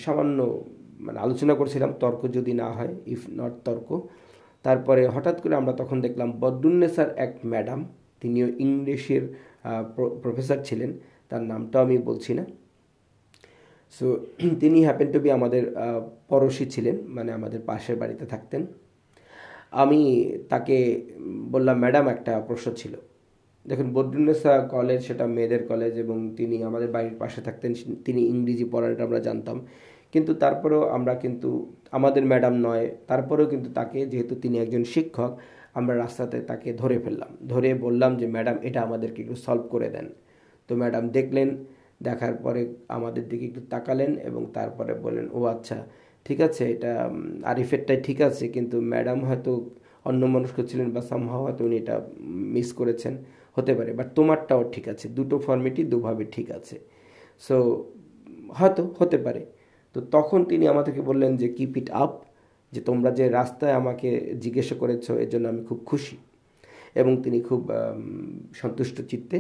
সামান্য 0.05 0.39
মানে 1.07 1.19
আলোচনা 1.25 1.55
করছিলাম, 1.61 1.91
তর্ক 2.03 2.21
যদি 2.37 2.53
না 2.63 2.69
হয় 2.77 2.93
ইফ 3.15 3.23
নট 3.39 3.55
তর্ক। 3.67 3.89
তারপরে 4.65 5.03
হঠাৎ 5.15 5.37
করে 5.43 5.55
আমরা 5.61 5.73
তখন 5.81 5.99
দেখলাম 6.07 6.29
বদুন্নেসার 6.43 7.11
এক 7.25 7.33
ম্যাডাম 7.53 7.81
তিনিও 8.23 8.47
ইংলিশের 8.65 9.25
প্রফেসর 10.23 10.59
ছিলেন, 10.69 10.91
তার 11.31 11.43
নামটাও 11.51 11.81
আমি 11.87 11.97
বলছি 12.09 12.33
না। 12.39 12.45
সো 13.93 14.07
তিনি 14.61 14.85
হ্যাপেন 14.85 15.13
টু 15.13 15.19
বি 15.21 15.31
আমাদের 15.31 15.63
পড়োশি 16.29 16.67
ছিলেন 16.67 16.97
মানে 17.07 17.33
আমাদের 17.33 17.61
পাশের 17.61 17.97
বাড়িতে 17.97 18.27
থাকতেন। 18.27 18.67
আমি 19.73 20.31
তাকে 20.49 21.03
বললাম, 21.51 21.79
ম্যাডাম, 21.79 22.09
একটা 22.09 22.41
প্রশ্ন 22.41 22.73
ছিল। 22.75 22.95
দেখুন 23.67 23.93
বদরুন্নেসা 23.93 24.59
কলেজ 24.71 25.03
সেটা 25.03 25.27
মেয়েদের 25.27 25.69
কলেজ 25.69 25.99
এবং 25.99 26.35
তিনি 26.37 26.63
আমাদের 26.63 26.91
বাড়ির 26.91 27.15
পাশে 27.19 27.41
থাকতেন, 27.41 27.75
তিনি 28.05 28.21
ইংরেজি 28.27 28.65
পড়াটা 28.65 29.05
আমরা 29.05 29.19
জানতাম। 29.19 29.67
কিন্তু 30.13 30.35
তারপরেও 30.35 30.83
আমরা 30.89 31.15
কিন্তু, 31.15 31.73
আমাদের 31.91 32.25
ম্যাডাম 32.27 32.55
নয়, 32.55 32.97
তারপরেও 33.07 33.47
কিন্তু 33.47 33.73
তাকে, 33.73 34.07
যেহেতু 34.07 34.35
তিনি 34.35 34.59
একজন 34.59 34.85
শিক্ষক, 34.85 35.39
আমরা 35.75 35.97
রাস্তাতে 35.97 36.41
তাকে 36.41 36.73
ধরে 36.73 36.99
ফেললাম। 36.99 37.37
ধরে 37.49 37.75
বললাম 37.75 38.17
যে, 38.17 38.27
ম্যাডাম, 38.27 38.57
এটা 38.63 38.83
আমাদেরকে 38.83 39.23
একটু 39.23 39.35
সলভ 39.35 39.65
করে 39.71 39.89
দেন। 39.89 40.07
তো 40.69 40.77
ম্যাডাম 40.77 41.09
দেখলেন 41.09 41.65
দেখার 42.01 42.35
পরে 42.45 42.63
আমাদের 42.89 43.25
দিকে 43.31 43.45
একটু 43.51 43.61
তাকালেন 43.73 44.11
এবং 44.29 44.43
তারপরে 44.57 44.93
বললেন, 45.05 45.27
ও 45.37 45.45
আচ্ছা 45.45 45.79
ঠিক 46.27 46.41
আছে, 46.41 46.63
এটা 46.75 46.93
আরিফেরটাই 47.53 47.99
ঠিক 48.07 48.19
আছে, 48.29 48.49
কিন্তু 48.49 48.77
ম্যাডাম 48.93 49.19
হয়তো 49.25 49.53
অন্য 50.09 50.23
মনস্ক 50.35 50.57
ছিলেন 50.71 50.89
বা 50.95 51.01
সামহাও 51.11 51.43
হয়তো 51.47 51.65
উনি 51.65 51.77
এটা 51.83 51.97
মিস 52.55 52.69
করেছেন। 52.73 53.15
হতে 53.57 53.73
পারে 53.75 53.91
বাট 53.99 54.09
তোমারটাও 54.15 54.63
ঠিক 54.75 54.89
আছে, 54.89 55.09
দুটো 55.09 55.37
ফর্মেটই 55.39 55.85
দুভাবে 55.85 56.25
ঠিক 56.25 56.51
আছে। 56.51 56.77
সো 57.41 57.57
হয়তো, 58.59 58.83
হতে 58.99 59.19
পারে। 59.19 59.43
তো 59.95 60.01
তখন 60.01 60.45
তিনি 60.51 60.65
আমাদেরকে 60.69 61.01
বললেন 61.01 61.37
যে 61.37 61.49
কিপ 61.49 61.77
ইট 61.77 61.89
আপ 62.05 62.13
যে 62.73 62.81
তোমরা 62.81 63.11
যে 63.11 63.25
রাস্তায় 63.29 63.73
আমাকে 63.73 64.09
জিজ্ঞাসা 64.45 64.75
করেছ, 64.75 65.11
এর 65.11 65.29
জন্য 65.33 65.49
আমি 65.49 65.63
খুব 65.65 65.81
খুশি। 65.87 66.17
এবং 67.01 67.13
তিনি 67.25 67.39
খুব 67.49 67.61
সন্তুষ্ট 68.63 68.97
চিত্তে 69.11 69.37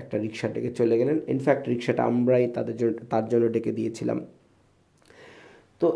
একটা 0.00 0.16
রিক্সা 0.24 0.48
ডেকে 0.54 0.70
চলে 0.80 0.94
গেলেন। 1.00 1.16
ইনফ্যাক্ট 1.34 1.64
রিক্সাটা 1.68 2.02
আমরাই 2.10 2.44
তাদের 2.56 2.76
জন্য, 2.80 2.96
তার 3.12 3.24
জন্য 3.28 3.44
ডেকে 3.54 3.72
দিয়েছিলাম। 3.78 4.18
তো 5.80 5.88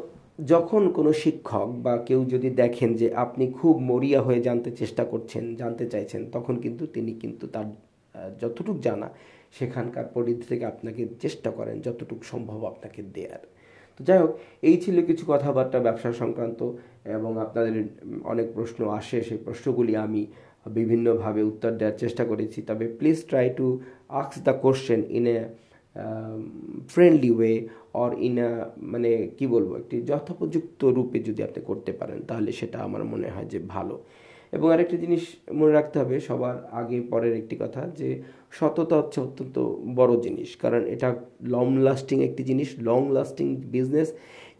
যখন 0.52 0.82
কোনো 0.92 1.10
শিক্ষক 1.22 1.68
বা 1.84 1.94
কেউ 2.08 2.20
যদি 2.34 2.48
দেখেন 2.62 2.90
যে 3.00 3.06
আপনি 3.24 3.44
খুব 3.58 3.74
মরিয়া 3.90 4.20
হয়ে 4.22 4.40
জানতে 4.48 4.70
চেষ্টা 4.80 5.04
করছেন, 5.04 5.44
জানতে 5.60 5.84
চাইছেন, 5.92 6.22
তখন 6.34 6.54
কিন্তু 6.64 6.84
তিনি 6.94 7.12
কিন্তু 7.22 7.44
তার 7.54 7.68
যতটুক 8.40 8.78
জানা, 8.86 9.08
সেখানকার 9.58 10.06
পরিধি 10.14 10.44
থেকে 10.50 10.64
আপনাকে 10.72 11.02
চেষ্টা 11.24 11.50
করেন 11.50 11.76
যতটুকু 11.86 12.24
সম্ভব 12.32 12.60
আপনাকে 12.64 13.00
দেয়ার। 13.14 13.42
তো 13.96 14.00
যাই 14.08 14.18
হোক, 14.22 14.32
এই 14.68 14.76
ছিল 14.84 14.96
কিছু 15.06 15.24
কথাবার্তা 15.28 15.78
ব্যবসা 15.86 16.10
সংক্রান্ত 16.22 16.60
এবং 17.16 17.32
আপনাদের 17.44 17.74
অনেক 18.32 18.46
প্রশ্ন 18.56 18.80
আসে। 18.98 19.18
সেই 19.28 19.40
প্রশ্নগুলি 19.46 19.92
আমি 20.06 20.22
বিভিন্নভাবে 20.76 21.42
উত্তর 21.42 21.70
দেওয়ার 21.80 21.96
চেষ্টা 21.98 22.24
করেছি। 22.24 22.58
তবে 22.62 22.84
please 22.98 23.18
try 23.30 23.46
to 23.58 23.66
আক্স 24.08 24.36
the 24.46 24.54
question 24.64 25.00
in 25.18 25.26
a 25.26 25.38
friendly 26.94 27.30
way 27.30 27.52
or 28.02 28.10
in 28.28 28.36
a 28.38 28.50
মানে 28.92 29.10
কি 29.38 29.46
বলব, 29.46 29.70
একটি 29.76 29.96
যথোপযুক্ত 30.02 30.80
রূপে 30.96 31.18
যদি 31.18 31.40
আপনি 31.42 31.60
করতে 31.64 31.92
পারেন, 31.92 32.18
তাহলে 32.28 32.50
সেটা 32.52 32.78
আমার 32.78 33.02
মনে 33.04 33.28
হয় 33.34 33.48
যে 33.52 33.58
ভালো। 33.74 33.96
এবং 34.52 34.66
আরেকটি 34.74 34.96
জিনিস 35.04 35.22
মনে 35.54 35.72
রাখতে 35.72 35.96
হবে, 35.98 36.16
সবার 36.20 36.56
আগে 36.80 36.96
পরের 37.12 37.34
একটি 37.36 37.56
কথা 37.56 37.82
যে 38.00 38.08
সততা 38.50 38.96
হচ্ছে 39.00 39.18
অত্যন্ত 39.20 39.56
বড় 39.98 40.12
জিনিস। 40.20 40.48
কারণ 40.56 40.82
এটা 40.94 41.08
লং 41.54 41.66
লাস্টিং 41.86 42.16
একটি 42.22 42.42
জিনিস 42.44 42.68
লং 42.80 43.00
লাস্টিং 43.16 43.46
বিজনেস 43.74 44.08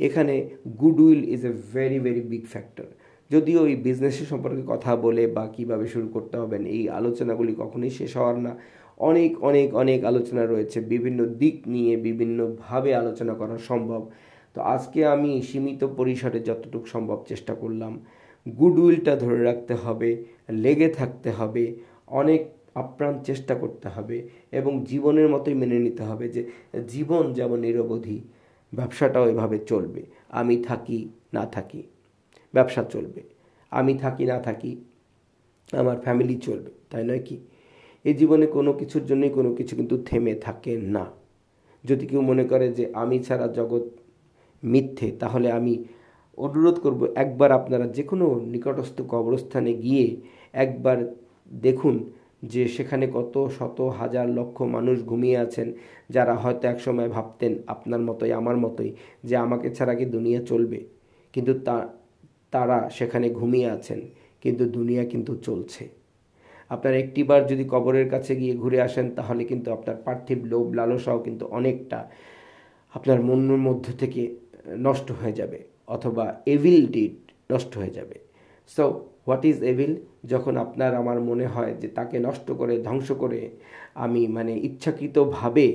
এখানে 0.07 0.35
goodwill 0.79 1.21
is 1.35 1.43
a 1.47 1.55
very 1.75 1.99
very 2.07 2.23
big 2.33 2.45
factor 2.47 2.89
যদিও 3.31 3.61
এই 3.67 3.77
বিজনেসের 3.77 4.27
সম্পর্কে 4.27 4.63
কথা 4.67 4.97
বলে 4.97 5.27
বা 5.27 5.45
কীভাবে 5.57 5.87
শুরু 5.87 6.09
করতে 6.09 6.37
হবেন 6.39 6.63
এই 6.77 6.89
আলোচনাগুলি 6.89 7.55
কখনোই 7.59 7.91
শেষ 7.91 8.13
হওয়ার 8.17 8.39
না। 8.39 8.53
অনেক 8.99 9.33
অনেক 9.43 9.75
অনেক 9.75 10.05
আলোচনা 10.05 10.47
রয়েছে, 10.47 10.81
বিভিন্ন 10.81 11.21
দিক 11.25 11.57
নিয়ে 11.67 11.97
বিভিন্নভাবে 11.97 12.95
আলোচনা 12.95 13.35
করা 13.35 13.59
সম্ভব। 13.59 14.11
তো 14.55 14.61
আজকে 14.75 15.07
আমি 15.07 15.31
সীমিত 15.43 15.85
পরিসরে 15.85 16.41
যতটুকু 16.41 16.87
সম্ভব 16.87 17.19
চেষ্টা 17.29 17.55
করলাম। 17.55 17.93
গুডউইলটা 18.47 19.17
ধরে 19.17 19.41
রাখতে 19.45 19.75
হবে, 19.75 20.11
লেগে 20.51 20.89
থাকতে 20.89 21.31
হবে, 21.31 21.65
অনেক 22.07 22.41
আপ্রাণ 22.75 23.15
চেষ্টা 23.23 23.55
করতে 23.55 23.89
হবে 23.89 24.29
এবং 24.53 24.85
জীবনের 24.85 25.29
মতোই 25.29 25.55
মেনে 25.55 25.79
নিতে 25.79 26.03
হবে 26.03 26.29
যে 26.29 26.43
জীবন 26.89 27.33
যেমন 27.33 27.59
নিরবধি, 27.61 28.19
ব্যবসাটাও 28.73 29.29
এভাবে 29.29 29.59
চলবে। 29.59 30.03
আমি 30.29 30.57
থাকি, 30.69 31.09
না 31.33 31.47
থাকি। 31.47 31.83
ব্যবসা 32.55 32.83
চলবে। 32.83 33.21
আমি 33.71 33.93
থাকি, 33.95 34.25
না 34.25 34.39
থাকি, 34.39 34.77
আমার 35.73 35.97
ফ্যামিলি 36.05 36.37
চলবে, 36.47 36.71
তাই 36.91 37.05
নয় 37.05 37.19
কি? 37.19 37.37
এই 38.05 38.15
জীবনে 38.15 38.47
কোনো 38.47 38.73
কিছুর 38.73 39.05
জন্যই 39.07 39.31
কোনো 39.31 39.55
কিছু 39.55 39.77
কিন্তু 39.77 39.97
থেমে 39.99 40.35
থাকে 40.35 40.73
না। 40.77 41.05
যদি 41.85 42.07
কেউ 42.07 42.21
মনে 42.21 42.45
করে 42.45 42.73
যে 42.73 42.85
আমি 42.93 43.17
ছাড়া 43.23 43.47
জগৎ 43.49 43.87
মিথ্যে, 44.63 45.11
তাহলে 45.11 45.49
আমি 45.53 45.85
অনুরোধ 46.39 46.79
করব 46.81 47.01
একবার 47.15 47.53
আপনারা 47.53 47.87
যে 47.87 48.03
কোনো 48.03 48.27
নিকটস্থ 48.41 49.03
কবরস্থানে 49.09 49.73
গিয়ে 49.75 50.17
একবার 50.53 50.99
দেখুন 51.63 51.95
যে 52.43 52.69
সেখানে 52.69 53.07
কত 53.13 53.35
শত 53.59 53.81
হাজার 53.81 54.27
লক্ষ 54.31 54.63
মানুষ 54.63 54.97
ঘুমিয়ে 55.05 55.37
আছেন, 55.37 55.73
যারা 56.11 56.35
হয়তো 56.35 56.69
একসময় 56.69 57.09
ভাবতেন 57.09 57.53
আপনার 57.67 58.01
মতোই, 58.01 58.33
আমার 58.33 58.57
মতোই, 58.57 58.91
যে 59.25 59.37
আমাকে 59.37 59.69
ছাড়া 59.71 59.95
কি 59.95 60.05
দুনিয়া 60.05 60.41
চলবে। 60.43 60.79
কিন্তু 61.33 61.53
তা 61.67 61.77
তারা 62.53 62.79
সেখানে 62.99 63.27
ঘুমিয়ে 63.39 63.69
আছেন, 63.77 64.01
কিন্তু 64.43 64.65
দুনিয়া 64.77 65.05
কিন্তু 65.13 65.33
চলছে। 65.47 65.85
আপনার 66.71 66.95
একটিবার 67.03 67.41
যদি 67.51 67.65
কবরের 67.75 68.07
কাছে 68.15 68.33
গিয়ে 68.41 68.55
ঘুরে 68.63 68.79
আসেন, 68.87 69.07
তাহলে 69.19 69.43
কিন্তু 69.51 69.69
আপনার 69.77 69.97
পার্থিব 70.07 70.39
লোভ 70.53 70.67
লালসাও 70.79 71.19
কিন্তু 71.27 71.45
অনেকটা 71.59 71.99
আপনার 72.95 73.19
মনের 73.29 73.61
মধ্যে 73.69 73.93
থেকে 74.03 74.23
নষ্ট 74.87 75.09
হয়ে 75.21 75.35
যাবে, 75.41 75.59
অথবা 75.97 76.25
এভিল 76.55 76.81
ডিড 76.95 77.15
নষ্ট 77.53 77.73
হয়ে 77.81 77.93
যাবে। 77.99 78.17
সো 78.71 78.85
হোয়াট 79.27 79.43
ইজ 79.51 79.59
এভিল 79.73 79.93
যখন 80.33 80.55
আপনার 80.65 80.93
আমার 81.01 81.19
মনে 81.31 81.47
হয় 81.55 81.73
যে 81.83 81.89
তাকে 81.99 82.17
নষ্ট 82.29 82.49
করে, 82.61 82.75
ধ্বংস 82.89 83.09
করে 83.23 83.41
আমি 84.05 84.23
মানে 84.37 84.53
ইচ্ছাকৃতভাবে 84.69 85.67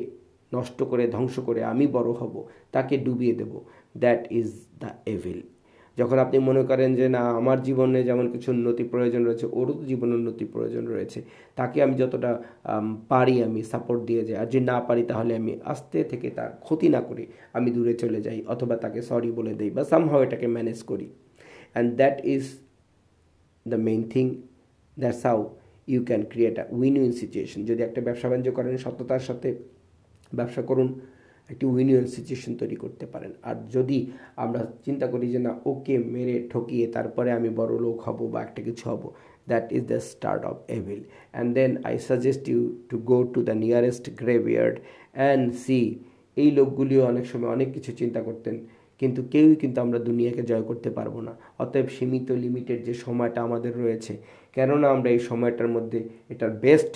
নষ্ট 0.51 0.79
করে, 0.91 1.03
ধ্বংস 1.15 1.35
করে 1.47 1.61
আমি 1.73 1.85
বড় 1.97 2.09
হব, 2.19 2.33
তাকে 2.75 2.95
ডুবিয়ে 3.05 3.35
দেব। 3.39 3.53
দ্যাট 4.03 4.21
ইজ 4.39 4.49
দ্য 4.81 4.91
এভিল 5.15 5.39
যখন 5.99 6.17
আপনি 6.25 6.37
মনে 6.49 6.63
করেন 6.69 6.89
যে, 6.99 7.05
না, 7.15 7.21
আমার 7.39 7.57
জীবনে 7.67 7.99
যেমন 8.09 8.25
কিছু 8.33 8.49
উন্নতি 8.55 8.83
প্রয়োজন 8.93 9.21
রয়েছে, 9.27 9.45
ওরও 9.59 9.73
তো 9.79 9.83
জীবনে 9.91 10.13
উন্নতি 10.19 10.45
প্রয়োজন 10.53 10.83
রয়েছে, 10.93 11.19
তাকে 11.59 11.77
আমি 11.85 11.95
যতটা 12.01 12.31
পারি 13.11 13.35
আমি 13.47 13.59
সাপোর্ট 13.71 14.01
দিয়ে 14.09 14.23
যাই, 14.27 14.37
আর 14.41 14.47
যদি 14.51 14.63
না 14.71 14.77
পারি 14.87 15.03
তাহলে 15.11 15.31
আমি 15.39 15.51
আস্তে 15.73 15.97
থেকে 16.11 16.27
তার 16.37 16.49
ক্ষতি 16.65 16.87
না 16.95 17.01
করি, 17.09 17.23
আমি 17.57 17.69
দূরে 17.75 17.93
চলে 18.03 18.19
যাই, 18.25 18.39
অথবা 18.53 18.75
তাকে 18.83 18.99
সরি 19.09 19.29
বলে 19.39 19.53
দিই, 19.59 19.71
বা 19.75 19.81
সামহাও 19.91 20.21
এটাকে 20.27 20.47
ম্যানেজ 20.55 20.79
করি। 20.91 21.07
And 21.73 21.89
that 21.99 22.17
is 22.33 22.43
the 23.65 23.79
main 23.87 24.01
thing 24.13 24.25
that's 24.97 25.21
how 25.27 25.39
you 25.91 25.99
can 26.09 26.21
create 26.31 26.55
a 26.61 26.65
win 26.79 26.95
win 27.01 27.13
situation 27.21 27.59
যদি 27.69 27.81
একটা 27.87 27.99
ব্যবসা 28.07 28.27
বাণিজ্য 28.31 28.49
করেন 28.57 28.73
সততার 28.85 29.23
সাথে 29.27 29.49
ব্যবসা 30.37 30.61
করুন 30.69 30.89
একটি 31.53 31.65
উইন 31.73 31.87
উইন 31.93 32.07
সিচুয়েশন 32.15 32.51
তৈরি 32.61 32.77
করতে 32.83 33.05
পারেন। 33.13 33.31
আর 33.49 33.55
যদি 33.75 33.97
আমরা 34.43 34.61
চিন্তা 34.85 35.05
করি 35.13 35.25
যে, 35.33 35.39
না 35.47 35.51
ওকে 35.71 35.95
মেরে 36.13 36.35
ঠকিয়ে 36.51 36.85
তারপরে 36.95 37.29
আমি 37.37 37.49
বড় 37.59 37.73
লোক 37.85 37.97
হব 38.05 38.19
বা 38.33 38.39
একটা 38.47 38.61
কিছু 38.67 38.83
হব 38.91 39.03
that 39.49 39.65
is 39.77 39.83
the 39.91 39.99
start 40.11 40.41
of 40.51 40.55
evil 40.77 41.01
and 41.07 41.49
then 41.57 41.71
I 41.89 41.95
suggest 42.09 42.43
you 42.51 42.61
to 42.89 42.95
go 43.09 43.17
to 43.33 43.39
the 43.49 43.55
nearest 43.65 44.05
graveyard 44.21 44.75
and 45.19 45.45
see 45.63 45.79
এই 46.41 46.49
লোকগুলিও 46.59 47.01
অনেক 47.11 47.25
সময় 47.31 47.51
অনেক 47.55 47.69
কিছু 47.75 47.91
চিন্তা 48.01 48.21
করতেন, 48.27 48.55
কিন্তু 48.99 49.21
কেউই 49.33 49.55
কিন্তু 49.61 49.77
আমরা 49.85 49.99
দুনিয়াকে 50.07 50.41
জয় 50.49 50.65
করতে 50.69 50.89
পারব 50.97 51.15
না। 51.27 51.33
অতএব 51.63 51.87
সীমিত 51.95 52.27
লিমিটেড 52.43 52.79
যে 52.87 52.93
সময়টা 53.05 53.39
আমাদের 53.47 53.73
রয়েছে, 53.83 54.13
কেননা 54.55 54.87
আমরা 54.95 55.09
এই 55.15 55.21
সময়টার 55.29 55.69
মধ্যে 55.75 55.99
এটার 56.33 56.51
বেস্ট 56.65 56.93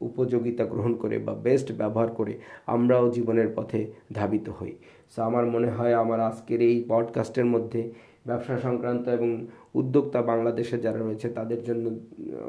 উপযোগিতা 0.00 0.64
গ্রহণ 0.64 0.94
করে 0.94 1.18
বা 1.18 1.34
বেস্ট 1.34 1.72
ব্যবহার 1.72 2.08
করে 2.08 2.38
আমরাও 2.66 3.10
জীবনের 3.10 3.48
পথে 3.56 3.86
ধাবিত 4.12 4.48
হই। 4.48 4.72
সো 5.10 5.22
আমার 5.22 5.46
মনে 5.46 5.70
হয় 5.70 5.94
আমার 5.94 6.20
আজকের 6.20 6.60
এই 6.60 6.84
পডকাস্টের 6.88 7.44
মধ্যে 7.44 7.92
ব্যবসা 8.26 8.58
সংক্রান্ত 8.58 9.08
এবং 9.08 9.46
উদ্যোক্তা 9.74 10.22
বাংলাদেশে 10.22 10.78
যারা 10.78 10.98
রয়েছে, 10.98 11.28
তাদের 11.28 11.64
জন্য 11.64 12.00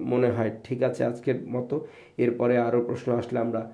মনে 0.02 0.30
হয় 0.30 0.52
ঠিক 0.64 0.84
আছে 0.84 1.06
আজকের 1.06 1.36
মতো। 1.48 1.88
এরপরে 2.18 2.58
আরও 2.58 2.82
প্রশ্ন 2.82 3.12
আসলে 3.12 3.40
আমরা 3.40 3.72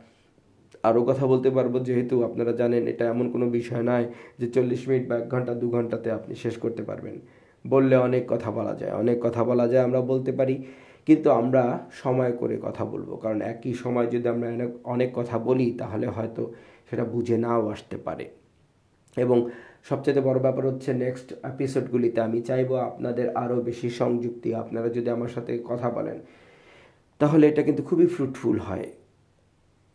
আরও 0.84 1.04
কথা 1.04 1.28
বলতে 1.28 1.50
পারব। 1.50 1.84
যেহেতু 1.84 2.24
আপনারা 2.24 2.52
জানেন, 2.52 2.88
এটা 2.88 3.06
এমন 3.06 3.32
কোনো 3.32 3.50
বিষয় 3.50 3.82
নয় 3.82 4.06
যে 4.40 4.48
চল্লিশ 4.48 4.88
মিনিট 4.88 5.10
বা 5.10 5.16
এক 5.16 5.30
ঘণ্টা, 5.30 5.54
দু 5.54 5.70
ঘন্টাতে 5.70 6.12
আপনি 6.12 6.36
শেষ 6.36 6.58
করতে 6.58 6.84
পারবেন। 6.84 7.20
বললে 7.68 7.96
অনেক 7.96 8.24
কথা 8.28 8.52
বলা 8.52 8.76
যায়, 8.76 8.92
অনেক 8.92 9.18
কথা 9.22 9.44
বলা 9.44 9.68
যায়, 9.68 9.84
আমরা 9.84 10.02
বলতে 10.02 10.32
পারি। 10.32 10.64
কিন্তু 11.08 11.28
আমরা 11.32 11.64
সময় 11.92 12.32
করে 12.32 12.56
কথা 12.62 12.86
বলব। 12.86 13.10
কারণ 13.16 13.40
একই 13.42 13.74
সময় 13.74 14.08
যদি 14.08 14.28
আমরা 14.28 14.50
অনেক 14.84 15.10
কথা 15.14 15.36
বলি, 15.40 15.68
তাহলে 15.72 16.06
হয়তো 16.08 16.54
সেটা 16.90 17.04
বুঝে 17.04 17.38
নাও 17.38 17.62
আসতে 17.68 17.98
পারে। 17.98 18.26
এবং 19.18 19.38
সবচেয়ে 19.90 20.22
বড় 20.22 20.40
ব্যাপার 20.40 20.64
হচ্ছে 20.68 20.94
নেক্সট 20.94 21.34
এপিসোডগুলিতে 21.46 22.22
আমি 22.22 22.42
চাইব 22.42 22.76
আপনাদের 22.76 23.36
আরও 23.36 23.58
বেশি 23.62 23.90
সংযুক্তি। 23.90 24.56
আপনারা 24.56 24.90
যদি 24.90 25.10
আমার 25.10 25.32
সাথে 25.36 25.52
কথা 25.68 25.90
বলেন, 25.90 26.18
তাহলে 27.20 27.48
এটা 27.48 27.62
কিন্তু 27.64 27.84
খুবই 27.84 28.08
ফ্রুটফুল 28.08 28.60
হয়। 28.60 28.88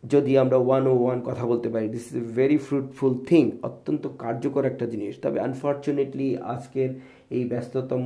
যদি 0.04 0.38
আমরা 0.38 0.56
ওয়ান 0.56 0.86
ও 0.86 0.94
ওয়ান 1.02 1.20
কথা 1.20 1.46
বলতে 1.46 1.68
পারি 1.68 1.88
this 1.88 2.04
is 2.10 2.16
a 2.22 2.26
very 2.34 2.58
fruitful 2.58 3.12
thing 3.26 3.50
অত্যন্ত 3.62 4.08
কার্যকর 4.18 4.64
একটা 4.64 4.86
জিনিস। 4.86 5.14
তবে 5.20 5.40
আনফর্চুনেটলি 5.40 6.36
আজকের 6.36 6.90
এই 7.30 7.44
ব্যস্ততম 7.44 8.04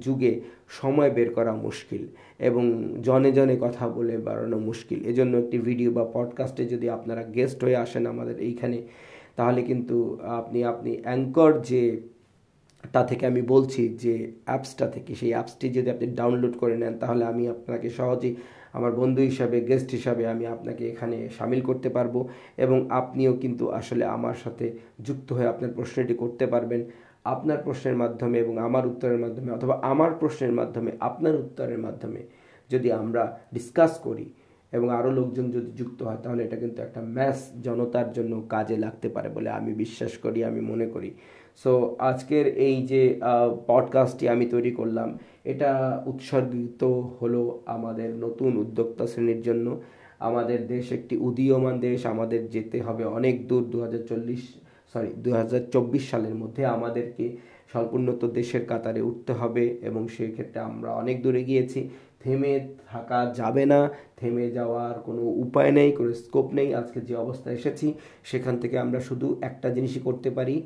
যুগে 0.00 0.40
সময় 0.68 1.10
বের 1.10 1.30
করা 1.34 1.52
মুশকিল 1.52 2.06
এবং 2.38 2.94
জনে 3.02 3.32
জনে 3.32 3.56
কথা 3.60 3.88
বলে 3.88 4.18
বাড়ানো 4.18 4.58
মুশকিল। 4.58 4.98
এজন্য 5.06 5.36
একটি 5.36 5.58
ভিডিও 5.58 5.90
বা 5.92 6.04
পডকাস্টে 6.12 6.64
যদি 6.66 6.90
আপনারা 6.90 7.22
গেস্ট 7.22 7.64
হয়ে 7.64 7.76
আসেন 7.76 8.06
আমাদের 8.06 8.40
এইখানে, 8.40 8.82
তাহলে 9.36 9.62
কিন্তু 9.62 10.18
আপনি 10.20 10.64
আপনি 10.64 10.98
অ্যাঙ্কর 11.02 11.52
যে, 11.62 12.00
তা 12.92 13.04
থেকে 13.04 13.26
আমি 13.26 13.42
বলছি 13.42 13.88
যে 13.88 14.32
অ্যাপসটা 14.44 14.86
থেকে, 14.86 15.14
সেই 15.14 15.32
অ্যাপসটি 15.32 15.68
যদি 15.68 15.90
আপনি 15.90 16.06
ডাউনলোড 16.06 16.56
করে 16.58 16.76
নেন, 16.76 16.98
তাহলে 16.98 17.24
আমি 17.24 17.48
আপনাকে 17.48 17.90
সহজেই 17.90 18.36
আমার 18.72 18.92
বন্ধু 18.92 19.22
হিসাবে 19.22 19.60
গেস্ট 19.60 19.90
হিসাবে 19.90 20.26
আমি 20.26 20.46
আপনাকে 20.46 20.88
এখানে 20.88 21.28
সামিল 21.38 21.60
করতে 21.60 21.88
পারব 21.88 22.28
এবং 22.56 22.86
আপনিও 22.90 23.32
কিন্তু 23.36 23.70
আসলে 23.70 24.04
আমার 24.04 24.34
সাথে 24.34 24.72
যুক্ত 25.04 25.32
হয়ে 25.32 25.46
আপনার 25.46 25.70
প্রশ্নটি 25.70 26.14
করতে 26.14 26.46
পারবেন। 26.46 26.84
আপনার 27.24 27.58
প্রশ্নের 27.58 27.96
মাধ্যমে 27.96 28.38
এবং 28.38 28.58
আমার 28.58 28.86
উত্তরের 28.86 29.18
মাধ্যমে 29.18 29.52
অথবা 29.52 29.80
আমার 29.82 30.10
প্রশ্নের 30.10 30.52
মাধ্যমে, 30.52 30.90
আপনার 31.00 31.34
উত্তরের 31.34 31.78
মাধ্যমে 31.78 32.22
যদি 32.70 32.92
আমরা 32.92 33.38
ডিসকাস 33.54 33.98
করি 33.98 34.26
এবং 34.72 34.90
আরও 34.90 35.10
লোকজন 35.10 35.50
যদি 35.50 35.70
যুক্ত 35.76 36.02
হয়, 36.02 36.16
তাহলে 36.16 36.44
এটা 36.44 36.56
কিন্তু 36.56 36.82
একটা 36.82 37.00
ম্যাস 37.00 37.50
জনতার 37.62 38.12
জন্য 38.12 38.32
কাজে 38.48 38.76
লাগতে 38.76 39.08
পারে 39.08 39.28
বলে 39.28 39.48
আমি 39.50 39.74
বিশ্বাস 39.74 40.18
করি, 40.18 40.44
আমি 40.44 40.60
মনে 40.60 40.86
করি। 40.86 41.14
সো 41.56 41.96
আজকের 41.98 42.46
এই 42.46 42.86
যে 42.86 43.20
পডকাস্টটি 43.66 44.28
আমি 44.28 44.46
তৈরি 44.46 44.72
করলাম 44.72 45.18
এটা 45.52 45.70
উৎসর্গিত 46.10 46.82
হলো 47.20 47.42
আমাদের 47.76 48.10
নতুন 48.24 48.50
উদ্যোক্তা 48.64 49.04
শ্রেণির 49.12 49.40
জন্য। 49.48 49.66
আমাদের 50.28 50.60
দেশ 50.72 50.84
একটি 50.98 51.14
উদীয়মান 51.28 51.76
দেশ, 51.86 52.00
আমাদের 52.14 52.40
যেতে 52.54 52.78
হবে 52.86 53.04
অনেক 53.18 53.36
দূর। 53.48 53.62
দু 53.72 53.78
হাজার 53.84 54.02
চল্লিশ 54.10 54.42
সরি 54.92 55.10
দু 55.24 55.30
হাজার 55.40 55.62
চব্বিশ 55.72 56.04
সালের 56.10 56.36
মধ্যে 56.42 56.62
আমাদেরকে 56.76 57.24
স্বল্পোন্নত 57.72 58.22
দেশের 58.38 58.64
কাতারে 58.70 59.00
উঠতে 59.10 59.32
হবে 59.40 59.64
এবং 59.88 60.02
সেক্ষেত্রে 60.16 60.58
আমরা 60.70 60.90
অনেক 61.02 61.16
দূরে 61.24 61.42
গিয়েছি 61.44 61.80
থেমে 62.22 62.52
থাকা 62.90 63.18
যাবে 63.40 63.64
না, 63.72 63.80
থেমে 64.16 64.46
যাওয়ার 64.50 64.94
কোনো 65.06 65.22
উপায় 65.44 65.72
নেই, 65.72 65.88
কোনো 65.92 66.10
স্কোপ 66.22 66.46
নেই। 66.58 66.68
আজকে 66.80 66.98
যে 67.08 67.14
অবস্থা 67.24 67.48
এসেছি, 67.58 67.86
সেখান 68.30 68.54
থেকে 68.62 68.76
আমরা 68.84 69.00
শুধু 69.00 69.26
একটা 69.40 69.68
জিনিসই 69.76 70.02
করতে 70.08 70.28
পারি 70.30 70.56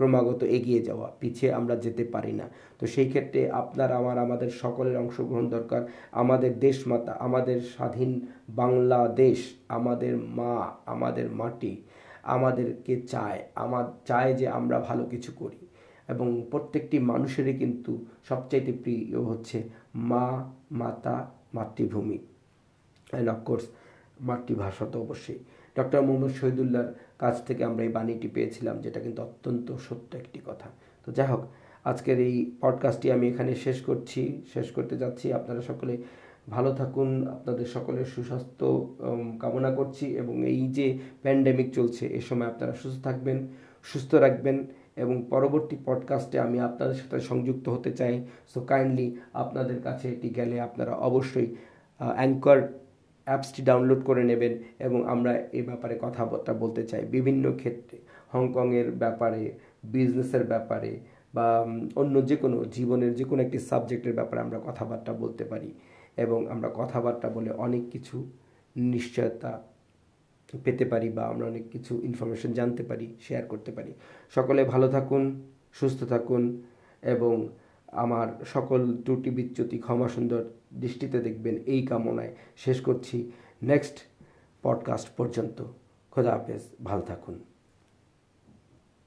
ক্রমাগত 0.00 0.42
এগিয়ে 0.42 0.82
যাওয়া, 0.82 1.12
পিছিয়ে 1.20 1.52
আমরা 1.52 1.76
যেতে 1.76 2.04
পারি 2.04 2.32
না। 2.32 2.44
তো 2.78 2.86
সেই 2.86 3.08
ক্ষেত্রে 3.08 3.50
আপনার, 3.50 3.92
আমার, 3.92 4.18
আমাদের 4.18 4.50
সকলের 4.50 4.96
অংশগ্রহণ 4.98 5.48
দরকার। 5.48 5.82
আমাদের 6.12 6.58
দেশমাতা, 6.58 7.12
আমাদের 7.12 7.60
স্বাধীন 7.60 8.26
বাংলাদেশ, 8.48 9.38
আমাদের 9.68 10.16
মা, 10.16 10.74
আমাদের 10.86 11.30
মাটি, 11.30 11.82
আমাদেরকে 12.22 13.00
চায়, 13.00 13.40
আমার, 13.54 13.84
চায় 14.06 14.34
যে 14.34 14.48
আমরা 14.48 14.80
ভালো 14.80 15.04
কিছু 15.04 15.32
করি। 15.36 15.66
এবং 16.08 16.42
প্রত্যেকটি 16.50 16.98
মানুষেরই 16.98 17.54
কিন্তু 17.54 18.04
সবচাইতে 18.28 18.72
প্রিয় 18.72 19.20
হচ্ছে 19.20 19.62
মা, 19.94 20.52
মাতা, 20.70 21.30
মাতৃভূমি। 21.54 22.18
অ্যান্ড 23.10 23.28
অফকোর্স 23.28 23.64
মাতৃভাষা 24.20 24.86
তো 24.92 25.00
অবশ্যই। 25.00 25.38
ডক্টর 25.78 26.02
মোহাম্মদ 26.02 26.30
শহীদুল্লাহর 26.30 26.92
কাছ 27.22 27.36
থেকে 27.46 27.62
আমরা 27.64 27.82
এই 27.86 27.92
বাণীটি 27.96 28.28
পেয়েছিলাম, 28.28 28.76
যেটা 28.84 29.00
কিন্তু 29.00 29.20
অত্যন্ত 29.22 29.68
সত্য 29.86 30.10
একটি 30.22 30.38
কথা। 30.46 30.68
তো 31.04 31.08
যাই 31.12 31.28
হোক, 31.32 31.42
আজকের 31.84 32.18
এই 32.28 32.36
পডকাস্টটি 32.60 33.06
আমি 33.16 33.24
এখানে 33.28 33.52
শেষ 33.64 33.78
করছি, 33.80 34.20
শেষ 34.54 34.66
করতে 34.76 34.94
যাচ্ছি। 35.02 35.26
আপনারা 35.32 35.60
সকলে 35.60 35.94
ভালো 36.48 36.70
থাকুন, 36.74 37.08
আপনাদের 37.28 37.66
সকলের 37.66 38.06
সুস্বাস্থ্য 38.14 38.66
কামনা 39.40 39.70
করছি 39.70 40.06
এবং 40.22 40.34
এই 40.52 40.62
যে 40.76 40.86
প্যান্ডেমিক 41.22 41.68
চলছে, 41.74 42.04
এ 42.18 42.20
সময় 42.20 42.48
আপনারা 42.52 42.74
সুস্থ 42.82 42.98
থাকবেন, 43.04 43.38
সুস্থ 43.84 44.10
রাখবেন 44.24 44.56
এবং 44.96 45.14
পরবর্তী 45.30 45.76
পডকাস্টে 45.84 46.36
আমি 46.46 46.58
আপনাদের 46.60 46.96
সাথে 47.00 47.18
সংযুক্ত 47.20 47.66
হতে 47.68 47.90
চাই। 47.92 48.14
সো 48.52 48.58
কাইন্ডলি 48.70 49.06
আপনাদের 49.32 49.78
কাছে 49.82 50.06
এটি 50.14 50.28
গেলে 50.38 50.56
আপনারা 50.60 50.92
অবশ্যই 51.08 51.48
অ্যাঙ্কর 52.16 52.60
অ্যাপসটি 53.26 53.60
ডাউনলোড 53.62 54.00
করে 54.04 54.22
নেবেন 54.24 54.52
এবং 54.78 55.08
আমরা 55.08 55.32
এ 55.58 55.62
ব্যাপারে 55.62 55.94
কথাবার্তা 56.00 56.52
বলতে 56.54 56.82
চাই। 56.84 57.02
বিভিন্ন 57.04 57.44
ক্ষেত্রে, 57.56 57.96
হংকংয়ের 58.32 58.88
ব্যাপারে, 58.92 59.42
বিজনেসের 59.84 60.44
ব্যাপারে 60.44 61.00
বা 61.34 61.46
অন্য 61.96 62.14
যে 62.26 62.36
কোনো 62.36 62.64
জীবনের 62.76 63.14
যে 63.14 63.24
কোনো 63.24 63.42
একটি 63.42 63.58
সাবজেক্টের 63.58 64.12
ব্যাপারে 64.12 64.40
আমরা 64.40 64.58
কথাবার্তা 64.58 65.12
বলতে 65.12 65.44
পারি 65.44 65.70
এবং 66.16 66.50
আমরা 66.50 66.68
কথাবার্তা 66.74 67.28
বলে 67.28 67.50
অনেক 67.50 67.82
কিছু 67.90 68.16
নিশ্চয়তা 68.76 69.52
পেতে 70.64 70.84
পারি 70.84 71.08
বা 71.08 71.22
আমরা 71.22 71.46
অনেক 71.46 71.64
কিছু 71.70 71.92
ইনফরমেশন 72.02 72.50
জানতে 72.52 72.82
পারি 72.82 73.06
শেয়ার 73.20 73.44
করতে 73.46 73.72
পারি। 73.72 73.92
সকলে 74.34 74.64
ভালো 74.64 74.88
থাকুন, 74.88 75.22
সুস্থ 75.72 76.04
থাকুন 76.04 76.42
এবং 77.02 77.34
আমার 77.92 78.28
সকল 78.44 78.80
ত্রুটি 79.04 79.30
বিচ্যুতি 79.30 79.78
ক্ষমা 79.78 80.08
সুন্দর। 80.08 80.42
দৃষ্টিতে 80.72 81.20
দেখবেন 81.20 81.58
এই 81.66 81.86
কামনায় 81.86 82.36
শেষ 82.56 82.80
করছি। 82.80 83.32
নেক্সট 83.62 83.98
পডকাস্ট 84.62 85.08
পর্যন্ত। 85.16 85.64
খোদা 86.10 86.32
হাফেজ। 86.32 86.62
ভালো 86.84 87.02
থাকুন। 87.02 87.44